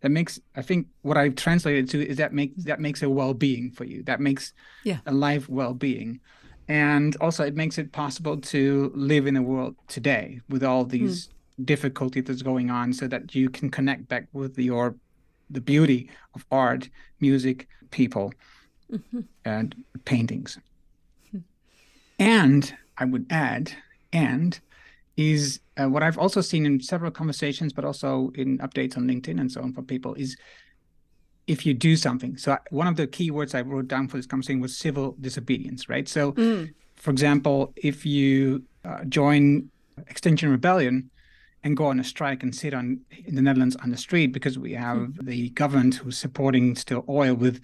that 0.00 0.10
makes 0.10 0.40
I 0.56 0.62
think 0.62 0.86
what 1.02 1.16
I've 1.16 1.36
translated 1.36 1.88
to 1.90 2.06
is 2.06 2.16
that 2.16 2.32
makes 2.32 2.64
that 2.64 2.80
makes 2.80 3.02
a 3.02 3.08
well 3.08 3.34
being 3.34 3.70
for 3.70 3.84
you. 3.84 4.02
That 4.02 4.20
makes 4.20 4.52
yeah. 4.84 4.98
a 5.06 5.12
life 5.12 5.48
well 5.48 5.74
being 5.74 6.20
and 6.68 7.16
also 7.20 7.44
it 7.44 7.54
makes 7.54 7.78
it 7.78 7.92
possible 7.92 8.38
to 8.38 8.90
live 8.94 9.26
in 9.26 9.34
the 9.34 9.42
world 9.42 9.74
today 9.88 10.40
with 10.48 10.64
all 10.64 10.84
these 10.84 11.28
mm. 11.28 11.66
difficulty 11.66 12.20
that's 12.20 12.42
going 12.42 12.70
on 12.70 12.92
so 12.92 13.06
that 13.06 13.34
you 13.34 13.50
can 13.50 13.70
connect 13.70 14.08
back 14.08 14.26
with 14.32 14.58
your 14.58 14.94
the 15.50 15.60
beauty 15.60 16.08
of 16.34 16.44
art 16.50 16.88
music 17.20 17.68
people 17.90 18.32
mm-hmm. 18.90 19.20
and 19.44 19.76
paintings 20.04 20.58
mm-hmm. 21.28 21.38
and 22.18 22.74
i 22.98 23.04
would 23.04 23.26
add 23.30 23.72
and 24.12 24.60
is 25.16 25.60
uh, 25.76 25.88
what 25.88 26.02
i've 26.02 26.18
also 26.18 26.40
seen 26.40 26.66
in 26.66 26.80
several 26.80 27.10
conversations 27.10 27.72
but 27.72 27.84
also 27.84 28.32
in 28.34 28.58
updates 28.58 28.96
on 28.96 29.06
linkedin 29.06 29.40
and 29.40 29.50
so 29.50 29.62
on 29.62 29.72
for 29.72 29.82
people 29.82 30.14
is 30.14 30.36
if 31.46 31.66
you 31.66 31.74
do 31.74 31.96
something. 31.96 32.36
So 32.36 32.56
one 32.70 32.86
of 32.86 32.96
the 32.96 33.06
key 33.06 33.30
words 33.30 33.54
I 33.54 33.60
wrote 33.60 33.88
down 33.88 34.08
for 34.08 34.16
this 34.16 34.26
conversation 34.26 34.60
was 34.60 34.76
civil 34.76 35.16
disobedience, 35.20 35.88
right? 35.88 36.08
So, 36.08 36.32
mm. 36.32 36.72
for 36.96 37.10
example, 37.10 37.72
if 37.76 38.06
you 38.06 38.62
uh, 38.84 39.04
join 39.04 39.70
Extinction 40.08 40.50
Rebellion 40.50 41.10
and 41.62 41.76
go 41.76 41.86
on 41.86 42.00
a 42.00 42.04
strike 42.04 42.42
and 42.42 42.54
sit 42.54 42.74
on 42.74 43.00
in 43.26 43.34
the 43.34 43.42
Netherlands 43.42 43.76
on 43.76 43.90
the 43.90 43.96
street 43.96 44.28
because 44.28 44.58
we 44.58 44.72
have 44.72 44.98
mm. 44.98 45.24
the 45.24 45.50
government 45.50 45.96
who's 45.96 46.18
supporting 46.18 46.76
still 46.76 47.04
oil 47.08 47.34
with 47.34 47.60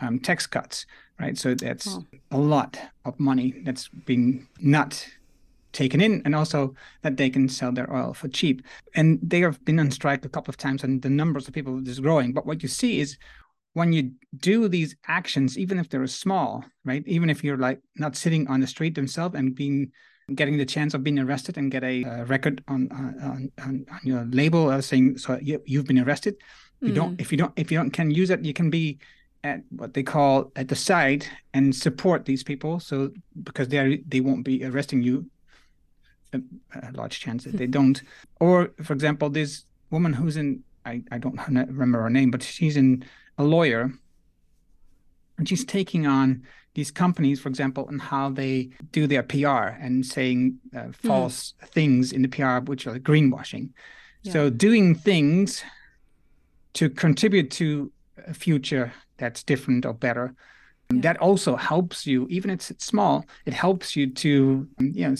um, 0.00 0.18
tax 0.18 0.46
cuts, 0.46 0.86
right? 1.20 1.36
So 1.38 1.54
that's 1.54 1.88
oh. 1.88 2.04
a 2.30 2.38
lot 2.38 2.78
of 3.04 3.18
money 3.18 3.54
that's 3.64 3.88
being 3.88 4.48
not 4.60 5.06
taken 5.72 6.00
in 6.00 6.22
and 6.24 6.34
also 6.34 6.74
that 7.02 7.16
they 7.16 7.28
can 7.28 7.48
sell 7.48 7.72
their 7.72 7.92
oil 7.92 8.14
for 8.14 8.28
cheap. 8.28 8.62
And 8.94 9.18
they 9.22 9.40
have 9.40 9.62
been 9.64 9.80
on 9.80 9.90
strike 9.90 10.24
a 10.24 10.28
couple 10.28 10.50
of 10.50 10.56
times 10.56 10.84
and 10.84 11.02
the 11.02 11.10
numbers 11.10 11.48
of 11.48 11.54
people 11.54 11.86
is 11.86 12.00
growing. 12.00 12.32
But 12.32 12.46
what 12.46 12.62
you 12.62 12.68
see 12.68 13.00
is 13.00 13.18
when 13.74 13.92
you 13.92 14.12
do 14.36 14.68
these 14.68 14.96
actions, 15.08 15.58
even 15.58 15.78
if 15.78 15.88
they're 15.88 16.06
small, 16.06 16.64
right? 16.84 17.02
Even 17.06 17.28
if 17.28 17.42
you're 17.42 17.58
like 17.58 17.80
not 17.96 18.16
sitting 18.16 18.46
on 18.48 18.60
the 18.60 18.66
street 18.66 18.94
themselves 18.94 19.34
and 19.34 19.54
being 19.54 19.90
getting 20.34 20.56
the 20.56 20.64
chance 20.64 20.94
of 20.94 21.04
being 21.04 21.18
arrested 21.18 21.58
and 21.58 21.70
get 21.70 21.84
a, 21.84 22.02
a 22.04 22.24
record 22.24 22.64
on, 22.68 22.88
on, 22.92 23.50
on 23.62 23.84
on 23.90 24.00
your 24.04 24.24
label 24.30 24.70
uh, 24.70 24.80
saying 24.80 25.18
so 25.18 25.38
you, 25.42 25.60
you've 25.66 25.84
been 25.84 25.98
arrested. 25.98 26.36
You 26.80 26.92
mm. 26.92 26.94
don't 26.94 27.20
if 27.20 27.30
you 27.30 27.36
don't 27.36 27.52
if 27.56 27.70
you 27.70 27.78
don't 27.78 27.90
can 27.90 28.10
use 28.10 28.30
it, 28.30 28.44
you 28.44 28.54
can 28.54 28.70
be 28.70 28.98
at 29.44 29.60
what 29.70 29.94
they 29.94 30.02
call 30.02 30.50
at 30.56 30.68
the 30.68 30.74
side 30.74 31.26
and 31.52 31.74
support 31.74 32.24
these 32.24 32.42
people. 32.42 32.80
So 32.80 33.10
because 33.42 33.68
they 33.68 33.78
are, 33.78 33.96
they 34.08 34.20
won't 34.20 34.44
be 34.44 34.64
arresting 34.64 35.02
you. 35.02 35.30
A, 36.32 36.40
a 36.88 36.90
large 36.92 37.20
chance 37.20 37.44
that 37.44 37.56
they 37.56 37.68
don't. 37.68 38.02
Or 38.40 38.72
for 38.82 38.92
example, 38.92 39.30
this 39.30 39.64
woman 39.90 40.12
who's 40.12 40.36
in 40.36 40.64
I, 40.84 41.02
I 41.10 41.18
don't 41.18 41.38
remember 41.46 42.02
her 42.02 42.10
name, 42.10 42.30
but 42.30 42.42
she's 42.42 42.76
in 42.76 43.04
a 43.38 43.44
lawyer 43.44 43.92
and 45.38 45.48
she's 45.48 45.64
taking 45.64 46.06
on 46.06 46.42
these 46.74 46.90
companies, 46.90 47.40
for 47.40 47.48
example, 47.48 47.88
and 47.88 48.00
how 48.00 48.30
they 48.30 48.70
do 48.90 49.06
their 49.06 49.22
PR 49.22 49.76
and 49.80 50.04
saying 50.04 50.58
uh, 50.76 50.82
hmm. 50.82 50.90
false 50.90 51.54
mm. 51.62 51.68
things 51.68 52.12
in 52.12 52.22
the 52.22 52.28
PR, 52.28 52.58
which 52.58 52.86
are 52.86 52.98
greenwashing. 52.98 53.70
Yeah. 54.22 54.32
So 54.32 54.50
doing 54.50 54.94
things 54.94 55.62
to 56.74 56.90
contribute 56.90 57.50
to 57.52 57.92
a 58.26 58.34
future 58.34 58.92
that's 59.16 59.42
different 59.42 59.86
or 59.86 59.94
better. 59.94 60.34
Yeah. 60.92 61.00
That 61.02 61.16
also 61.18 61.56
helps 61.56 62.06
you, 62.06 62.26
even 62.28 62.50
if 62.50 62.70
it's 62.70 62.84
small, 62.84 63.24
it 63.46 63.54
helps 63.54 63.96
you 63.96 64.10
to, 64.10 64.68
you 64.78 65.08
know, 65.08 65.14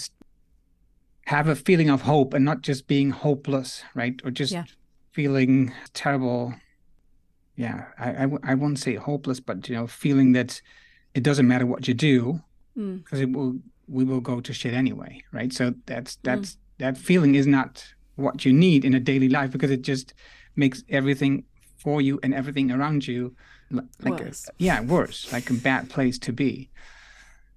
have 1.26 1.48
a 1.48 1.56
feeling 1.56 1.88
of 1.88 2.02
hope 2.02 2.34
and 2.34 2.44
not 2.44 2.60
just 2.60 2.86
being 2.86 3.10
hopeless, 3.10 3.82
right? 3.94 4.20
Or 4.24 4.30
just 4.30 4.52
yeah. 4.52 4.64
feeling 5.12 5.72
terrible. 5.94 6.54
Yeah, 7.56 7.86
I, 7.98 8.24
I, 8.24 8.30
I 8.42 8.54
won't 8.54 8.78
say 8.78 8.96
hopeless, 8.96 9.40
but, 9.40 9.68
you 9.68 9.76
know, 9.76 9.86
feeling 9.86 10.32
that 10.32 10.60
it 11.14 11.22
doesn't 11.22 11.48
matter 11.48 11.66
what 11.66 11.88
you 11.88 11.94
do 11.94 12.40
because 12.74 13.20
mm. 13.20 13.22
it 13.22 13.32
will, 13.32 13.56
we 13.86 14.04
will 14.04 14.20
go 14.20 14.40
to 14.40 14.52
shit 14.52 14.74
anyway, 14.74 15.22
right? 15.32 15.52
So 15.52 15.72
that's, 15.86 16.16
that's, 16.24 16.52
mm. 16.52 16.56
that 16.78 16.98
feeling 16.98 17.36
is 17.36 17.46
not 17.46 17.84
what 18.16 18.44
you 18.44 18.52
need 18.52 18.84
in 18.84 18.94
a 18.94 19.00
daily 19.00 19.28
life 19.28 19.50
because 19.50 19.70
it 19.70 19.82
just 19.82 20.14
makes 20.56 20.84
everything 20.88 21.44
for 21.76 22.00
you 22.00 22.18
and 22.22 22.34
everything 22.34 22.70
around 22.70 23.06
you 23.06 23.34
like 23.70 24.20
worse. 24.20 24.48
A, 24.48 24.52
yeah 24.58 24.80
worse 24.80 25.32
like 25.32 25.50
a 25.50 25.54
bad 25.54 25.90
place 25.90 26.18
to 26.20 26.32
be. 26.32 26.70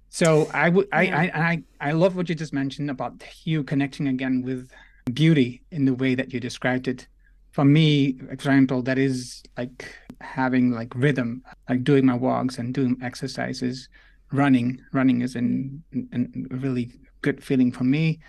So 0.08 0.48
i 0.54 0.68
would 0.68 0.88
I, 0.92 1.06
I 1.06 1.24
i 1.50 1.62
i 1.88 1.92
love 1.92 2.16
what 2.16 2.28
you 2.28 2.34
just 2.34 2.52
mentioned 2.52 2.90
about 2.90 3.22
you 3.44 3.62
connecting 3.62 4.08
again 4.08 4.42
with 4.42 4.70
beauty 5.12 5.62
in 5.70 5.84
the 5.84 5.94
way 5.94 6.14
that 6.14 6.32
you 6.32 6.40
described 6.40 6.88
it. 6.88 7.06
For 7.52 7.64
me 7.64 8.18
example 8.30 8.82
that 8.82 8.98
is 8.98 9.42
like 9.56 9.94
having 10.20 10.72
like 10.72 10.94
rhythm 10.94 11.42
like 11.68 11.84
doing 11.84 12.06
my 12.06 12.14
walks 12.14 12.58
and 12.58 12.74
doing 12.74 12.96
exercises 13.02 13.88
running 14.32 14.80
running 14.92 15.22
is 15.22 15.34
an, 15.34 15.82
an, 15.92 16.48
a 16.50 16.56
really 16.56 16.92
good 17.22 17.42
feeling 17.42 17.72
for 17.72 17.84
me. 17.84 18.20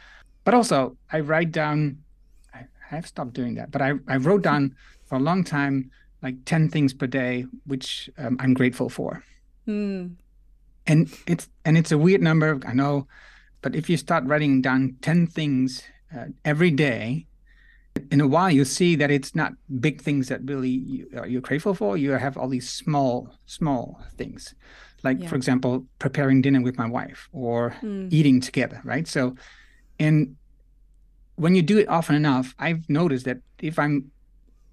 But 0.43 0.53
also 0.53 0.97
i 1.11 1.19
write 1.19 1.51
down 1.51 1.99
I, 2.53 2.59
I 2.59 2.95
have 2.95 3.07
stopped 3.07 3.33
doing 3.33 3.55
that 3.55 3.71
but 3.71 3.81
i 3.81 3.93
i 4.07 4.17
wrote 4.17 4.41
down 4.41 4.75
for 5.05 5.15
a 5.15 5.19
long 5.19 5.43
time 5.43 5.91
like 6.21 6.43
10 6.45 6.69
things 6.69 6.93
per 6.93 7.07
day 7.07 7.45
which 7.65 8.09
um, 8.17 8.37
i'm 8.39 8.53
grateful 8.53 8.89
for 8.89 9.23
mm. 9.67 10.11
and 10.87 11.13
it's 11.27 11.49
and 11.65 11.77
it's 11.77 11.91
a 11.91 11.97
weird 11.97 12.21
number 12.21 12.59
i 12.67 12.73
know 12.73 13.07
but 13.61 13.75
if 13.75 13.89
you 13.89 13.97
start 13.97 14.23
writing 14.25 14.61
down 14.61 14.95
10 15.01 15.27
things 15.27 15.83
uh, 16.15 16.25
every 16.45 16.71
day 16.71 17.25
in 18.11 18.21
a 18.21 18.27
while 18.27 18.49
you 18.49 18.65
see 18.65 18.95
that 18.95 19.11
it's 19.11 19.35
not 19.35 19.53
big 19.79 20.01
things 20.01 20.27
that 20.29 20.41
really 20.43 20.69
you, 20.69 21.07
uh, 21.17 21.23
you're 21.23 21.41
grateful 21.41 21.73
for 21.73 21.97
you 21.97 22.11
have 22.11 22.37
all 22.37 22.47
these 22.47 22.69
small 22.69 23.33
small 23.45 24.01
things 24.17 24.53
like 25.03 25.19
yeah. 25.19 25.27
for 25.27 25.35
example 25.35 25.85
preparing 25.99 26.41
dinner 26.41 26.61
with 26.61 26.77
my 26.77 26.87
wife 26.87 27.29
or 27.31 27.75
mm. 27.81 28.11
eating 28.11 28.39
together 28.39 28.81
right 28.83 29.07
so 29.07 29.35
and 29.99 30.35
when 31.35 31.55
you 31.55 31.61
do 31.61 31.77
it 31.77 31.87
often 31.89 32.15
enough 32.15 32.55
i've 32.59 32.87
noticed 32.89 33.25
that 33.25 33.37
if 33.59 33.77
i'm 33.79 34.11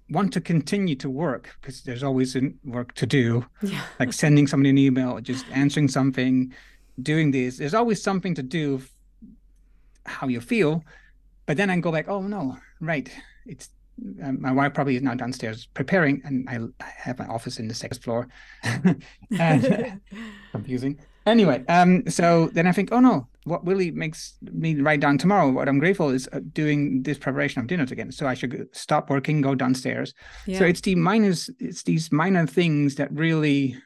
want 0.09 0.33
to 0.33 0.41
continue 0.41 0.95
to 0.95 1.09
work 1.09 1.57
because 1.59 1.81
there's 1.81 2.03
always 2.03 2.35
work 2.63 2.93
to 2.95 3.05
do. 3.05 3.45
Yeah. 3.61 3.81
like 3.99 4.13
sending 4.13 4.47
somebody 4.47 4.69
an 4.69 4.77
email 4.77 5.19
just 5.19 5.45
answering 5.51 5.87
something 5.87 6.53
doing 7.01 7.31
this. 7.31 7.57
There's 7.57 7.73
always 7.73 8.01
something 8.01 8.35
to 8.35 8.43
do 8.43 8.81
how 10.05 10.27
you 10.27 10.39
feel 10.39 10.83
but 11.47 11.57
then 11.57 11.69
i 11.71 11.79
go 11.79 11.91
back 11.91 12.07
oh 12.07 12.21
no 12.21 12.57
right. 12.79 13.09
It's 13.47 13.69
um, 14.21 14.39
my 14.39 14.51
wife 14.51 14.75
probably 14.75 14.95
is 14.95 15.01
now 15.01 15.15
downstairs 15.15 15.65
preparing 15.73 16.21
and 16.23 16.47
i, 16.47 16.57
I 16.83 16.89
have 16.97 17.17
my 17.17 17.25
office 17.25 17.57
in 17.57 17.67
the 17.67 17.73
second 17.73 18.03
floor. 18.03 18.27
And 19.39 19.99
confusing. 20.51 20.99
Anyway 21.25 21.63
um 21.67 22.07
so 22.07 22.47
then 22.53 22.67
i 22.67 22.71
think 22.71 22.89
oh 22.91 22.99
no 22.99 23.27
what 23.47 23.65
really 23.65 23.91
makes 23.91 24.37
me 24.51 24.75
write 24.81 24.99
down 24.99 25.17
tomorrow 25.17 25.49
what 25.49 25.69
i'm 25.69 25.79
grateful 25.79 26.09
is 26.09 26.27
uh, 26.33 26.39
doing 26.53 27.01
this 27.03 27.17
preparation 27.17 27.61
of 27.61 27.67
dinner 27.67 27.83
again. 27.83 28.11
So 28.11 28.27
i 28.27 28.33
should 28.33 28.67
stop 28.71 29.09
working 29.09 29.41
go 29.41 29.55
downstairs. 29.55 30.13
Yeah. 30.45 30.59
so 30.59 30.65
it's 30.65 30.81
the 30.81 30.95
minus 30.95 31.49
it's 31.59 31.83
these 31.83 32.11
minor 32.11 32.45
things 32.45 32.95
that 32.95 33.11
really 33.11 33.77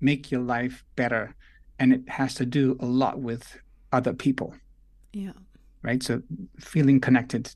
make 0.00 0.30
your 0.30 0.40
life 0.40 0.84
better 0.96 1.34
and 1.78 1.92
it 1.92 2.08
has 2.08 2.34
to 2.34 2.46
do 2.46 2.76
a 2.80 2.86
lot 2.86 3.20
with 3.20 3.58
other 3.92 4.12
people. 4.12 4.54
Yeah. 5.12 5.32
Right? 5.82 6.02
So 6.02 6.22
feeling 6.60 7.00
connected 7.00 7.54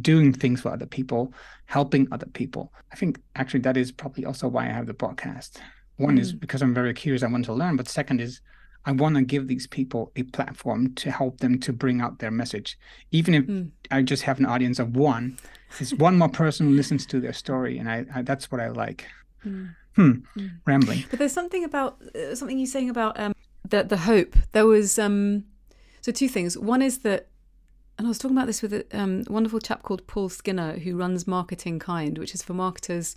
doing 0.00 0.32
things 0.32 0.62
for 0.62 0.72
other 0.72 0.86
people 0.86 1.32
helping 1.66 2.08
other 2.10 2.26
people. 2.26 2.72
I 2.92 2.96
think 2.96 3.20
actually 3.36 3.60
that 3.60 3.76
is 3.76 3.92
probably 3.92 4.24
also 4.24 4.48
why 4.48 4.64
i 4.66 4.72
have 4.72 4.86
the 4.86 4.94
podcast. 4.94 5.58
One 5.96 6.16
mm. 6.16 6.20
is 6.20 6.32
because 6.32 6.62
i'm 6.62 6.74
very 6.74 6.94
curious 6.94 7.22
i 7.22 7.26
want 7.26 7.44
to 7.46 7.52
learn 7.52 7.76
but 7.76 7.88
second 7.88 8.20
is 8.20 8.40
I 8.88 8.92
want 8.92 9.16
to 9.16 9.22
give 9.22 9.48
these 9.48 9.66
people 9.66 10.10
a 10.16 10.22
platform 10.22 10.94
to 10.94 11.10
help 11.10 11.40
them 11.40 11.60
to 11.60 11.74
bring 11.74 12.00
out 12.00 12.20
their 12.20 12.30
message. 12.30 12.78
Even 13.10 13.34
if 13.34 13.44
mm. 13.44 13.70
I 13.90 14.00
just 14.00 14.22
have 14.22 14.38
an 14.38 14.46
audience 14.46 14.78
of 14.78 14.96
one, 14.96 15.38
it's 15.78 15.92
one 15.92 16.16
more 16.16 16.30
person 16.30 16.68
who 16.68 16.72
listens 16.72 17.04
to 17.06 17.20
their 17.20 17.34
story, 17.34 17.76
and 17.76 17.90
I, 17.90 18.06
I 18.14 18.22
that's 18.22 18.50
what 18.50 18.62
I 18.62 18.68
like. 18.68 19.04
Mm. 19.44 19.74
Hmm. 19.94 20.12
Mm. 20.38 20.50
Rambling. 20.64 21.04
But 21.10 21.18
there's 21.18 21.34
something 21.34 21.64
about 21.64 22.00
uh, 22.14 22.34
something 22.34 22.58
you're 22.58 22.66
saying 22.66 22.88
about 22.88 23.20
um, 23.20 23.34
the 23.68 23.82
the 23.82 23.98
hope. 23.98 24.34
There 24.52 24.66
was 24.66 24.98
um, 24.98 25.44
so 26.00 26.10
two 26.10 26.28
things. 26.28 26.56
One 26.56 26.80
is 26.80 27.00
that 27.00 27.28
and 27.98 28.06
I 28.06 28.08
was 28.08 28.18
talking 28.18 28.38
about 28.38 28.46
this 28.46 28.62
with 28.62 28.72
a 28.72 28.86
um, 28.92 29.24
wonderful 29.28 29.60
chap 29.60 29.82
called 29.82 30.06
Paul 30.06 30.30
Skinner, 30.30 30.78
who 30.78 30.96
runs 30.96 31.24
MarketingKind, 31.24 32.16
which 32.16 32.32
is 32.34 32.42
for 32.42 32.54
marketers 32.54 33.16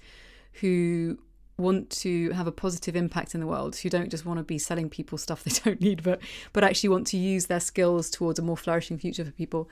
who 0.53 1.17
want 1.61 1.89
to 1.89 2.31
have 2.31 2.47
a 2.47 2.51
positive 2.51 2.95
impact 2.95 3.33
in 3.33 3.41
the 3.41 3.47
world, 3.47 3.75
who 3.77 3.89
don't 3.89 4.09
just 4.09 4.25
want 4.25 4.39
to 4.39 4.43
be 4.43 4.57
selling 4.57 4.89
people 4.89 5.17
stuff 5.17 5.43
they 5.45 5.51
don't 5.63 5.81
need, 5.81 6.03
but 6.03 6.19
but 6.53 6.63
actually 6.63 6.89
want 6.89 7.07
to 7.07 7.17
use 7.17 7.45
their 7.45 7.59
skills 7.59 8.09
towards 8.09 8.39
a 8.39 8.41
more 8.41 8.57
flourishing 8.57 8.97
future 8.97 9.23
for 9.23 9.31
people. 9.31 9.69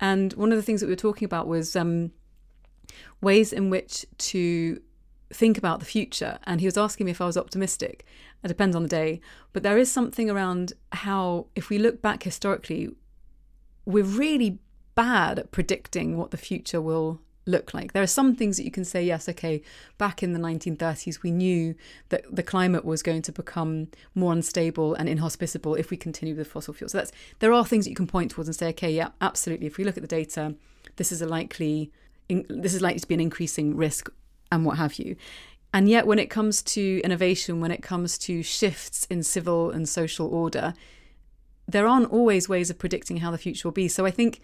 And 0.00 0.32
one 0.34 0.52
of 0.52 0.56
the 0.56 0.62
things 0.62 0.80
that 0.80 0.86
we 0.86 0.92
were 0.92 0.96
talking 0.96 1.26
about 1.26 1.46
was 1.46 1.76
um, 1.76 2.12
ways 3.20 3.52
in 3.52 3.70
which 3.70 4.06
to 4.18 4.80
think 5.32 5.58
about 5.58 5.80
the 5.80 5.86
future. 5.86 6.38
And 6.44 6.60
he 6.60 6.66
was 6.66 6.76
asking 6.76 7.06
me 7.06 7.12
if 7.12 7.20
I 7.20 7.26
was 7.26 7.36
optimistic. 7.36 8.04
It 8.44 8.48
depends 8.48 8.76
on 8.76 8.82
the 8.82 8.88
day, 8.88 9.20
but 9.52 9.62
there 9.62 9.78
is 9.78 9.90
something 9.90 10.28
around 10.28 10.72
how, 10.92 11.46
if 11.54 11.70
we 11.70 11.78
look 11.78 12.02
back 12.02 12.24
historically, 12.24 12.90
we're 13.84 14.04
really 14.04 14.58
bad 14.94 15.38
at 15.38 15.52
predicting 15.52 16.16
what 16.16 16.32
the 16.32 16.36
future 16.36 16.80
will 16.80 17.20
look 17.46 17.74
like. 17.74 17.92
There 17.92 18.02
are 18.02 18.08
some 18.08 18.34
things 18.34 18.56
that 18.56 18.64
you 18.64 18.70
can 18.70 18.84
say, 18.84 19.04
yes, 19.04 19.28
okay, 19.28 19.62
back 19.98 20.22
in 20.22 20.32
the 20.32 20.38
1930s, 20.38 21.22
we 21.22 21.30
knew 21.30 21.74
that 22.10 22.24
the 22.30 22.42
climate 22.42 22.84
was 22.84 23.02
going 23.02 23.22
to 23.22 23.32
become 23.32 23.88
more 24.14 24.32
unstable 24.32 24.94
and 24.94 25.08
inhospitable 25.08 25.74
if 25.74 25.90
we 25.90 25.96
continue 25.96 26.34
with 26.34 26.46
fossil 26.46 26.74
fuels. 26.74 26.92
So 26.92 26.98
that's 26.98 27.12
there 27.40 27.52
are 27.52 27.64
things 27.64 27.84
that 27.84 27.90
you 27.90 27.96
can 27.96 28.06
point 28.06 28.30
towards 28.30 28.48
and 28.48 28.56
say, 28.56 28.68
okay, 28.68 28.92
yeah, 28.92 29.08
absolutely. 29.20 29.66
If 29.66 29.76
we 29.76 29.84
look 29.84 29.96
at 29.96 30.02
the 30.02 30.08
data, 30.08 30.54
this 30.96 31.12
is 31.12 31.22
a 31.22 31.26
likely 31.26 31.90
this 32.48 32.72
is 32.72 32.80
likely 32.80 33.00
to 33.00 33.08
be 33.08 33.14
an 33.14 33.20
increasing 33.20 33.76
risk 33.76 34.10
and 34.50 34.64
what 34.64 34.78
have 34.78 34.94
you. 34.94 35.16
And 35.74 35.88
yet, 35.88 36.06
when 36.06 36.18
it 36.18 36.28
comes 36.28 36.62
to 36.62 37.00
innovation, 37.02 37.60
when 37.60 37.70
it 37.70 37.82
comes 37.82 38.18
to 38.18 38.42
shifts 38.42 39.06
in 39.06 39.22
civil 39.22 39.70
and 39.70 39.88
social 39.88 40.26
order, 40.28 40.74
there 41.66 41.86
aren't 41.86 42.10
always 42.10 42.48
ways 42.48 42.68
of 42.68 42.78
predicting 42.78 43.18
how 43.18 43.30
the 43.30 43.38
future 43.38 43.66
will 43.66 43.72
be. 43.72 43.88
So 43.88 44.04
I 44.04 44.10
think 44.10 44.40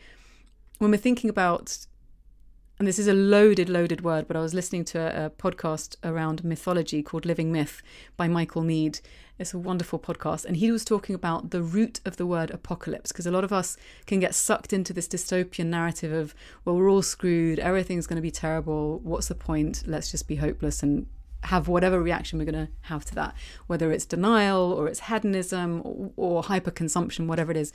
when 0.79 0.91
we're 0.91 0.97
thinking 0.97 1.29
about 1.29 1.87
and 2.79 2.87
this 2.87 2.99
is 2.99 3.09
a 3.09 3.15
loaded, 3.15 3.69
loaded 3.69 4.03
word, 4.03 4.29
but 4.29 4.37
I 4.37 4.41
was 4.41 4.55
listening 4.55 4.85
to 4.87 5.01
a, 5.01 5.27
a, 5.27 5.31
podcast 5.31 5.97
around 6.05 6.45
mythology 6.45 7.03
called 7.03 7.27
Living 7.27 7.51
Myth 7.51 7.83
by 8.17 8.29
Michael 8.29 8.63
Meade. 8.63 9.01
It's 9.37 9.53
a 9.53 9.59
wonderful 9.59 9.99
podcast. 9.99 10.45
And 10.45 10.57
he 10.57 10.71
was 10.71 10.85
talking 10.85 11.17
about 11.17 11.51
the 11.51 11.61
root 11.61 12.01
of 12.05 12.19
the 12.19 12.27
word 12.27 12.51
apocalypse, 12.51 13.11
because 13.11 13.27
a 13.27 13.33
lot 13.33 13.43
of 13.43 13.53
us 13.53 13.77
can 14.07 14.21
get 14.21 14.33
sucked 14.33 14.73
into 14.73 14.93
this 14.93 15.09
dystopian 15.09 15.67
narrative 15.67 16.13
of, 16.13 16.37
well, 16.65 16.77
we're 16.77 16.89
all 16.89 17.03
screwed, 17.03 17.59
everything's 17.59 18.07
going 18.07 18.17
to 18.17 18.23
be 18.23 18.31
terrible, 18.31 19.01
what's 19.01 19.27
the 19.27 19.35
point? 19.35 19.83
Let's 19.85 20.13
just 20.13 20.29
be 20.29 20.37
hopeless 20.37 20.81
and 20.81 21.07
have 21.45 21.67
whatever 21.67 22.01
reaction 22.01 22.39
we're 22.39 22.45
going 22.45 22.67
to 22.67 22.73
have 22.83 23.05
to 23.07 23.15
that, 23.17 23.35
whether 23.67 23.91
it's 23.91 24.07
denial 24.07 24.73
or 24.73 24.87
it's 24.87 25.01
hedonism 25.01 25.83
or, 25.85 26.13
or 26.17 26.43
hyperconsumption, 26.45 27.27
whatever 27.27 27.51
it 27.51 27.57
is. 27.57 27.73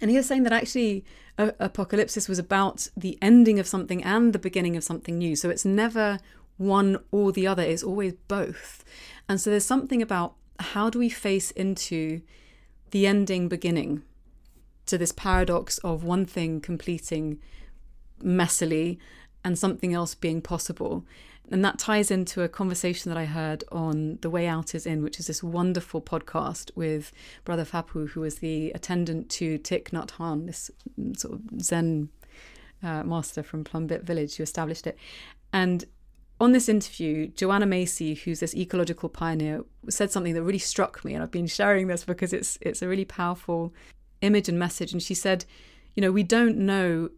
And 0.00 0.10
he 0.10 0.16
was 0.16 0.26
saying 0.26 0.42
that 0.44 0.52
actually 0.52 1.04
Apocalypsis 1.38 2.28
was 2.28 2.38
about 2.38 2.88
the 2.96 3.18
ending 3.20 3.58
of 3.58 3.66
something 3.66 4.02
and 4.02 4.32
the 4.32 4.38
beginning 4.38 4.76
of 4.76 4.84
something 4.84 5.18
new. 5.18 5.34
So 5.36 5.50
it's 5.50 5.64
never 5.64 6.18
one 6.56 6.98
or 7.10 7.32
the 7.32 7.46
other, 7.46 7.62
it's 7.62 7.82
always 7.82 8.12
both. 8.28 8.84
And 9.28 9.40
so 9.40 9.50
there's 9.50 9.64
something 9.64 10.02
about 10.02 10.34
how 10.60 10.90
do 10.90 10.98
we 10.98 11.08
face 11.08 11.50
into 11.52 12.20
the 12.90 13.06
ending 13.06 13.48
beginning 13.48 14.02
to 14.86 14.98
this 14.98 15.12
paradox 15.12 15.78
of 15.78 16.04
one 16.04 16.26
thing 16.26 16.60
completing 16.60 17.40
messily 18.22 18.98
and 19.44 19.58
something 19.58 19.92
else 19.92 20.14
being 20.14 20.40
possible. 20.40 21.04
And 21.50 21.64
that 21.64 21.78
ties 21.78 22.10
into 22.10 22.42
a 22.42 22.48
conversation 22.48 23.10
that 23.10 23.18
I 23.18 23.26
heard 23.26 23.64
on 23.70 24.18
The 24.22 24.30
Way 24.30 24.46
Out 24.46 24.74
is 24.74 24.86
In, 24.86 25.02
which 25.02 25.20
is 25.20 25.26
this 25.26 25.42
wonderful 25.42 26.00
podcast 26.00 26.70
with 26.74 27.12
Brother 27.44 27.64
Phap 27.64 27.90
Huu, 27.90 28.08
who 28.08 28.20
was 28.20 28.36
the 28.36 28.70
attendant 28.72 29.28
to 29.30 29.58
Thich 29.58 29.90
Nhat 29.90 30.12
Hanh, 30.12 30.46
this 30.46 30.70
sort 31.16 31.34
of 31.34 31.60
Zen 31.60 32.08
uh, 32.82 33.02
master 33.02 33.42
from 33.42 33.62
Plum 33.64 33.88
Village 33.88 34.36
who 34.36 34.42
established 34.42 34.86
it. 34.86 34.96
And 35.52 35.84
on 36.40 36.52
this 36.52 36.68
interview, 36.68 37.28
Joanna 37.28 37.66
Macy, 37.66 38.14
who's 38.14 38.40
this 38.40 38.54
ecological 38.54 39.08
pioneer, 39.08 39.64
said 39.88 40.10
something 40.10 40.34
that 40.34 40.42
really 40.42 40.58
struck 40.58 41.04
me, 41.04 41.14
and 41.14 41.22
I've 41.22 41.30
been 41.30 41.46
sharing 41.46 41.86
this 41.86 42.04
because 42.04 42.32
it's 42.32 42.58
it's 42.60 42.82
a 42.82 42.88
really 42.88 43.04
powerful 43.04 43.72
image 44.20 44.48
and 44.48 44.58
message. 44.58 44.92
And 44.92 45.02
she 45.02 45.14
said, 45.14 45.44
you 45.94 46.00
know, 46.00 46.10
we 46.10 46.22
don't 46.22 46.58
know 46.58 47.10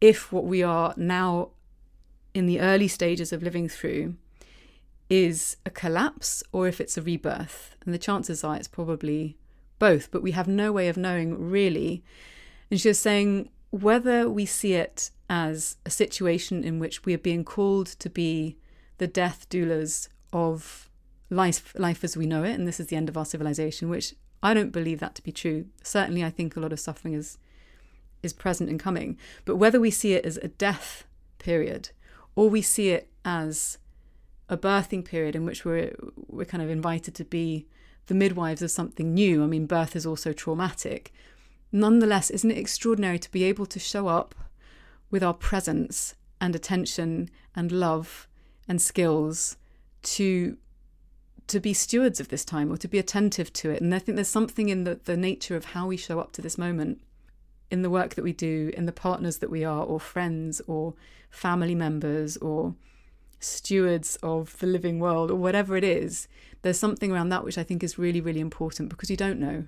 if 0.00 0.32
what 0.32 0.44
we 0.44 0.62
are 0.62 0.92
now 0.96 1.50
in 2.34 2.46
the 2.46 2.60
early 2.60 2.88
stages 2.88 3.32
of 3.32 3.42
living 3.42 3.68
through 3.68 4.14
is 5.10 5.56
a 5.64 5.70
collapse 5.70 6.42
or 6.52 6.68
if 6.68 6.80
it's 6.80 6.96
a 6.96 7.02
rebirth. 7.02 7.76
And 7.84 7.94
the 7.94 7.98
chances 7.98 8.44
are 8.44 8.56
it's 8.56 8.68
probably 8.68 9.36
both, 9.78 10.10
but 10.10 10.22
we 10.22 10.32
have 10.32 10.48
no 10.48 10.72
way 10.72 10.88
of 10.88 10.96
knowing 10.96 11.50
really. 11.50 12.02
And 12.70 12.80
she 12.80 12.88
was 12.88 12.98
saying 12.98 13.48
whether 13.70 14.28
we 14.28 14.46
see 14.46 14.74
it 14.74 15.10
as 15.30 15.76
a 15.84 15.90
situation 15.90 16.64
in 16.64 16.78
which 16.78 17.04
we 17.04 17.14
are 17.14 17.18
being 17.18 17.44
called 17.44 17.86
to 17.86 18.08
be 18.08 18.56
the 18.98 19.06
death 19.06 19.48
doulas 19.50 20.08
of 20.32 20.88
life, 21.30 21.74
life 21.78 22.02
as 22.02 22.16
we 22.16 22.26
know 22.26 22.44
it, 22.44 22.54
and 22.54 22.66
this 22.66 22.80
is 22.80 22.86
the 22.86 22.96
end 22.96 23.08
of 23.08 23.16
our 23.16 23.24
civilization, 23.24 23.88
which 23.88 24.14
I 24.42 24.54
don't 24.54 24.72
believe 24.72 25.00
that 25.00 25.14
to 25.16 25.22
be 25.22 25.32
true. 25.32 25.66
Certainly, 25.82 26.24
I 26.24 26.30
think 26.30 26.56
a 26.56 26.60
lot 26.60 26.72
of 26.72 26.80
suffering 26.80 27.14
is 27.14 27.38
is 28.20 28.32
present 28.32 28.68
and 28.68 28.80
coming. 28.80 29.16
But 29.44 29.56
whether 29.56 29.78
we 29.78 29.92
see 29.92 30.14
it 30.14 30.24
as 30.24 30.38
a 30.38 30.48
death 30.48 31.04
period 31.38 31.90
or 32.38 32.48
we 32.48 32.62
see 32.62 32.90
it 32.90 33.10
as 33.24 33.78
a 34.48 34.56
birthing 34.56 35.04
period 35.04 35.34
in 35.34 35.44
which 35.44 35.64
we're 35.64 35.92
we're 36.28 36.44
kind 36.44 36.62
of 36.62 36.70
invited 36.70 37.12
to 37.12 37.24
be 37.24 37.66
the 38.06 38.14
midwives 38.14 38.62
of 38.62 38.70
something 38.70 39.12
new. 39.12 39.42
I 39.42 39.48
mean, 39.48 39.66
birth 39.66 39.96
is 39.96 40.06
also 40.06 40.32
traumatic. 40.32 41.12
Nonetheless, 41.72 42.30
isn't 42.30 42.52
it 42.52 42.56
extraordinary 42.56 43.18
to 43.18 43.30
be 43.32 43.42
able 43.42 43.66
to 43.66 43.80
show 43.80 44.06
up 44.06 44.36
with 45.10 45.24
our 45.24 45.34
presence 45.34 46.14
and 46.40 46.54
attention 46.54 47.28
and 47.56 47.72
love 47.72 48.28
and 48.68 48.80
skills 48.80 49.56
to 50.02 50.56
to 51.48 51.58
be 51.58 51.74
stewards 51.74 52.20
of 52.20 52.28
this 52.28 52.44
time 52.44 52.70
or 52.70 52.76
to 52.76 52.86
be 52.86 53.00
attentive 53.00 53.52
to 53.54 53.70
it. 53.70 53.82
And 53.82 53.92
I 53.92 53.98
think 53.98 54.14
there's 54.14 54.28
something 54.28 54.68
in 54.68 54.84
the, 54.84 55.00
the 55.06 55.16
nature 55.16 55.56
of 55.56 55.64
how 55.74 55.88
we 55.88 55.96
show 55.96 56.20
up 56.20 56.30
to 56.32 56.42
this 56.42 56.56
moment 56.56 57.00
in 57.70 57.82
the 57.82 57.90
work 57.90 58.14
that 58.14 58.24
we 58.24 58.32
do, 58.32 58.70
in 58.76 58.86
the 58.86 58.92
partners 58.92 59.38
that 59.38 59.50
we 59.50 59.64
are, 59.64 59.82
or 59.82 60.00
friends, 60.00 60.60
or 60.66 60.94
family 61.30 61.74
members, 61.74 62.36
or 62.38 62.74
stewards 63.40 64.16
of 64.22 64.58
the 64.58 64.66
living 64.66 64.98
world, 64.98 65.30
or 65.30 65.36
whatever 65.36 65.76
it 65.76 65.84
is, 65.84 66.28
there's 66.62 66.78
something 66.78 67.12
around 67.12 67.28
that 67.28 67.44
which 67.44 67.58
I 67.58 67.62
think 67.62 67.82
is 67.82 67.98
really, 67.98 68.20
really 68.20 68.40
important 68.40 68.88
because 68.88 69.10
you 69.10 69.16
don't 69.16 69.38
know. 69.38 69.64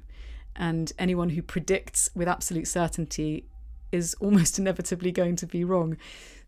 And 0.57 0.92
anyone 0.98 1.30
who 1.30 1.42
predicts 1.42 2.11
with 2.14 2.28
absolute 2.28 2.66
certainty 2.66 3.44
is 3.92 4.14
almost 4.20 4.59
inevitably 4.59 5.12
going 5.12 5.36
to 5.36 5.46
be 5.46 5.64
wrong. 5.64 5.96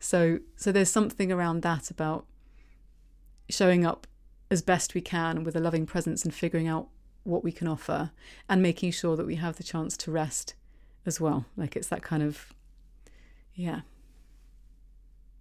So, 0.00 0.40
so 0.57 0.72
there's 0.72 0.90
something 0.90 1.30
around 1.30 1.62
that 1.62 1.90
about 1.90 2.26
showing 3.48 3.84
up 3.84 4.07
as 4.50 4.62
best 4.62 4.94
we 4.94 5.00
can 5.00 5.44
with 5.44 5.57
a 5.57 5.61
loving 5.61 5.86
presence 5.86 6.24
and 6.24 6.34
figuring 6.34 6.66
out 6.66 6.88
what 7.24 7.44
we 7.44 7.53
can 7.53 7.68
offer 7.68 8.11
and 8.48 8.61
making 8.61 8.90
sure 8.90 9.16
that 9.16 9.26
we 9.26 9.36
have 9.36 9.57
the 9.57 9.62
chance 9.62 9.96
to 9.96 10.11
rest 10.11 10.55
as 11.07 11.20
well. 11.20 11.44
Like 11.57 11.76
it's 11.76 11.88
that 11.88 12.03
kind 12.03 12.22
of, 12.22 12.53
yeah. 13.55 13.80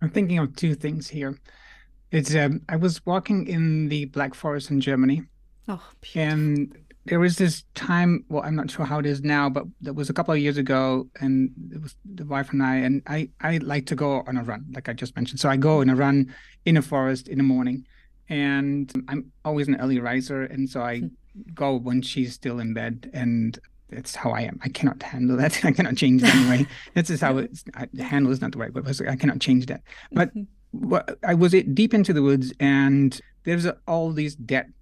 I'm 0.01 0.09
thinking 0.09 0.39
of 0.39 0.55
two 0.55 0.75
things 0.75 1.07
here. 1.09 1.37
It's 2.11 2.35
um, 2.35 2.61
I 2.67 2.75
was 2.75 3.05
walking 3.05 3.47
in 3.47 3.87
the 3.87 4.05
Black 4.05 4.33
Forest 4.33 4.69
in 4.71 4.81
Germany, 4.81 5.23
oh, 5.67 5.81
and 6.13 6.75
there 7.05 7.19
was 7.19 7.37
this 7.37 7.63
time. 7.73 8.25
Well, 8.27 8.43
I'm 8.43 8.55
not 8.55 8.69
sure 8.69 8.85
how 8.85 8.99
it 8.99 9.05
is 9.05 9.21
now, 9.21 9.49
but 9.49 9.63
that 9.81 9.93
was 9.93 10.09
a 10.09 10.13
couple 10.13 10.33
of 10.33 10.39
years 10.39 10.57
ago, 10.57 11.07
and 11.21 11.51
it 11.71 11.81
was 11.81 11.95
the 12.03 12.25
wife 12.25 12.51
and 12.51 12.61
I. 12.61 12.75
And 12.77 13.01
I 13.07 13.29
I 13.39 13.57
like 13.59 13.85
to 13.87 13.95
go 13.95 14.23
on 14.27 14.35
a 14.35 14.43
run, 14.43 14.65
like 14.73 14.89
I 14.89 14.93
just 14.93 15.15
mentioned. 15.15 15.39
So 15.39 15.49
I 15.49 15.55
go 15.55 15.79
on 15.79 15.89
a 15.89 15.95
run 15.95 16.33
in 16.65 16.75
a 16.75 16.81
forest 16.81 17.29
in 17.29 17.37
the 17.37 17.45
morning, 17.45 17.85
and 18.27 18.91
I'm 19.07 19.31
always 19.45 19.69
an 19.69 19.79
early 19.79 19.99
riser, 19.99 20.43
and 20.43 20.69
so 20.69 20.81
I 20.81 20.99
hmm. 20.99 21.07
go 21.53 21.77
when 21.77 22.01
she's 22.01 22.33
still 22.33 22.59
in 22.59 22.73
bed, 22.73 23.09
and 23.13 23.57
that's 23.91 24.15
how 24.15 24.31
I 24.31 24.41
am. 24.41 24.59
I 24.63 24.69
cannot 24.69 25.01
handle 25.03 25.37
that. 25.37 25.63
I 25.65 25.71
cannot 25.71 25.95
change 25.95 26.21
that 26.21 26.35
anyway. 26.35 26.67
This 26.93 27.09
is 27.09 27.21
how 27.21 27.37
it's. 27.37 27.63
I, 27.75 27.87
handle 28.01 28.31
is 28.31 28.41
not 28.41 28.51
the 28.53 28.57
right 28.57 28.73
word. 28.73 28.87
I 29.07 29.15
cannot 29.15 29.39
change 29.39 29.67
that. 29.67 29.81
But 30.11 30.35
mm-hmm. 30.35 31.01
I 31.25 31.33
was 31.33 31.51
deep 31.51 31.93
into 31.93 32.13
the 32.13 32.21
woods, 32.21 32.53
and 32.59 33.19
there's 33.43 33.67
all 33.87 34.11
these 34.11 34.35
dead 34.35 34.73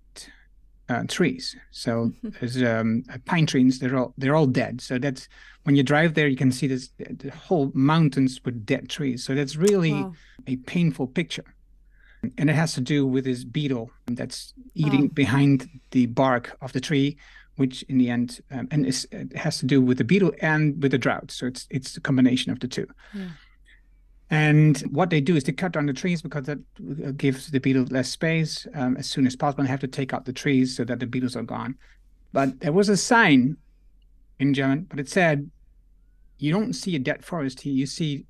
uh, 0.90 1.04
trees. 1.08 1.56
So 1.72 2.12
mm-hmm. 2.24 2.30
there's 2.40 2.62
um, 2.64 3.04
pine 3.26 3.46
trees. 3.46 3.80
They're 3.80 3.98
all 3.98 4.14
they're 4.18 4.36
all 4.36 4.48
dead. 4.48 4.82
So 4.82 4.98
that's 4.98 5.28
when 5.64 5.76
you 5.76 5.84
drive 5.84 6.14
there, 6.16 6.28
you 6.28 6.38
can 6.38 6.52
see 6.52 6.68
this 6.68 6.90
the 6.98 7.32
whole 7.32 7.72
mountains 7.74 8.42
with 8.44 8.66
dead 8.66 8.90
trees. 8.90 9.24
So 9.24 9.36
that's 9.36 9.56
really 9.56 9.94
wow. 9.94 10.14
a 10.48 10.56
painful 10.58 11.08
picture. 11.08 11.56
And 12.38 12.50
it 12.50 12.56
has 12.56 12.74
to 12.74 12.82
do 12.82 13.08
with 13.08 13.24
this 13.24 13.46
beetle 13.46 13.92
that's 14.08 14.54
eating 14.74 15.06
oh. 15.06 15.14
behind 15.14 15.70
the 15.92 16.08
bark 16.08 16.58
of 16.62 16.74
the 16.74 16.82
tree 16.82 17.18
which 17.60 17.84
in 17.84 17.98
the 17.98 18.10
end 18.10 18.40
um, 18.52 18.70
and 18.72 18.88
it 18.88 19.06
has 19.36 19.60
to 19.60 19.66
do 19.66 19.82
with 19.82 19.98
the 19.98 20.04
beetle 20.06 20.32
and 20.42 20.82
with 20.82 20.92
the 20.92 20.98
drought. 20.98 21.30
So 21.30 21.46
it's 21.46 21.68
it's 21.70 21.98
a 21.98 22.02
combination 22.02 22.52
of 22.54 22.60
the 22.62 22.68
two. 22.68 22.88
Yeah. 23.14 23.28
And 24.30 24.80
what 24.92 25.10
they 25.10 25.20
do 25.20 25.36
is 25.36 25.44
they 25.44 25.52
cut 25.52 25.74
down 25.74 25.88
the 25.88 25.94
trees 25.94 26.22
because 26.22 26.46
that 26.46 26.60
uh, 27.06 27.12
gives 27.18 27.52
the 27.52 27.60
beetle 27.60 27.86
less 27.90 28.10
space 28.10 28.66
um, 28.76 28.96
as 28.96 29.08
soon 29.10 29.28
as 29.28 29.36
possible. 29.36 29.64
They 29.64 29.70
have 29.70 29.80
to 29.82 29.88
take 29.88 30.14
out 30.14 30.26
the 30.26 30.34
trees 30.34 30.78
so 30.78 30.86
that 30.86 31.00
the 31.00 31.08
beetles 31.08 31.36
are 31.36 31.44
gone. 31.44 31.76
But 32.32 32.62
there 32.62 32.72
was 32.72 32.88
a 32.90 32.98
sign 32.98 33.58
in 34.40 34.54
German, 34.54 34.86
but 34.90 35.00
it 35.00 35.10
said, 35.10 35.50
"You 36.38 36.54
don't 36.54 36.74
see 36.74 36.96
a 36.96 37.00
dead 37.00 37.26
forest 37.26 37.60
here. 37.62 37.74
You 37.74 37.88
see 37.88 38.26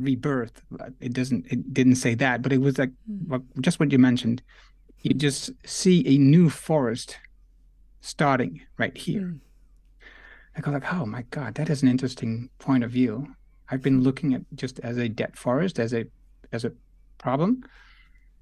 rebirth." 0.00 0.62
It 1.00 1.12
doesn't. 1.12 1.46
It 1.52 1.72
didn't 1.72 1.96
say 1.96 2.14
that, 2.16 2.42
but 2.42 2.52
it 2.52 2.60
was 2.60 2.78
like 2.78 2.92
mm. 3.08 3.42
just 3.60 3.78
what 3.78 3.92
you 3.92 3.98
mentioned. 3.98 4.42
You 5.02 5.14
just 5.14 5.50
see 5.64 6.04
a 6.06 6.18
new 6.18 6.50
forest 6.50 7.18
starting 8.02 8.60
right 8.76 8.96
here. 8.96 9.22
Mm. 9.22 9.40
I 10.54 10.60
go 10.60 10.70
like, 10.70 10.92
oh 10.92 11.06
my 11.06 11.22
God, 11.30 11.54
that 11.54 11.70
is 11.70 11.82
an 11.82 11.88
interesting 11.88 12.50
point 12.58 12.84
of 12.84 12.90
view. 12.90 13.34
I've 13.70 13.80
been 13.80 14.02
looking 14.02 14.34
at 14.34 14.42
just 14.54 14.78
as 14.80 14.98
a 14.98 15.08
dead 15.08 15.38
forest, 15.38 15.78
as 15.78 15.94
a 15.94 16.04
as 16.52 16.66
a 16.66 16.72
problem, 17.16 17.64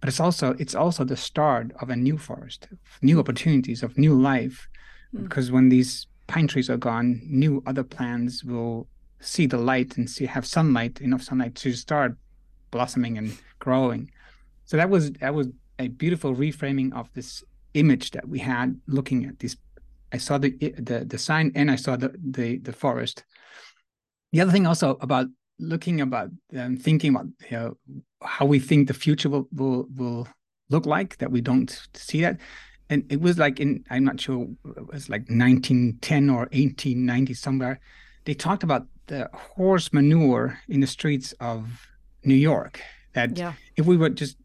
but 0.00 0.08
it's 0.08 0.18
also 0.18 0.56
it's 0.58 0.74
also 0.74 1.04
the 1.04 1.16
start 1.16 1.70
of 1.80 1.88
a 1.90 1.94
new 1.94 2.18
forest, 2.18 2.66
new 3.00 3.20
opportunities 3.20 3.84
of 3.84 3.96
new 3.96 4.14
life. 4.14 4.66
Mm. 5.14 5.22
Because 5.22 5.52
when 5.52 5.68
these 5.68 6.08
pine 6.26 6.48
trees 6.48 6.68
are 6.68 6.76
gone, 6.76 7.20
new 7.24 7.62
other 7.66 7.84
plants 7.84 8.42
will 8.42 8.88
see 9.20 9.46
the 9.46 9.58
light 9.58 9.96
and 9.96 10.10
see 10.10 10.26
have 10.26 10.46
sunlight, 10.46 11.00
enough 11.00 11.22
sunlight 11.22 11.54
to 11.56 11.72
start 11.74 12.16
blossoming 12.72 13.18
and 13.18 13.38
growing. 13.60 14.10
So 14.64 14.76
that 14.78 14.90
was 14.90 15.12
that 15.12 15.34
was 15.34 15.48
a 15.78 15.88
beautiful 15.88 16.34
reframing 16.34 16.92
of 16.92 17.08
this 17.14 17.44
image 17.74 18.10
that 18.12 18.28
we 18.28 18.38
had 18.38 18.78
looking 18.86 19.24
at 19.26 19.38
this. 19.38 19.56
I 20.12 20.18
saw 20.18 20.38
the 20.38 20.50
the, 20.78 21.04
the 21.04 21.18
sign 21.18 21.52
and 21.54 21.70
i 21.70 21.76
saw 21.76 21.96
the, 21.96 22.14
the 22.22 22.58
the 22.58 22.72
forest. 22.72 23.24
The 24.32 24.40
other 24.40 24.52
thing 24.52 24.66
also 24.66 24.96
about 25.00 25.26
looking 25.58 26.00
about 26.00 26.30
um, 26.56 26.76
thinking 26.76 27.14
about 27.14 27.26
you 27.50 27.56
know, 27.56 27.76
how 28.22 28.46
we 28.46 28.58
think 28.58 28.88
the 28.88 28.94
future 28.94 29.28
will, 29.28 29.48
will 29.52 29.86
will 29.96 30.28
look 30.68 30.86
like 30.86 31.18
that 31.18 31.30
we 31.30 31.40
don't 31.40 31.86
see 31.94 32.20
that. 32.22 32.38
And 32.88 33.04
it 33.08 33.20
was 33.20 33.38
like 33.38 33.60
in 33.60 33.84
i'm 33.88 34.02
not 34.02 34.20
sure 34.20 34.48
it 34.76 34.92
was 34.92 35.08
like 35.08 35.22
1910 35.28 36.28
or 36.28 36.48
1890 36.50 37.34
somewhere 37.34 37.78
they 38.24 38.34
talked 38.34 38.64
about 38.64 38.86
the 39.06 39.30
horse 39.32 39.92
manure 39.92 40.58
in 40.68 40.80
the 40.80 40.88
streets 40.88 41.32
of 41.38 41.88
new 42.24 42.34
york 42.34 42.80
that 43.12 43.38
yeah. 43.38 43.52
if 43.76 43.86
we 43.86 43.96
would 43.96 44.16
just 44.16 44.36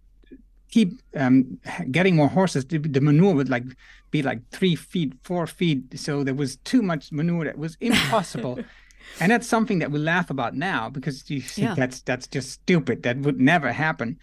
keep 0.75 1.01
um, 1.15 1.57
getting 1.89 2.17
more 2.17 2.27
horses, 2.27 2.65
the 2.65 2.99
manure 2.99 3.33
would 3.33 3.47
like 3.47 3.63
be 4.11 4.21
like 4.21 4.41
three 4.49 4.75
feet, 4.75 5.13
four 5.23 5.47
feet. 5.47 5.97
So 5.97 6.21
there 6.21 6.33
was 6.33 6.57
too 6.57 6.81
much 6.81 7.13
manure 7.13 7.45
that 7.45 7.57
was 7.57 7.77
impossible. 7.79 8.59
and 9.21 9.31
that's 9.31 9.47
something 9.47 9.79
that 9.79 9.89
we 9.89 9.99
laugh 9.99 10.29
about 10.29 10.53
now 10.53 10.89
because 10.89 11.29
you 11.29 11.39
think 11.39 11.69
yeah. 11.69 11.75
that's 11.75 12.01
that's 12.01 12.27
just 12.27 12.51
stupid. 12.51 13.03
That 13.03 13.19
would 13.19 13.39
never 13.39 13.71
happen. 13.71 14.19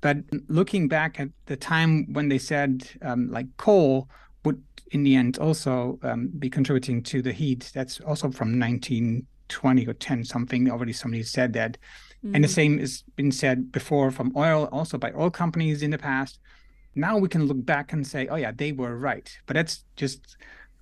But 0.00 0.18
looking 0.46 0.86
back 0.86 1.18
at 1.18 1.30
the 1.46 1.56
time 1.56 2.12
when 2.12 2.28
they 2.28 2.38
said 2.38 2.88
um, 3.02 3.28
like 3.32 3.48
coal 3.56 4.08
would 4.44 4.62
in 4.92 5.02
the 5.02 5.16
end 5.16 5.38
also 5.38 5.98
um, 6.04 6.30
be 6.38 6.48
contributing 6.48 7.02
to 7.10 7.20
the 7.20 7.32
heat, 7.32 7.72
that's 7.74 7.98
also 8.00 8.30
from 8.30 8.60
1920 8.60 9.88
or 9.88 9.94
10 9.94 10.24
something. 10.24 10.70
Already 10.70 10.92
somebody 10.92 11.24
said 11.24 11.52
that. 11.54 11.78
Mm. 12.24 12.34
And 12.34 12.44
the 12.44 12.48
same 12.48 12.78
has 12.78 13.02
been 13.16 13.32
said 13.32 13.72
before 13.72 14.10
from 14.10 14.32
oil, 14.36 14.68
also 14.72 14.98
by 14.98 15.12
oil 15.12 15.30
companies 15.30 15.82
in 15.82 15.90
the 15.90 15.98
past. 15.98 16.38
Now 16.94 17.18
we 17.18 17.28
can 17.28 17.46
look 17.46 17.64
back 17.64 17.92
and 17.92 18.06
say, 18.06 18.26
oh, 18.28 18.36
yeah, 18.36 18.52
they 18.52 18.72
were 18.72 18.96
right. 18.96 19.36
But 19.46 19.54
that's 19.54 19.84
just 19.96 20.36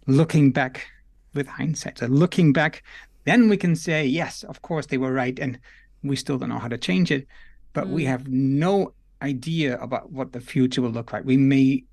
looking 0.06 0.52
back 0.52 0.86
with 1.34 1.46
hindsight. 1.46 1.98
So 1.98 2.06
looking 2.06 2.52
back, 2.52 2.82
then 3.24 3.48
we 3.48 3.56
can 3.56 3.74
say, 3.74 4.06
yes, 4.06 4.44
of 4.44 4.62
course 4.62 4.86
they 4.86 4.98
were 4.98 5.12
right. 5.12 5.38
And 5.38 5.58
we 6.02 6.16
still 6.16 6.38
don't 6.38 6.50
know 6.50 6.58
how 6.58 6.68
to 6.68 6.78
change 6.78 7.10
it. 7.10 7.26
But 7.72 7.86
mm. 7.86 7.90
we 7.90 8.04
have 8.04 8.28
no 8.28 8.94
idea 9.22 9.78
about 9.80 10.12
what 10.12 10.32
the 10.32 10.40
future 10.40 10.82
will 10.82 10.90
look 10.90 11.12
like. 11.12 11.24
We 11.24 11.36
may 11.36 11.84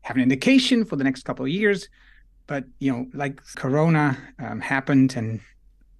have 0.00 0.16
an 0.16 0.22
indication 0.22 0.84
for 0.84 0.96
the 0.96 1.04
next 1.04 1.24
couple 1.24 1.44
of 1.44 1.50
years, 1.50 1.88
but 2.46 2.64
you 2.78 2.92
know, 2.92 3.06
like 3.12 3.42
Corona 3.56 4.16
um, 4.38 4.60
happened, 4.60 5.16
and 5.16 5.40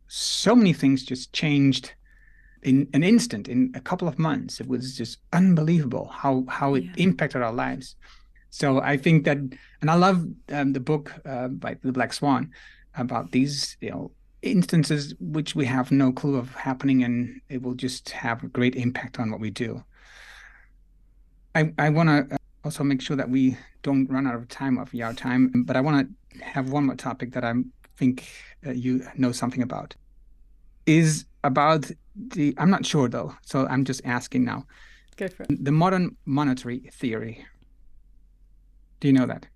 so 0.09 0.55
many 0.55 0.73
things 0.73 1.03
just 1.03 1.33
changed 1.33 1.93
in 2.63 2.89
an 2.95 3.03
instant, 3.03 3.49
in 3.49 3.73
a 3.75 3.81
couple 3.81 4.09
of 4.09 4.19
months. 4.19 4.61
It 4.61 4.69
was 4.69 4.97
just 4.97 5.19
unbelievable 5.33 6.09
how 6.09 6.45
how 6.49 6.75
it 6.75 6.85
yeah. 6.85 6.93
impacted 6.97 7.43
our 7.43 7.53
lives. 7.53 7.97
So 8.51 8.81
I 8.81 8.97
think 8.97 9.25
that, 9.25 9.37
and 9.37 9.91
I 9.91 9.95
love 9.95 10.27
um, 10.51 10.73
the 10.73 10.81
book 10.81 11.13
uh, 11.27 11.49
by 11.49 11.77
the 11.83 11.93
Black 11.93 12.13
Swan 12.13 12.51
about 12.97 13.33
these, 13.33 13.77
you 13.81 13.91
know, 13.91 14.11
instances 14.41 15.15
which 15.21 15.55
we 15.55 15.67
have 15.67 15.91
no 15.91 16.13
clue 16.13 16.37
of 16.37 16.55
happening, 16.55 17.03
and 17.05 17.41
it 17.49 17.63
will 17.63 17.75
just 17.75 18.11
have 18.11 18.43
a 18.43 18.49
great 18.49 18.77
impact 18.77 19.19
on 19.19 19.31
what 19.31 19.41
we 19.41 19.51
do. 19.51 19.85
I 21.55 21.73
I 21.79 21.91
want 21.91 22.09
to 22.09 22.35
uh, 22.35 22.39
also 22.65 22.83
make 22.85 23.03
sure 23.03 23.17
that 23.17 23.29
we 23.29 23.57
don't 23.83 24.11
run 24.11 24.27
out 24.27 24.35
of 24.35 24.49
time 24.49 24.79
of 24.79 24.93
your 24.95 25.13
time, 25.13 25.65
but 25.67 25.77
I 25.77 25.81
want 25.81 26.09
to 26.09 26.45
have 26.45 26.71
one 26.71 26.87
more 26.87 26.97
topic 26.97 27.33
that 27.33 27.45
I 27.45 27.55
think 27.97 28.29
uh, 28.67 28.71
you 28.71 29.07
know 29.17 29.33
something 29.33 29.63
about. 29.63 29.95
Is 30.87 31.27
about 31.47 31.91
the 32.15 32.55
I'm 32.59 32.71
not 32.71 32.85
sure 32.85 33.09
though, 33.09 33.35
so 33.43 33.67
I'm 33.67 33.85
just 33.85 34.01
asking 34.05 34.45
now. 34.45 34.67
Go 35.17 35.29
for 35.29 35.45
it. 35.45 35.65
The 35.65 35.73
modern 35.73 36.17
monetary 36.25 36.91
theory. 36.93 37.47
Do 39.01 39.09
you 39.09 39.15
know 39.15 39.27
that? 39.27 39.47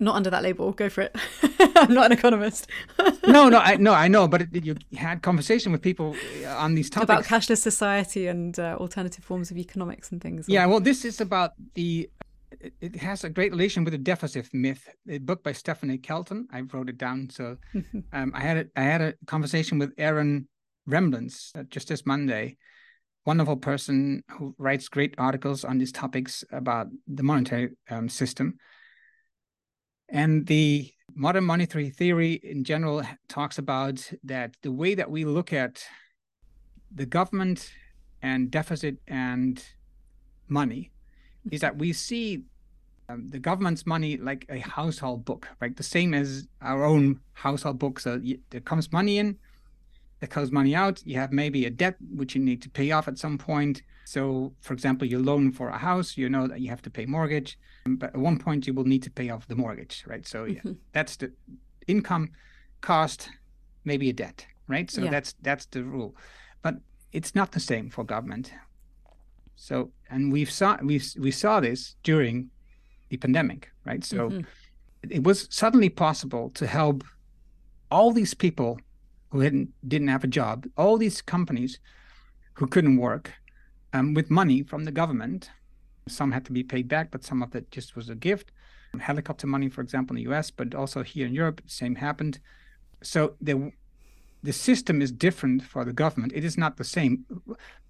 Not 0.00 0.16
under 0.16 0.30
that 0.30 0.42
label. 0.42 0.72
Go 0.72 0.88
for 0.88 1.02
it. 1.02 1.16
I'm 1.76 1.94
not 1.94 2.06
an 2.06 2.12
economist. 2.12 2.68
no, 3.26 3.48
no, 3.48 3.58
I 3.58 3.76
no, 3.76 3.92
I 3.92 4.08
know, 4.08 4.26
but 4.26 4.42
it, 4.42 4.64
you 4.64 4.76
had 4.96 5.22
conversation 5.22 5.70
with 5.70 5.82
people 5.82 6.16
uh, 6.44 6.56
on 6.56 6.74
these 6.74 6.90
topics 6.90 7.04
about 7.04 7.24
cashless 7.24 7.58
society 7.58 8.26
and 8.26 8.58
uh, 8.58 8.76
alternative 8.80 9.24
forms 9.24 9.52
of 9.52 9.56
economics 9.56 10.10
and 10.10 10.20
things. 10.20 10.46
Yeah, 10.48 10.66
well, 10.66 10.80
this 10.80 11.04
is 11.04 11.20
about 11.20 11.52
the. 11.74 12.10
It, 12.80 12.96
has 12.96 13.24
a 13.24 13.28
great 13.28 13.50
relation 13.50 13.84
with 13.84 13.92
the 13.92 13.98
deficit 13.98 14.52
myth. 14.54 14.88
A 15.08 15.18
book 15.18 15.42
by 15.42 15.52
Stephanie 15.52 15.98
Kelton. 15.98 16.48
I 16.52 16.60
wrote 16.60 16.88
it 16.88 16.98
down. 16.98 17.28
So 17.30 17.58
um, 18.12 18.32
I 18.34 18.40
had 18.40 18.56
a, 18.56 18.66
I 18.76 18.82
had 18.82 19.00
a 19.00 19.14
conversation 19.26 19.78
with 19.78 19.92
Aaron 19.98 20.48
Rembrandts 20.86 21.52
uh, 21.56 21.64
just 21.64 21.88
this 21.88 22.06
Monday. 22.06 22.56
Wonderful 23.26 23.56
person 23.56 24.22
who 24.30 24.54
writes 24.58 24.88
great 24.88 25.14
articles 25.16 25.64
on 25.64 25.78
these 25.78 25.92
topics 25.92 26.44
about 26.52 26.88
the 27.06 27.22
monetary 27.22 27.70
um, 27.90 28.08
system. 28.08 28.58
And 30.10 30.46
the 30.46 30.90
modern 31.14 31.44
monetary 31.44 31.90
theory 31.90 32.34
in 32.34 32.64
general 32.64 33.02
talks 33.28 33.58
about 33.58 34.10
that 34.24 34.54
the 34.62 34.72
way 34.72 34.94
that 34.94 35.10
we 35.10 35.24
look 35.24 35.52
at 35.52 35.82
the 36.94 37.06
government 37.06 37.72
and 38.22 38.50
deficit 38.50 38.96
and 39.08 39.64
money 40.48 40.90
is 41.50 41.60
that 41.60 41.76
we 41.76 41.92
see 41.92 42.44
um, 43.08 43.28
the 43.28 43.38
government's 43.38 43.86
money 43.86 44.16
like 44.16 44.46
a 44.48 44.58
household 44.58 45.24
book, 45.24 45.48
right? 45.60 45.76
The 45.76 45.82
same 45.82 46.14
as 46.14 46.46
our 46.62 46.84
own 46.84 47.20
household 47.34 47.78
book. 47.78 48.00
So 48.00 48.20
there 48.50 48.60
comes 48.60 48.92
money 48.92 49.18
in, 49.18 49.38
there 50.24 50.28
comes 50.30 50.50
money 50.50 50.74
out. 50.74 51.02
You 51.04 51.16
have 51.16 51.32
maybe 51.32 51.66
a 51.66 51.70
debt 51.70 51.96
which 52.14 52.34
you 52.34 52.40
need 52.40 52.62
to 52.62 52.70
pay 52.70 52.92
off 52.92 53.08
at 53.08 53.18
some 53.18 53.36
point. 53.36 53.82
So, 54.06 54.54
for 54.62 54.72
example, 54.72 55.06
you 55.06 55.18
loan 55.18 55.52
for 55.52 55.68
a 55.68 55.76
house, 55.76 56.16
you 56.16 56.30
know 56.30 56.46
that 56.46 56.60
you 56.62 56.70
have 56.70 56.80
to 56.82 56.90
pay 56.90 57.04
mortgage, 57.04 57.58
but 57.86 58.14
at 58.14 58.16
one 58.16 58.38
point 58.38 58.66
you 58.66 58.72
will 58.72 58.84
need 58.84 59.02
to 59.02 59.10
pay 59.10 59.28
off 59.28 59.46
the 59.46 59.54
mortgage, 59.54 60.02
right? 60.06 60.26
So 60.26 60.46
mm-hmm. 60.46 60.68
yeah, 60.68 60.74
that's 60.92 61.16
the 61.16 61.30
income, 61.88 62.30
cost, 62.80 63.28
maybe 63.84 64.08
a 64.08 64.14
debt, 64.14 64.46
right? 64.66 64.90
So 64.90 65.02
yeah. 65.02 65.10
that's 65.10 65.34
that's 65.42 65.66
the 65.66 65.84
rule, 65.84 66.16
but 66.62 66.76
it's 67.12 67.34
not 67.34 67.52
the 67.52 67.60
same 67.60 67.90
for 67.90 68.02
government. 68.02 68.50
So, 69.56 69.90
and 70.08 70.32
we've 70.32 70.50
saw 70.50 70.78
we 70.82 71.02
we 71.18 71.32
saw 71.32 71.60
this 71.60 71.96
during 72.02 72.48
the 73.10 73.18
pandemic, 73.18 73.70
right? 73.84 74.02
So, 74.02 74.30
mm-hmm. 74.30 75.10
it 75.10 75.22
was 75.22 75.48
suddenly 75.50 75.90
possible 75.90 76.50
to 76.54 76.66
help 76.66 77.04
all 77.90 78.10
these 78.10 78.32
people 78.32 78.78
who 79.34 79.40
hadn't 79.40 79.70
didn't 79.88 80.06
have 80.06 80.22
a 80.22 80.28
job, 80.28 80.64
all 80.76 80.96
these 80.96 81.20
companies 81.20 81.80
who 82.54 82.68
couldn't 82.68 82.98
work 82.98 83.32
um, 83.92 84.14
with 84.14 84.30
money 84.30 84.62
from 84.62 84.84
the 84.84 84.92
government. 84.92 85.50
Some 86.06 86.30
had 86.30 86.44
to 86.44 86.52
be 86.52 86.62
paid 86.62 86.86
back, 86.86 87.10
but 87.10 87.24
some 87.24 87.42
of 87.42 87.52
it 87.56 87.68
just 87.72 87.96
was 87.96 88.08
a 88.08 88.14
gift. 88.14 88.52
Helicopter 88.96 89.48
money, 89.48 89.68
for 89.68 89.80
example, 89.80 90.16
in 90.16 90.22
the 90.22 90.30
US, 90.30 90.52
but 90.52 90.72
also 90.72 91.02
here 91.02 91.26
in 91.26 91.34
Europe, 91.34 91.60
same 91.66 91.96
happened. 91.96 92.38
So 93.02 93.34
the 93.40 93.72
the 94.44 94.52
system 94.52 95.02
is 95.02 95.10
different 95.10 95.64
for 95.64 95.84
the 95.84 95.92
government. 95.92 96.32
It 96.32 96.44
is 96.44 96.56
not 96.56 96.76
the 96.76 96.84
same, 96.84 97.24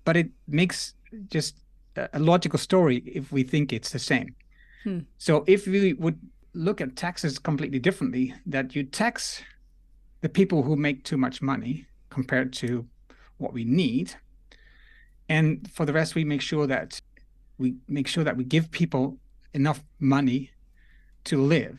but 0.07 0.17
it 0.17 0.31
makes 0.49 0.95
just 1.29 1.57
a 1.97 2.19
logical 2.19 2.59
story 2.59 3.03
if 3.05 3.31
we 3.31 3.43
think 3.43 3.71
it's 3.71 3.91
the 3.91 3.99
same. 3.99 4.35
Hmm. 4.83 5.01
So 5.19 5.45
if 5.47 5.67
we 5.67 5.93
would 5.93 6.19
look 6.55 6.81
at 6.81 6.97
taxes 6.97 7.39
completely 7.39 7.81
differently, 7.81 8.35
that 8.47 8.75
you 8.75 8.85
tax 8.85 9.43
the 10.25 10.31
people 10.31 10.63
who 10.63 10.75
make 10.75 11.05
too 11.05 11.19
much 11.19 11.43
money 11.43 11.85
compared 12.09 12.51
to 12.51 12.87
what 13.37 13.53
we 13.53 13.63
need, 13.63 14.15
and 15.29 15.71
for 15.71 15.85
the 15.85 15.93
rest 15.93 16.15
we 16.15 16.25
make 16.25 16.41
sure 16.41 16.67
that 16.67 17.03
we 17.59 17.75
make 17.89 18.09
sure 18.09 18.25
that 18.25 18.35
we 18.35 18.45
give 18.45 18.71
people 18.71 19.19
enough 19.53 19.85
money 20.01 20.51
to 21.25 21.37
live 21.37 21.79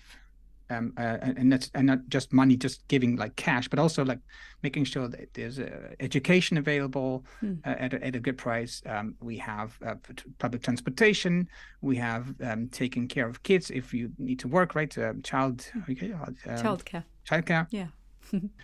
um, 0.69 0.93
uh, 0.97 1.17
and 1.39 1.51
that's 1.51 1.71
and 1.73 1.87
not 1.87 1.99
just 2.07 2.33
money 2.33 2.55
just 2.55 2.87
giving 2.87 3.15
like 3.15 3.35
cash 3.35 3.67
but 3.67 3.79
also 3.79 4.05
like 4.05 4.19
making 4.61 4.83
sure 4.83 5.07
that 5.07 5.33
there's 5.33 5.57
uh, 5.59 5.89
education 5.99 6.57
available 6.57 7.25
hmm. 7.39 7.53
uh, 7.65 7.75
at, 7.85 7.93
a, 7.93 8.05
at 8.05 8.15
a 8.15 8.19
good 8.19 8.37
price. 8.37 8.81
Um, 8.85 9.15
we 9.21 9.37
have 9.37 9.77
uh, 9.85 9.95
public 10.37 10.61
transportation. 10.61 11.47
We 11.81 11.95
have 11.97 12.33
um, 12.41 12.69
taking 12.69 13.07
care 13.07 13.27
of 13.27 13.43
kids 13.43 13.71
if 13.71 13.93
you 13.93 14.11
need 14.17 14.39
to 14.39 14.47
work 14.47 14.75
right? 14.75 14.95
Um, 14.97 15.21
child 15.23 15.71
okay, 15.89 16.11
um, 16.11 16.29
childcare. 16.63 17.03
childcare. 17.27 17.67
Yeah 17.71 17.87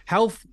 health 0.05 0.45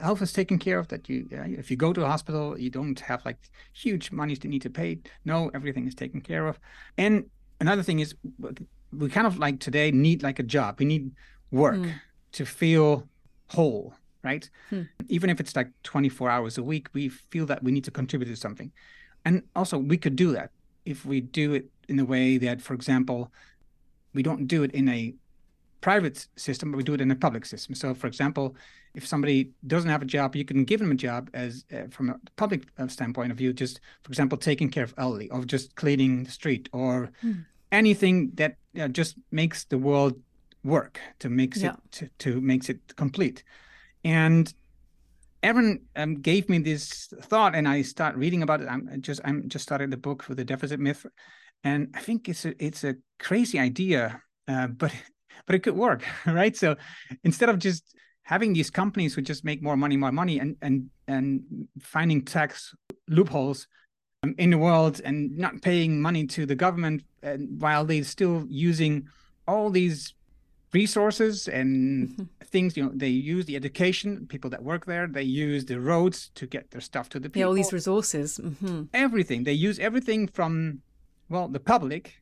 health 0.00 0.22
is 0.22 0.32
taken 0.32 0.58
care 0.58 0.78
of 0.78 0.88
that 0.88 1.08
you 1.08 1.28
uh, 1.32 1.42
if 1.46 1.70
you 1.70 1.76
go 1.76 1.92
to 1.92 2.04
a 2.04 2.06
hospital 2.06 2.58
you 2.58 2.70
don't 2.70 3.00
have 3.00 3.24
like 3.24 3.38
huge 3.72 4.10
monies 4.10 4.38
to 4.38 4.48
need 4.48 4.62
to 4.62 4.70
pay 4.70 4.98
no 5.24 5.50
everything 5.54 5.86
is 5.86 5.94
taken 5.94 6.20
care 6.20 6.46
of. 6.46 6.58
And 6.98 7.24
another 7.60 7.82
thing 7.82 8.00
is 8.00 8.14
we 8.92 9.08
kind 9.08 9.26
of 9.26 9.38
like 9.38 9.60
today 9.60 9.90
need 9.90 10.22
like 10.22 10.38
a 10.38 10.42
job. 10.42 10.78
We 10.78 10.86
need 10.86 11.10
work 11.50 11.76
mm. 11.76 11.92
to 12.32 12.46
feel 12.46 13.08
whole 13.48 13.94
right? 14.24 14.50
Hmm. 14.70 14.82
even 15.08 15.30
if 15.30 15.38
it's 15.38 15.54
like 15.54 15.70
24 15.84 16.28
hours 16.28 16.58
a 16.58 16.62
week 16.62 16.88
we 16.92 17.08
feel 17.08 17.46
that 17.46 17.62
we 17.62 17.70
need 17.70 17.84
to 17.84 17.92
contribute 17.92 18.28
to 18.28 18.36
something. 18.36 18.72
And 19.24 19.44
also 19.54 19.78
we 19.78 19.96
could 19.96 20.16
do 20.16 20.32
that. 20.32 20.50
If 20.84 21.06
we 21.06 21.20
do 21.20 21.54
it 21.54 21.66
in 21.88 21.98
a 22.00 22.04
way 22.04 22.36
that 22.38 22.60
for 22.60 22.74
example 22.74 23.32
we 24.14 24.22
don't 24.22 24.46
do 24.48 24.64
it 24.64 24.72
in 24.72 24.88
a 24.88 25.14
private 25.80 26.26
system, 26.36 26.70
but 26.70 26.76
we 26.76 26.82
do 26.82 26.94
it 26.94 27.00
in 27.00 27.10
a 27.10 27.16
public 27.16 27.44
system. 27.46 27.74
So, 27.74 27.94
for 27.94 28.06
example, 28.06 28.56
if 28.94 29.06
somebody 29.06 29.52
doesn't 29.66 29.90
have 29.90 30.02
a 30.02 30.06
job, 30.06 30.34
you 30.34 30.44
can 30.44 30.64
give 30.64 30.80
them 30.80 30.90
a 30.90 30.94
job 30.94 31.30
as 31.34 31.64
uh, 31.72 31.88
from 31.90 32.10
a 32.10 32.16
public 32.36 32.66
uh, 32.78 32.88
standpoint 32.88 33.30
of 33.30 33.38
view, 33.38 33.52
just 33.52 33.80
for 34.02 34.10
example, 34.10 34.38
taking 34.38 34.70
care 34.70 34.84
of 34.84 34.94
elderly, 34.96 35.30
or 35.30 35.44
just 35.44 35.74
cleaning 35.76 36.24
the 36.24 36.30
street, 36.30 36.68
or 36.72 37.10
mm. 37.22 37.44
anything 37.72 38.30
that 38.34 38.56
just 38.92 39.16
makes 39.30 39.64
the 39.64 39.78
world 39.78 40.20
work 40.64 40.98
to 41.20 41.28
makes 41.28 41.62
yeah. 41.62 41.72
it 41.72 41.92
to, 41.92 42.08
to 42.18 42.40
makes 42.40 42.68
it 42.68 42.96
complete. 42.96 43.44
And 44.02 44.52
Aaron 45.42 45.82
um, 45.94 46.16
gave 46.16 46.48
me 46.48 46.58
this 46.58 47.08
thought, 47.22 47.54
and 47.54 47.68
I 47.68 47.82
start 47.82 48.16
reading 48.16 48.42
about 48.42 48.60
it. 48.62 48.68
I'm 48.68 49.00
just 49.02 49.20
I'm 49.24 49.48
just 49.48 49.62
started 49.62 49.90
the 49.90 49.96
book 49.96 50.22
for 50.22 50.34
the 50.34 50.44
deficit 50.44 50.80
myth, 50.80 51.06
and 51.62 51.94
I 51.94 52.00
think 52.00 52.28
it's 52.28 52.44
a 52.44 52.64
it's 52.64 52.82
a 52.82 52.96
crazy 53.18 53.58
idea, 53.58 54.22
uh, 54.48 54.68
but 54.68 54.92
but 55.44 55.54
it 55.54 55.60
could 55.60 55.76
work, 55.76 56.02
right? 56.26 56.56
So 56.56 56.76
instead 57.24 57.48
of 57.48 57.58
just 57.58 57.94
having 58.22 58.52
these 58.52 58.70
companies 58.70 59.14
who 59.14 59.22
just 59.22 59.44
make 59.44 59.62
more 59.62 59.76
money, 59.76 59.96
more 59.96 60.12
money, 60.12 60.38
and 60.38 60.56
and 60.62 60.90
and 61.06 61.68
finding 61.80 62.24
tax 62.24 62.74
loopholes 63.08 63.68
um, 64.22 64.34
in 64.38 64.50
the 64.50 64.58
world 64.58 65.00
and 65.04 65.36
not 65.36 65.62
paying 65.62 66.00
money 66.00 66.26
to 66.26 66.46
the 66.46 66.54
government, 66.54 67.04
and 67.22 67.60
while 67.60 67.84
they're 67.84 68.04
still 68.04 68.44
using 68.48 69.06
all 69.46 69.70
these 69.70 70.14
resources 70.72 71.48
and 71.48 72.08
mm-hmm. 72.08 72.24
things 72.44 72.76
you 72.76 72.82
know 72.82 72.90
they 72.94 73.08
use 73.08 73.44
the 73.46 73.56
education 73.56 74.26
people 74.26 74.50
that 74.50 74.62
work 74.62 74.84
there 74.84 75.06
they 75.06 75.22
use 75.22 75.64
the 75.64 75.78
roads 75.80 76.30
to 76.34 76.44
get 76.46 76.70
their 76.70 76.80
stuff 76.80 77.08
to 77.08 77.18
the 77.20 77.28
people 77.28 77.40
yeah 77.40 77.46
all 77.46 77.54
these 77.54 77.72
resources 77.72 78.38
mm-hmm. 78.38 78.82
everything 78.92 79.44
they 79.44 79.52
use 79.52 79.78
everything 79.78 80.26
from 80.26 80.80
well 81.28 81.46
the 81.48 81.60
public 81.60 82.20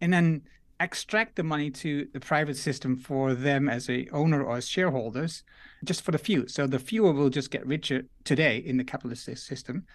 and 0.00 0.12
then 0.12 0.42
extract 0.80 1.36
the 1.36 1.42
money 1.42 1.70
to 1.70 2.08
the 2.12 2.20
private 2.20 2.56
system 2.56 2.96
for 2.96 3.34
them 3.34 3.68
as 3.68 3.88
a 3.88 4.08
owner 4.12 4.42
or 4.42 4.56
as 4.56 4.68
shareholders, 4.68 5.42
just 5.84 6.02
for 6.02 6.12
the 6.12 6.18
few. 6.18 6.48
So 6.48 6.66
the 6.66 6.78
fewer 6.78 7.12
will 7.12 7.30
just 7.30 7.50
get 7.50 7.66
richer 7.66 8.04
today 8.24 8.58
in 8.58 8.76
the 8.76 8.84
capitalist 8.84 9.24
system, 9.24 9.86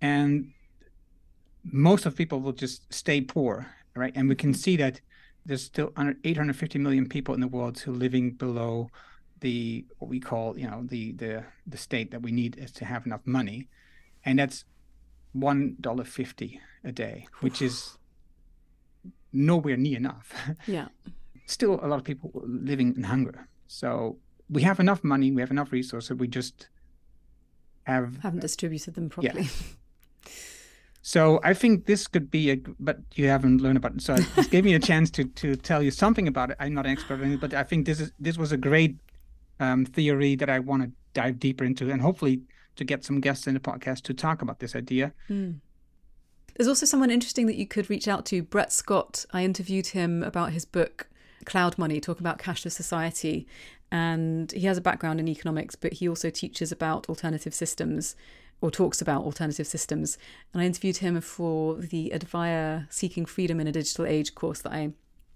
and 0.00 0.52
most 1.64 2.06
of 2.06 2.16
people 2.16 2.40
will 2.40 2.52
just 2.52 2.92
stay 2.92 3.20
poor, 3.20 3.66
right? 3.94 4.12
And 4.16 4.28
we 4.28 4.34
can 4.34 4.54
see 4.54 4.76
that 4.76 5.00
there's 5.44 5.62
still 5.62 5.92
850 5.96 6.78
million 6.78 7.08
people 7.08 7.34
in 7.34 7.40
the 7.40 7.48
world 7.48 7.78
who 7.78 7.92
are 7.92 7.96
living 7.96 8.32
below 8.32 8.88
the 9.40 9.84
what 9.98 10.08
we 10.08 10.20
call, 10.20 10.58
you 10.58 10.68
know, 10.68 10.84
the 10.86 11.12
the 11.12 11.44
the 11.66 11.76
state 11.76 12.10
that 12.12 12.22
we 12.22 12.32
need 12.32 12.56
is 12.56 12.72
to 12.72 12.84
have 12.84 13.04
enough 13.04 13.20
money, 13.26 13.68
and 14.24 14.38
that's 14.38 14.64
one 15.32 15.76
dollar 15.80 16.04
fifty 16.04 16.60
a 16.84 16.92
day, 16.92 17.26
which 17.40 17.60
is 17.60 17.98
nowhere 19.32 19.76
near 19.76 19.96
enough. 19.96 20.34
Yeah. 20.66 20.88
Still, 21.46 21.80
a 21.82 21.86
lot 21.86 21.98
of 21.98 22.04
people 22.04 22.30
living 22.44 22.94
in 22.96 23.02
hunger. 23.02 23.48
So 23.66 24.18
we 24.48 24.62
have 24.62 24.80
enough 24.80 25.02
money, 25.02 25.30
we 25.32 25.42
have 25.42 25.50
enough 25.50 25.72
resources. 25.72 26.16
We 26.16 26.28
just 26.28 26.68
have 27.84 28.18
haven't 28.22 28.40
distributed 28.40 28.94
them 28.94 29.08
properly. 29.08 29.42
Yeah. 29.42 29.48
So 31.04 31.40
I 31.42 31.52
think 31.52 31.86
this 31.86 32.06
could 32.06 32.30
be 32.30 32.52
a, 32.52 32.56
but 32.78 32.98
you 33.16 33.26
haven't 33.26 33.60
learned 33.60 33.76
about 33.76 33.94
it. 33.94 34.02
So 34.02 34.14
it 34.14 34.50
gave 34.50 34.64
me 34.64 34.74
a 34.74 34.78
chance 34.90 35.10
to 35.10 35.24
to 35.24 35.56
tell 35.56 35.82
you 35.82 35.90
something 35.90 36.28
about 36.28 36.50
it. 36.50 36.56
I'm 36.60 36.74
not 36.74 36.86
an 36.86 36.92
expert 36.92 37.20
in 37.20 37.32
it, 37.32 37.40
but 37.40 37.52
I 37.52 37.64
think 37.64 37.86
this 37.86 38.00
is 38.00 38.12
this 38.20 38.38
was 38.38 38.52
a 38.52 38.56
great 38.56 38.96
um, 39.58 39.84
theory 39.84 40.36
that 40.36 40.48
I 40.48 40.60
want 40.60 40.84
to 40.84 40.90
dive 41.12 41.40
deeper 41.40 41.64
into, 41.64 41.90
and 41.90 42.00
hopefully 42.00 42.42
to 42.76 42.84
get 42.84 43.04
some 43.04 43.20
guests 43.20 43.48
in 43.48 43.54
the 43.54 43.60
podcast 43.60 44.02
to 44.02 44.14
talk 44.14 44.42
about 44.42 44.60
this 44.60 44.76
idea. 44.76 45.12
Mm. 45.28 45.58
There's 46.54 46.68
also 46.68 46.86
someone 46.86 47.10
interesting 47.10 47.46
that 47.46 47.56
you 47.56 47.66
could 47.66 47.88
reach 47.88 48.06
out 48.06 48.26
to, 48.26 48.42
Brett 48.42 48.72
Scott. 48.72 49.24
I 49.32 49.44
interviewed 49.44 49.88
him 49.88 50.22
about 50.22 50.52
his 50.52 50.64
book 50.64 51.08
Cloud 51.44 51.78
Money, 51.78 52.00
talking 52.00 52.22
about 52.22 52.38
cashless 52.38 52.72
society. 52.72 53.46
And 53.90 54.52
he 54.52 54.66
has 54.66 54.78
a 54.78 54.82
background 54.82 55.20
in 55.20 55.28
economics, 55.28 55.74
but 55.74 55.94
he 55.94 56.08
also 56.08 56.30
teaches 56.30 56.72
about 56.72 57.08
alternative 57.08 57.54
systems 57.54 58.16
or 58.60 58.70
talks 58.70 59.02
about 59.02 59.24
alternative 59.24 59.66
systems. 59.66 60.16
And 60.52 60.62
I 60.62 60.66
interviewed 60.66 60.98
him 60.98 61.20
for 61.20 61.76
the 61.76 62.12
Advaya 62.14 62.86
Seeking 62.90 63.26
Freedom 63.26 63.60
in 63.60 63.66
a 63.66 63.72
Digital 63.72 64.06
Age 64.06 64.34
course 64.34 64.62
that 64.62 64.72
I 64.72 64.92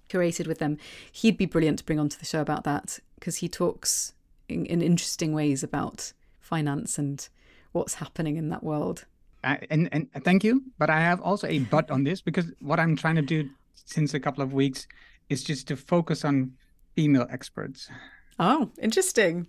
curated 0.09 0.47
with 0.47 0.59
them. 0.59 0.79
He'd 1.11 1.37
be 1.37 1.47
brilliant 1.47 1.81
to 1.81 1.85
bring 1.85 1.99
onto 1.99 2.19
the 2.19 2.25
show 2.25 2.41
about 2.41 2.65
that 2.65 3.01
because 3.17 3.37
he 3.37 3.49
talks 3.49 4.15
in, 4.49 4.65
in 4.67 4.81
interesting 4.81 5.33
ways 5.33 5.63
about 5.63 6.13
finance 6.41 6.99
and 6.99 7.29
what's 7.73 7.95
happening 7.95 8.37
in 8.37 8.49
that 8.51 8.63
world. 8.63 9.05
Uh, 9.45 9.57
and 9.71 9.89
and 9.93 10.09
thank 10.25 10.43
you, 10.43 10.63
but 10.79 10.91
I 10.91 11.01
have 11.01 11.21
also 11.21 11.47
a 11.47 11.59
but 11.61 11.91
on 11.91 12.05
this 12.05 12.21
because 12.21 12.47
what 12.61 12.81
I'm 12.81 12.97
trying 12.97 13.17
to 13.17 13.23
do 13.23 13.49
since 13.75 14.15
a 14.15 14.21
couple 14.21 14.43
of 14.43 14.53
weeks 14.53 14.87
is 15.29 15.43
just 15.45 15.69
to 15.69 15.77
focus 15.77 16.25
on 16.25 16.53
female 16.95 17.27
experts. 17.31 17.89
Oh, 18.39 18.71
interesting. 18.81 19.47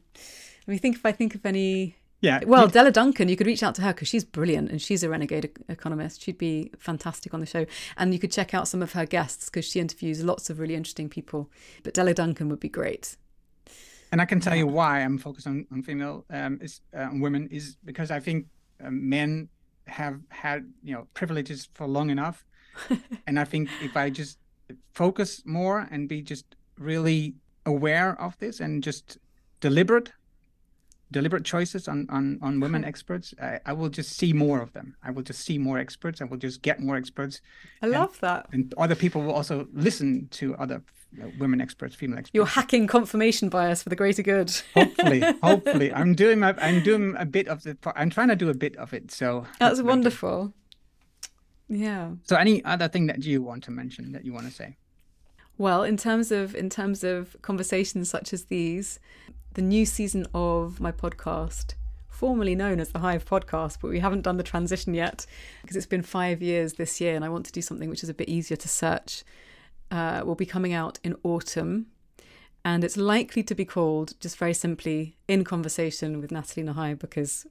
Let 0.67 0.71
me 0.71 0.77
think 0.77 0.95
if 0.97 1.05
I 1.05 1.11
think 1.11 1.35
of 1.35 1.45
any. 1.45 1.95
Yeah. 2.19 2.39
Well, 2.45 2.67
Della 2.67 2.91
Duncan, 2.91 3.29
you 3.29 3.35
could 3.35 3.45
reach 3.45 3.61
out 3.61 3.75
to 3.75 3.83
her 3.83 3.93
because 3.93 4.07
she's 4.07 4.23
brilliant 4.23 4.71
and 4.71 4.81
she's 4.81 5.03
a 5.03 5.09
renegade 5.09 5.51
economist. 5.69 6.23
She'd 6.23 6.39
be 6.39 6.71
fantastic 6.79 7.31
on 7.33 7.39
the 7.39 7.45
show. 7.45 7.67
And 7.95 8.11
you 8.11 8.19
could 8.19 8.31
check 8.31 8.55
out 8.55 8.67
some 8.67 8.81
of 8.81 8.93
her 8.93 9.05
guests 9.05 9.49
because 9.49 9.65
she 9.65 9.79
interviews 9.79 10.23
lots 10.23 10.49
of 10.49 10.59
really 10.59 10.73
interesting 10.73 11.09
people. 11.09 11.51
But 11.83 11.93
Della 11.93 12.15
Duncan 12.15 12.49
would 12.49 12.59
be 12.59 12.69
great. 12.69 13.17
And 14.11 14.19
I 14.19 14.25
can 14.25 14.39
tell 14.39 14.55
you 14.55 14.65
why 14.65 15.01
I'm 15.01 15.19
focused 15.19 15.45
on, 15.45 15.67
on 15.71 15.83
female 15.83 16.25
um, 16.31 16.57
is 16.59 16.81
uh, 16.97 17.09
women 17.13 17.49
is 17.51 17.77
because 17.85 18.09
I 18.09 18.19
think 18.19 18.47
um, 18.83 19.07
men 19.07 19.49
have 19.88 20.19
had 20.29 20.71
you 20.83 20.93
know 20.93 21.07
privileges 21.13 21.69
for 21.73 21.88
long 21.88 22.09
enough, 22.09 22.45
and 23.27 23.39
I 23.39 23.43
think 23.43 23.69
if 23.81 23.95
I 23.97 24.09
just 24.09 24.38
focus 24.93 25.43
more 25.45 25.88
and 25.91 26.09
be 26.09 26.21
just 26.21 26.55
really 26.77 27.35
aware 27.65 28.19
of 28.21 28.38
this 28.39 28.59
and 28.59 28.83
just 28.83 29.17
deliberate 29.59 30.11
deliberate 31.11 31.45
choices 31.45 31.88
on 31.88 32.05
on 32.09 32.38
on 32.41 32.59
women 32.59 32.83
experts 32.91 33.33
I, 33.41 33.59
I, 33.65 33.73
will 33.73 33.89
just 33.89 34.17
see 34.17 34.33
more 34.33 34.61
of 34.61 34.73
them. 34.73 34.95
I 35.03 35.11
will 35.11 35.23
just 35.23 35.45
see 35.45 35.57
more 35.57 35.79
experts. 35.79 36.21
I 36.21 36.25
will 36.25 36.38
just 36.38 36.61
get 36.61 36.79
more 36.81 36.97
experts. 36.97 37.41
I 37.81 37.88
love 37.88 38.11
and, 38.21 38.21
that. 38.21 38.47
and 38.51 38.73
other 38.77 38.95
people 38.95 39.21
will 39.21 39.33
also 39.33 39.67
listen 39.71 40.27
to 40.31 40.55
other 40.55 40.81
women 41.39 41.62
experts, 41.62 41.95
female 41.95 42.20
experts. 42.20 42.36
You're 42.36 42.45
hacking 42.45 42.88
confirmation 42.88 43.49
bias 43.49 43.84
for 43.84 43.89
the 43.89 43.95
greater 43.95 44.22
good. 44.22 44.51
hopefully, 44.74 45.24
hopefully, 45.43 45.93
I'm 45.93 46.16
doing 46.16 46.39
my, 46.39 46.55
I'm 46.60 46.84
doing 46.84 47.16
a 47.18 47.26
bit 47.26 47.47
of 47.47 47.64
the, 47.64 47.78
I'm 47.95 48.10
trying 48.10 48.30
to 48.30 48.36
do 48.36 48.49
a 48.49 48.53
bit 48.53 48.76
of 48.78 48.93
it. 48.93 49.12
So 49.12 49.45
that's 49.60 49.82
wonderful. 49.82 50.53
Yeah. 51.70 52.12
So, 52.24 52.36
any 52.36 52.64
other 52.64 52.88
thing 52.88 53.08
that 53.08 53.24
you 53.24 53.41
want 53.41 53.64
to 53.66 53.72
mention 53.72 54.12
that 54.14 54.26
you 54.26 54.34
want 54.34 54.47
to 54.47 54.53
say? 54.53 54.78
Well, 55.58 55.84
in 55.84 55.97
terms 55.97 56.32
of 56.32 56.55
in 56.55 56.70
terms 56.70 57.03
of 57.03 57.36
conversations 57.41 58.10
such 58.10 58.34
as 58.34 58.45
these, 58.45 58.99
the 59.53 59.62
new 59.62 59.86
season 59.86 60.28
of 60.34 60.80
my 60.80 60.91
podcast 60.91 61.74
formerly 62.18 62.55
known 62.55 62.80
as 62.80 62.89
the 62.89 62.99
Hive 62.99 63.26
podcast, 63.26 63.78
but 63.80 63.89
we 63.91 63.99
haven't 63.99 64.24
done 64.24 64.38
the 64.38 64.43
transition 64.43 64.95
yet 64.95 65.28
because 65.62 65.78
it's 65.78 65.86
been 65.86 66.01
five 66.01 66.41
years 66.41 66.74
this 66.74 66.99
year 66.99 67.16
and 67.16 67.24
I 67.24 67.30
want 67.30 67.45
to 67.45 67.51
do 67.51 67.62
something 67.62 67.91
which 67.91 68.01
is 68.01 68.10
a 68.10 68.14
bit 68.14 68.28
easier 68.28 68.58
to 68.58 68.68
search 68.68 69.24
uh, 69.91 70.21
will 70.25 70.35
be 70.35 70.45
coming 70.45 70.73
out 70.73 70.99
in 71.03 71.15
autumn. 71.23 71.88
And 72.65 72.83
it's 72.83 72.97
likely 72.97 73.43
to 73.43 73.55
be 73.55 73.65
called, 73.65 74.13
just 74.19 74.38
very 74.38 74.53
simply, 74.53 75.15
In 75.27 75.43
Conversation 75.43 76.19
with 76.19 76.31
Nathalie 76.31 76.67
Nahai, 76.67 76.99
because 76.99 77.45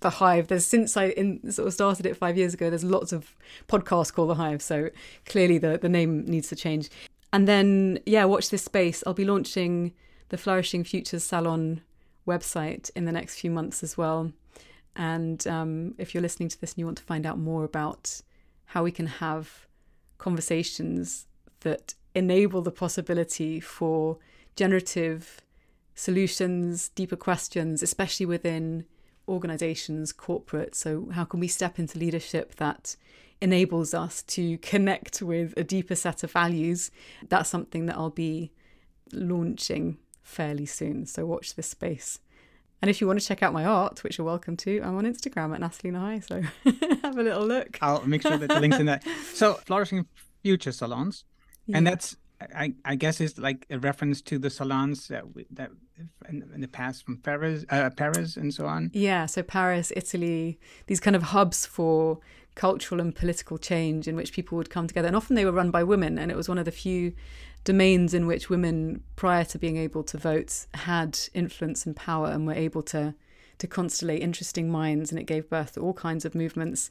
the 0.00 0.10
Hive, 0.10 0.48
there's 0.48 0.64
since 0.64 0.96
I 0.96 1.08
in, 1.08 1.52
sort 1.52 1.68
of 1.68 1.74
started 1.74 2.06
it 2.06 2.16
five 2.16 2.38
years 2.38 2.54
ago, 2.54 2.70
there's 2.70 2.84
lots 2.84 3.12
of 3.12 3.36
podcasts 3.68 4.12
called 4.12 4.30
The 4.30 4.36
Hive. 4.36 4.62
So 4.62 4.90
clearly 5.26 5.58
the, 5.58 5.76
the 5.76 5.88
name 5.88 6.24
needs 6.24 6.48
to 6.48 6.56
change. 6.56 6.88
And 7.32 7.46
then, 7.46 7.98
yeah, 8.06 8.24
watch 8.24 8.50
this 8.50 8.64
space. 8.64 9.04
I'll 9.06 9.14
be 9.14 9.24
launching 9.24 9.92
the 10.30 10.38
Flourishing 10.38 10.84
Futures 10.84 11.22
Salon 11.22 11.82
website 12.26 12.90
in 12.96 13.04
the 13.04 13.12
next 13.12 13.38
few 13.38 13.50
months 13.50 13.82
as 13.82 13.98
well. 13.98 14.32
And 14.96 15.46
um, 15.46 15.94
if 15.98 16.14
you're 16.14 16.22
listening 16.22 16.48
to 16.48 16.60
this 16.60 16.72
and 16.72 16.78
you 16.78 16.86
want 16.86 16.98
to 16.98 17.04
find 17.04 17.26
out 17.26 17.38
more 17.38 17.64
about 17.64 18.22
how 18.66 18.82
we 18.82 18.90
can 18.90 19.06
have 19.06 19.66
conversations 20.18 21.26
that 21.60 21.94
enable 22.14 22.62
the 22.62 22.70
possibility 22.70 23.60
for 23.60 24.18
generative 24.56 25.40
solutions, 25.94 26.88
deeper 26.90 27.16
questions, 27.16 27.82
especially 27.82 28.26
within 28.26 28.84
organizations, 29.28 30.12
corporate. 30.12 30.74
So, 30.74 31.08
how 31.12 31.24
can 31.24 31.40
we 31.40 31.48
step 31.48 31.78
into 31.78 31.98
leadership 31.98 32.56
that 32.56 32.96
enables 33.40 33.94
us 33.94 34.22
to 34.22 34.58
connect 34.58 35.22
with 35.22 35.54
a 35.56 35.64
deeper 35.64 35.94
set 35.94 36.22
of 36.22 36.32
values? 36.32 36.90
That's 37.28 37.48
something 37.48 37.86
that 37.86 37.96
I'll 37.96 38.10
be 38.10 38.50
launching 39.12 39.98
fairly 40.22 40.66
soon. 40.66 41.06
So, 41.06 41.26
watch 41.26 41.54
this 41.54 41.68
space. 41.68 42.18
And 42.82 42.88
if 42.88 43.00
you 43.00 43.06
want 43.06 43.20
to 43.20 43.26
check 43.26 43.42
out 43.42 43.52
my 43.52 43.66
art, 43.66 44.02
which 44.02 44.16
you're 44.16 44.24
welcome 44.24 44.56
to, 44.58 44.80
I'm 44.80 44.96
on 44.96 45.04
Instagram 45.04 45.52
at 45.54 45.60
Nathalie 45.60 45.92
Nahai. 45.92 46.26
So 46.26 46.40
have 47.02 47.18
a 47.18 47.22
little 47.22 47.46
look. 47.46 47.78
I'll 47.82 48.06
make 48.06 48.22
sure 48.22 48.38
that 48.38 48.48
the 48.48 48.58
link's 48.58 48.78
in 48.78 48.86
there. 48.86 49.00
So, 49.34 49.54
Flourishing 49.54 50.06
Future 50.42 50.72
Salons 50.72 51.24
yeah. 51.66 51.78
and 51.78 51.86
that's 51.86 52.16
I, 52.54 52.74
I 52.84 52.94
guess 52.94 53.20
is 53.20 53.38
like 53.38 53.66
a 53.70 53.78
reference 53.78 54.22
to 54.22 54.38
the 54.38 54.50
salons 54.50 55.08
that 55.08 55.24
that 55.50 55.70
in, 56.28 56.48
in 56.54 56.60
the 56.60 56.68
past 56.68 57.04
from 57.04 57.18
Paris, 57.18 57.64
uh, 57.68 57.90
Paris 57.90 58.36
and 58.36 58.52
so 58.52 58.66
on. 58.66 58.90
Yeah, 58.94 59.26
so 59.26 59.42
Paris, 59.42 59.92
Italy, 59.94 60.58
these 60.86 61.00
kind 61.00 61.14
of 61.14 61.24
hubs 61.24 61.66
for 61.66 62.18
cultural 62.54 63.00
and 63.00 63.14
political 63.14 63.58
change 63.58 64.08
in 64.08 64.16
which 64.16 64.32
people 64.32 64.56
would 64.56 64.70
come 64.70 64.86
together, 64.86 65.06
and 65.06 65.16
often 65.16 65.36
they 65.36 65.44
were 65.44 65.52
run 65.52 65.70
by 65.70 65.84
women, 65.84 66.18
and 66.18 66.30
it 66.30 66.36
was 66.36 66.48
one 66.48 66.58
of 66.58 66.64
the 66.64 66.72
few 66.72 67.12
domains 67.64 68.14
in 68.14 68.26
which 68.26 68.48
women, 68.48 69.02
prior 69.16 69.44
to 69.44 69.58
being 69.58 69.76
able 69.76 70.02
to 70.04 70.16
vote, 70.16 70.66
had 70.74 71.18
influence 71.34 71.84
and 71.84 71.94
power 71.94 72.28
and 72.28 72.46
were 72.46 72.54
able 72.54 72.82
to 72.82 73.14
to 73.58 73.66
constellate 73.66 74.20
interesting 74.20 74.70
minds, 74.70 75.10
and 75.10 75.20
it 75.20 75.24
gave 75.24 75.50
birth 75.50 75.74
to 75.74 75.80
all 75.80 75.92
kinds 75.92 76.24
of 76.24 76.34
movements 76.34 76.88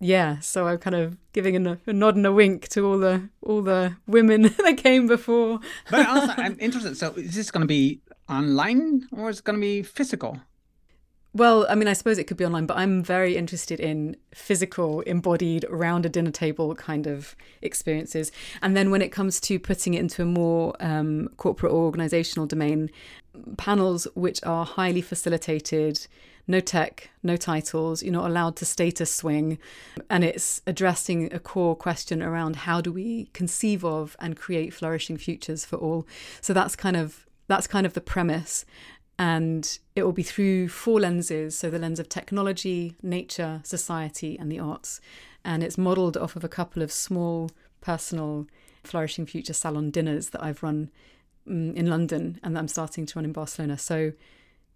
yeah, 0.00 0.38
so 0.40 0.68
I'm 0.68 0.78
kind 0.78 0.96
of 0.96 1.16
giving 1.32 1.66
a, 1.66 1.78
a, 1.86 1.92
nod 1.92 2.16
and 2.16 2.26
a 2.26 2.32
wink 2.32 2.68
to 2.68 2.86
all 2.86 2.98
the 2.98 3.28
all 3.42 3.62
the 3.62 3.96
women 4.06 4.42
that 4.58 4.76
came 4.76 5.06
before. 5.06 5.60
but 5.90 6.06
also, 6.06 6.34
I'm 6.36 6.56
interested. 6.60 6.96
So, 6.96 7.12
is 7.14 7.34
this 7.34 7.50
going 7.50 7.62
to 7.62 7.66
be 7.66 8.00
online 8.28 9.08
or 9.12 9.30
is 9.30 9.38
it 9.38 9.44
going 9.44 9.56
to 9.56 9.60
be 9.60 9.82
physical? 9.82 10.40
Well, 11.34 11.66
I 11.68 11.74
mean, 11.74 11.88
I 11.88 11.92
suppose 11.92 12.18
it 12.18 12.24
could 12.24 12.36
be 12.36 12.46
online, 12.46 12.66
but 12.66 12.78
I'm 12.78 13.02
very 13.02 13.36
interested 13.36 13.80
in 13.80 14.16
physical, 14.34 15.02
embodied, 15.02 15.64
around 15.68 16.06
a 16.06 16.08
dinner 16.08 16.30
table 16.30 16.74
kind 16.74 17.06
of 17.06 17.36
experiences. 17.60 18.32
And 18.62 18.76
then 18.76 18.90
when 18.90 19.02
it 19.02 19.12
comes 19.12 19.38
to 19.42 19.58
putting 19.58 19.94
it 19.94 20.00
into 20.00 20.22
a 20.22 20.24
more 20.24 20.74
um, 20.80 21.28
corporate 21.36 21.72
or 21.72 21.84
organizational 21.84 22.46
domain, 22.46 22.90
panels 23.58 24.08
which 24.14 24.42
are 24.44 24.64
highly 24.64 25.02
facilitated, 25.02 26.06
no 26.48 26.60
tech, 26.60 27.10
no 27.22 27.36
titles, 27.36 28.02
you're 28.02 28.12
not 28.12 28.28
allowed 28.28 28.56
to 28.56 28.64
status 28.64 29.14
swing. 29.14 29.58
And 30.08 30.24
it's 30.24 30.62
addressing 30.66 31.32
a 31.32 31.38
core 31.38 31.76
question 31.76 32.22
around 32.22 32.56
how 32.56 32.80
do 32.80 32.90
we 32.90 33.26
conceive 33.34 33.84
of 33.84 34.16
and 34.18 34.36
create 34.36 34.72
flourishing 34.72 35.18
futures 35.18 35.64
for 35.66 35.76
all. 35.76 36.06
So 36.40 36.52
that's 36.52 36.74
kind 36.74 36.96
of 36.96 37.26
that's 37.46 37.66
kind 37.66 37.86
of 37.86 37.92
the 37.92 38.00
premise. 38.00 38.64
And 39.18 39.78
it 39.94 40.04
will 40.04 40.12
be 40.12 40.22
through 40.22 40.68
four 40.68 41.00
lenses. 41.00 41.58
So 41.58 41.70
the 41.70 41.78
lens 41.78 42.00
of 42.00 42.08
technology, 42.08 42.96
nature, 43.02 43.60
society, 43.64 44.38
and 44.38 44.50
the 44.50 44.58
arts. 44.58 45.00
And 45.44 45.62
it's 45.62 45.76
modeled 45.76 46.16
off 46.16 46.34
of 46.34 46.44
a 46.44 46.48
couple 46.48 46.82
of 46.82 46.90
small 46.90 47.50
personal 47.80 48.46
Flourishing 48.84 49.26
Future 49.26 49.52
Salon 49.52 49.90
dinners 49.90 50.30
that 50.30 50.42
I've 50.42 50.62
run 50.62 50.90
um, 51.48 51.74
in 51.74 51.86
London 51.86 52.38
and 52.42 52.54
that 52.54 52.60
I'm 52.60 52.68
starting 52.68 53.06
to 53.06 53.18
run 53.18 53.24
in 53.24 53.32
Barcelona. 53.32 53.76
So, 53.76 54.12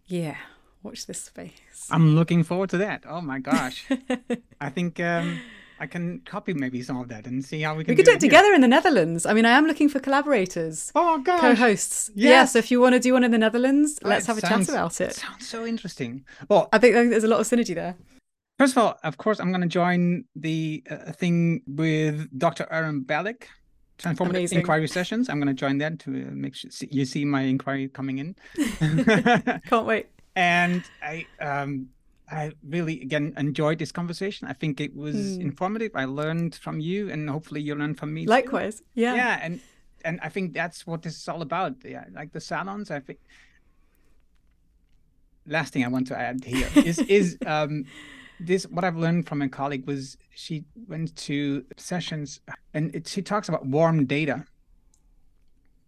yeah, 0.06 0.36
watch 0.82 1.06
this 1.06 1.20
space. 1.22 1.52
I'm 1.90 2.14
looking 2.14 2.42
forward 2.44 2.70
to 2.70 2.78
that. 2.78 3.04
Oh 3.08 3.20
my 3.20 3.38
gosh. 3.38 3.86
I 4.60 4.68
think 4.70 5.00
um, 5.00 5.40
I 5.80 5.86
can 5.86 6.20
copy 6.20 6.54
maybe 6.54 6.82
some 6.82 6.96
of 7.00 7.08
that 7.08 7.26
and 7.26 7.44
see 7.44 7.60
how 7.62 7.74
we 7.74 7.84
can 7.84 7.92
we 7.92 7.96
could 7.96 8.04
do, 8.04 8.12
do 8.12 8.16
it 8.16 8.20
together 8.20 8.52
in 8.52 8.60
the 8.60 8.68
Netherlands. 8.68 9.26
I 9.26 9.32
mean, 9.34 9.44
I 9.46 9.50
am 9.50 9.66
looking 9.66 9.88
for 9.88 9.98
collaborators. 10.00 10.92
Oh 10.94 11.18
gosh. 11.18 11.40
Co-hosts. 11.40 12.10
Yes. 12.14 12.30
Yeah, 12.30 12.44
so 12.46 12.58
if 12.60 12.70
you 12.70 12.80
want 12.80 12.94
to 12.94 13.00
do 13.00 13.12
one 13.14 13.24
in 13.24 13.30
the 13.30 13.38
Netherlands, 13.38 13.98
Oh, 14.04 14.08
let's 14.08 14.26
have 14.26 14.38
a 14.38 14.40
sounds- 14.40 14.66
chat 14.66 14.74
about 14.74 15.00
it. 15.00 15.14
Sounds 15.14 15.48
so 15.48 15.66
interesting. 15.66 16.24
Well, 16.48 16.68
I 16.72 16.78
think, 16.78 16.94
there's 16.94 17.24
a 17.24 17.28
lot 17.28 17.40
of 17.40 17.46
synergy 17.46 17.74
there. 17.74 17.96
first 18.58 18.76
of 18.76 18.82
all, 18.82 18.98
of 19.02 19.16
course, 19.18 19.40
I'm 19.40 19.50
going 19.50 19.62
to 19.62 19.66
join 19.68 20.24
the 20.36 20.84
uh, 20.90 21.12
thing 21.12 21.62
with 21.66 22.28
Dr. 22.38 22.66
Aaron 22.70 23.02
Balick, 23.04 23.44
Transformative 23.98 24.30
Amazing. 24.30 24.58
Inquiry 24.60 24.88
Sessions. 24.88 25.28
I'm 25.28 25.38
going 25.38 25.48
to 25.48 25.60
join 25.64 25.78
that 25.78 25.98
to 26.00 26.10
uh, 26.10 26.30
make 26.32 26.54
sure 26.54 26.70
you 26.90 27.04
see 27.04 27.24
my 27.24 27.42
inquiry 27.42 27.88
coming 27.88 28.18
in. 28.18 28.36
Can't 29.68 29.86
wait. 29.86 30.06
And 30.36 30.82
I 31.02 31.26
um 31.40 31.88
I 32.30 32.52
really 32.66 33.00
again 33.02 33.34
enjoyed 33.36 33.78
this 33.78 33.92
conversation. 33.92 34.48
I 34.48 34.54
think 34.54 34.80
it 34.80 34.94
was 34.96 35.16
Mm. 35.16 35.40
informative. 35.42 35.92
I 35.94 36.04
learned 36.06 36.54
from 36.54 36.80
you, 36.80 37.10
and 37.10 37.28
hopefully 37.28 37.60
you 37.60 37.74
learned 37.74 37.98
from 37.98 38.14
me. 38.14 38.24
too. 38.24 38.30
Likewise. 38.30 38.82
Yeah. 38.94 39.14
Yeah, 39.14 39.38
and 39.42 39.60
and 40.04 40.18
I 40.22 40.28
think 40.30 40.54
that's 40.54 40.86
what 40.86 41.02
this 41.02 41.16
is 41.16 41.28
all 41.28 41.42
about. 41.42 41.76
Yeah, 41.84 42.04
like 42.12 42.32
the 42.32 42.40
salons. 42.40 42.90
I 42.90 43.00
think. 43.00 43.18
Last 45.46 45.72
thing 45.72 45.84
I 45.84 45.88
want 45.88 46.06
to 46.08 46.18
add 46.18 46.44
here 46.44 46.68
is 46.84 46.98
is 47.00 47.36
um 47.46 47.84
this 48.40 48.64
what 48.64 48.84
I've 48.84 48.96
learned 48.96 49.26
from 49.28 49.42
a 49.42 49.48
colleague 49.48 49.86
was 49.86 50.16
she 50.34 50.64
went 50.88 51.14
to 51.28 51.64
sessions 51.76 52.40
and 52.74 52.94
it, 52.94 53.08
she 53.08 53.22
talks 53.22 53.48
about 53.48 53.66
warm 53.66 54.06
data. 54.06 54.46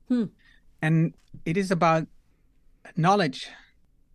Hmm. 0.08 0.24
And 0.82 1.14
it 1.46 1.56
is 1.56 1.70
about 1.70 2.06
knowledge 2.96 3.48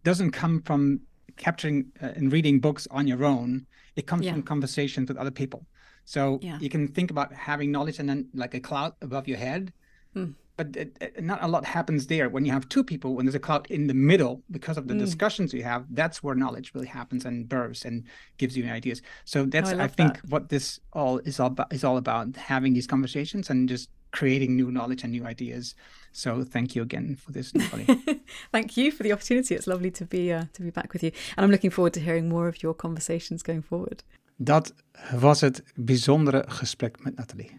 doesn't 0.03 0.31
come 0.31 0.61
from 0.61 1.01
capturing 1.37 1.85
uh, 2.01 2.07
and 2.15 2.31
reading 2.31 2.59
books 2.59 2.87
on 2.91 3.07
your 3.07 3.23
own. 3.23 3.65
It 3.95 4.05
comes 4.07 4.25
Yeah. 4.25 4.33
from 4.33 4.43
conversations 4.43 5.07
with 5.09 5.17
other 5.17 5.31
people. 5.31 5.65
So 6.05 6.39
Yeah. 6.41 6.57
you 6.59 6.69
can 6.69 6.87
think 6.87 7.11
about 7.11 7.33
having 7.33 7.71
knowledge 7.71 7.99
and 7.99 8.09
then 8.09 8.27
like 8.33 8.53
a 8.53 8.59
cloud 8.59 8.93
above 9.01 9.27
your 9.27 9.37
head. 9.37 9.71
Hmm. 10.13 10.31
But 10.57 10.75
it, 10.75 10.97
it- 10.99 11.23
not 11.23 11.41
a 11.41 11.47
lot 11.47 11.63
happens 11.63 12.07
there. 12.07 12.27
When 12.29 12.43
you 12.45 12.51
have 12.51 12.67
two 12.67 12.83
people, 12.83 13.15
when 13.15 13.25
there's 13.25 13.35
a 13.35 13.39
cloud 13.39 13.67
in 13.69 13.87
the 13.87 13.93
middle, 13.93 14.43
because 14.51 14.77
of 14.77 14.87
the 14.89 14.93
Mm. 14.93 14.99
discussions 14.99 15.53
you 15.53 15.63
have, 15.63 15.85
that's 15.91 16.21
where 16.23 16.35
knowledge 16.35 16.73
really 16.73 16.87
happens 16.87 17.23
and 17.25 17.47
bursts 17.47 17.85
and 17.85 18.03
gives 18.37 18.57
you 18.57 18.65
ideas. 18.65 19.01
So 19.23 19.45
that's 19.45 19.69
I 19.71 19.83
I, 19.83 19.87
think 19.87 20.15
that. 20.15 20.29
what 20.29 20.49
this 20.49 20.79
all 20.91 21.19
is 21.19 21.39
all 21.39 21.47
about 21.47 21.71
is 21.71 21.83
all 21.85 21.95
about 21.95 22.35
having 22.35 22.73
these 22.73 22.87
conversations 22.87 23.49
and 23.49 23.69
just 23.69 23.89
creating 24.11 24.55
new 24.55 24.69
knowledge 24.69 25.03
and 25.03 25.11
new 25.11 25.25
ideas. 25.25 25.75
So 26.11 26.43
thank 26.43 26.75
you 26.75 26.83
again 26.83 27.15
for 27.15 27.31
this, 27.31 27.53
Natalie. 27.53 27.85
Thank 28.51 28.71
you 28.77 28.91
for 28.91 29.03
the 29.03 29.13
opportunity. 29.13 29.55
It's 29.55 29.65
lovely 29.65 29.91
to 29.91 30.05
be 30.05 30.33
uh, 30.33 30.41
to 30.53 30.63
be 30.63 30.71
back 30.71 30.91
with 30.93 31.01
you, 31.03 31.11
and 31.35 31.45
I'm 31.45 31.51
looking 31.51 31.73
forward 31.73 31.93
to 31.93 31.99
hearing 31.99 32.27
more 32.27 32.47
of 32.47 32.55
your 32.61 32.75
conversations 32.75 33.43
going 33.43 33.63
forward. 33.65 34.03
Dat 34.35 34.73
was 35.19 35.41
het 35.41 35.63
bijzondere 35.75 36.43
gesprek 36.47 37.03
met 37.03 37.15
Nathalie. 37.15 37.51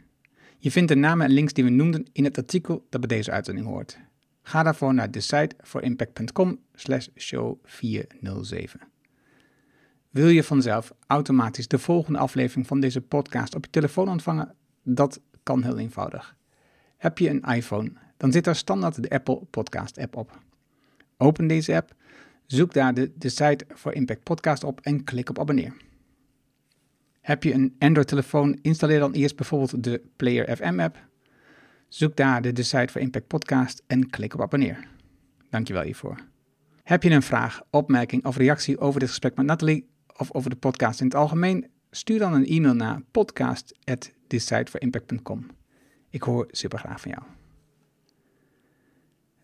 Je 0.58 0.70
vindt 0.70 0.88
de 0.88 0.94
namen 0.94 1.26
en 1.26 1.32
links 1.32 1.52
die 1.52 1.64
we 1.64 1.70
noemden 1.70 2.06
in 2.12 2.24
het 2.24 2.38
artikel 2.38 2.86
dat 2.88 3.00
bij 3.00 3.16
deze 3.16 3.30
uitzending 3.30 3.66
hoort. 3.66 3.98
Ga 4.42 4.62
daarvoor 4.62 4.94
naar 4.94 5.10
decideforimpact.com 5.10 6.58
slash 6.74 7.06
show 7.16 7.58
407. 7.64 8.80
Wil 10.10 10.28
je 10.28 10.44
vanzelf 10.44 10.92
automatisch 11.06 11.68
de 11.68 11.78
volgende 11.78 12.18
aflevering 12.18 12.66
van 12.66 12.80
deze 12.80 13.00
podcast 13.00 13.54
op 13.54 13.64
je 13.64 13.70
telefoon 13.70 14.08
ontvangen? 14.08 14.54
Dat 14.82 15.20
kan 15.42 15.62
heel 15.62 15.78
eenvoudig. 15.78 16.36
Heb 17.00 17.18
je 17.18 17.28
een 17.28 17.42
iPhone, 17.42 17.92
dan 18.16 18.32
zit 18.32 18.46
er 18.46 18.56
standaard 18.56 19.02
de 19.02 19.10
Apple 19.10 19.40
Podcast 19.50 19.98
app 19.98 20.16
op. 20.16 20.38
Open 21.16 21.46
deze 21.46 21.74
app, 21.74 21.94
zoek 22.46 22.72
daar 22.72 22.94
de 22.94 23.12
Decide 23.14 23.64
for 23.74 23.94
Impact 23.94 24.22
podcast 24.22 24.64
op 24.64 24.80
en 24.80 25.04
klik 25.04 25.28
op 25.28 25.38
abonneer. 25.38 25.72
Heb 27.20 27.42
je 27.42 27.52
een 27.52 27.74
Android-telefoon? 27.78 28.58
Installeer 28.62 28.98
dan 28.98 29.12
eerst 29.12 29.36
bijvoorbeeld 29.36 29.84
de 29.84 30.02
Player 30.16 30.56
FM 30.56 30.80
app. 30.80 31.08
Zoek 31.88 32.16
daar 32.16 32.42
de 32.42 32.52
Decide 32.52 32.88
for 32.88 33.00
Impact 33.00 33.26
podcast 33.26 33.82
en 33.86 34.10
klik 34.10 34.34
op 34.34 34.40
abonneer. 34.40 34.88
Dankjewel 35.50 35.82
hiervoor. 35.82 36.18
Heb 36.82 37.02
je 37.02 37.10
een 37.10 37.22
vraag, 37.22 37.60
opmerking 37.70 38.24
of 38.24 38.36
reactie 38.36 38.78
over 38.78 39.00
dit 39.00 39.08
gesprek 39.08 39.36
met 39.36 39.46
Nathalie 39.46 39.88
of 40.16 40.34
over 40.34 40.50
de 40.50 40.56
podcast 40.56 41.00
in 41.00 41.06
het 41.06 41.14
algemeen? 41.14 41.66
Stuur 41.90 42.18
dan 42.18 42.32
een 42.32 42.46
e-mail 42.46 42.74
naar 42.74 43.00
podcast@decideforimpact.com. 43.10 45.58
Ik 46.10 46.22
hoor 46.22 46.48
super 46.50 46.78
graag 46.78 47.00
van 47.00 47.10
jou. 47.10 47.22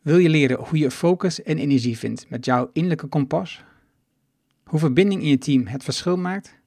Wil 0.02 0.18
je 0.18 0.28
leren 0.28 0.58
hoe 0.58 0.78
je 0.78 0.90
focus 0.90 1.42
en 1.42 1.58
energie 1.58 1.98
vindt 1.98 2.30
met 2.30 2.44
jouw 2.44 2.70
innerlijke 2.72 3.06
kompas? 3.06 3.64
Hoe 4.64 4.78
verbinding 4.78 5.22
in 5.22 5.28
je 5.28 5.38
team 5.38 5.66
het 5.66 5.84
verschil 5.84 6.16
maakt? 6.16 6.58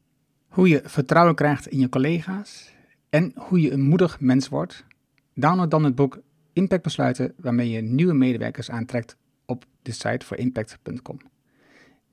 Hoe 0.48 0.68
je 0.68 0.82
vertrouwen 0.84 1.36
krijgt 1.36 1.68
in 1.68 1.80
je 1.80 1.90
collega's 1.90 2.74
en 3.10 3.32
hoe 3.36 3.62
je 3.62 3.72
een 3.72 3.82
moedig 3.82 4.20
mens 4.20 4.48
wordt. 4.48 4.86
Download 5.34 5.72
dan 5.72 5.84
het 5.84 5.96
boek 5.96 6.20
Impact 6.54 6.84
Besluiten 6.84 7.34
waarmee 7.38 7.70
je 7.70 7.82
nieuwe 7.82 8.14
medewerkers 8.14 8.70
aantrekt 8.70 9.18
op 9.46 9.66
decideforimpact.com. 9.82 11.18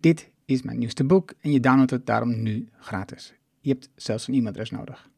Dit 0.01 0.30
is 0.45 0.62
mijn 0.62 0.78
nieuwste 0.78 1.05
boek 1.05 1.32
en 1.41 1.53
je 1.53 1.61
downloadt 1.61 1.91
het 1.91 2.07
daarom 2.07 2.43
nu 2.43 2.68
gratis. 2.78 3.34
Je 3.61 3.70
hebt 3.70 3.89
zelfs 3.95 4.28
een 4.28 4.34
e-mailadres 4.34 4.70
nodig. 4.70 5.11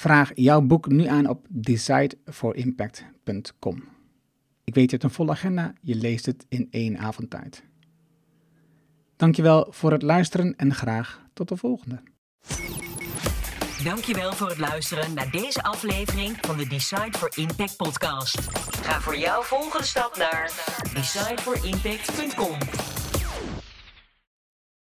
Vraag 0.00 0.30
jouw 0.34 0.60
boek 0.60 0.88
nu 0.88 1.06
aan 1.06 1.28
op 1.28 1.46
decideforimpact.com. 1.48 3.84
Ik 4.64 4.74
weet 4.74 4.84
je 4.84 4.90
hebt 4.90 5.02
een 5.02 5.10
volle 5.10 5.30
agenda, 5.30 5.72
je 5.80 5.94
leest 5.94 6.26
het 6.26 6.46
in 6.48 6.68
één 6.70 6.98
avond 6.98 7.30
tijd. 7.30 7.64
Dankjewel 9.16 9.66
voor 9.70 9.92
het 9.92 10.02
luisteren 10.02 10.56
en 10.56 10.74
graag 10.74 11.22
tot 11.32 11.48
de 11.48 11.56
volgende. 11.56 12.02
Dankjewel 13.84 14.32
voor 14.32 14.48
het 14.48 14.58
luisteren 14.58 15.14
naar 15.14 15.30
deze 15.30 15.62
aflevering 15.62 16.36
van 16.40 16.56
de 16.56 16.66
Decide 16.66 17.18
for 17.18 17.30
Impact 17.34 17.76
podcast. 17.76 18.40
Ga 18.82 19.00
voor 19.00 19.16
jouw 19.16 19.42
volgende 19.42 19.86
stap 19.86 20.16
naar 20.16 20.52
decideforimpact.com. 20.94 22.58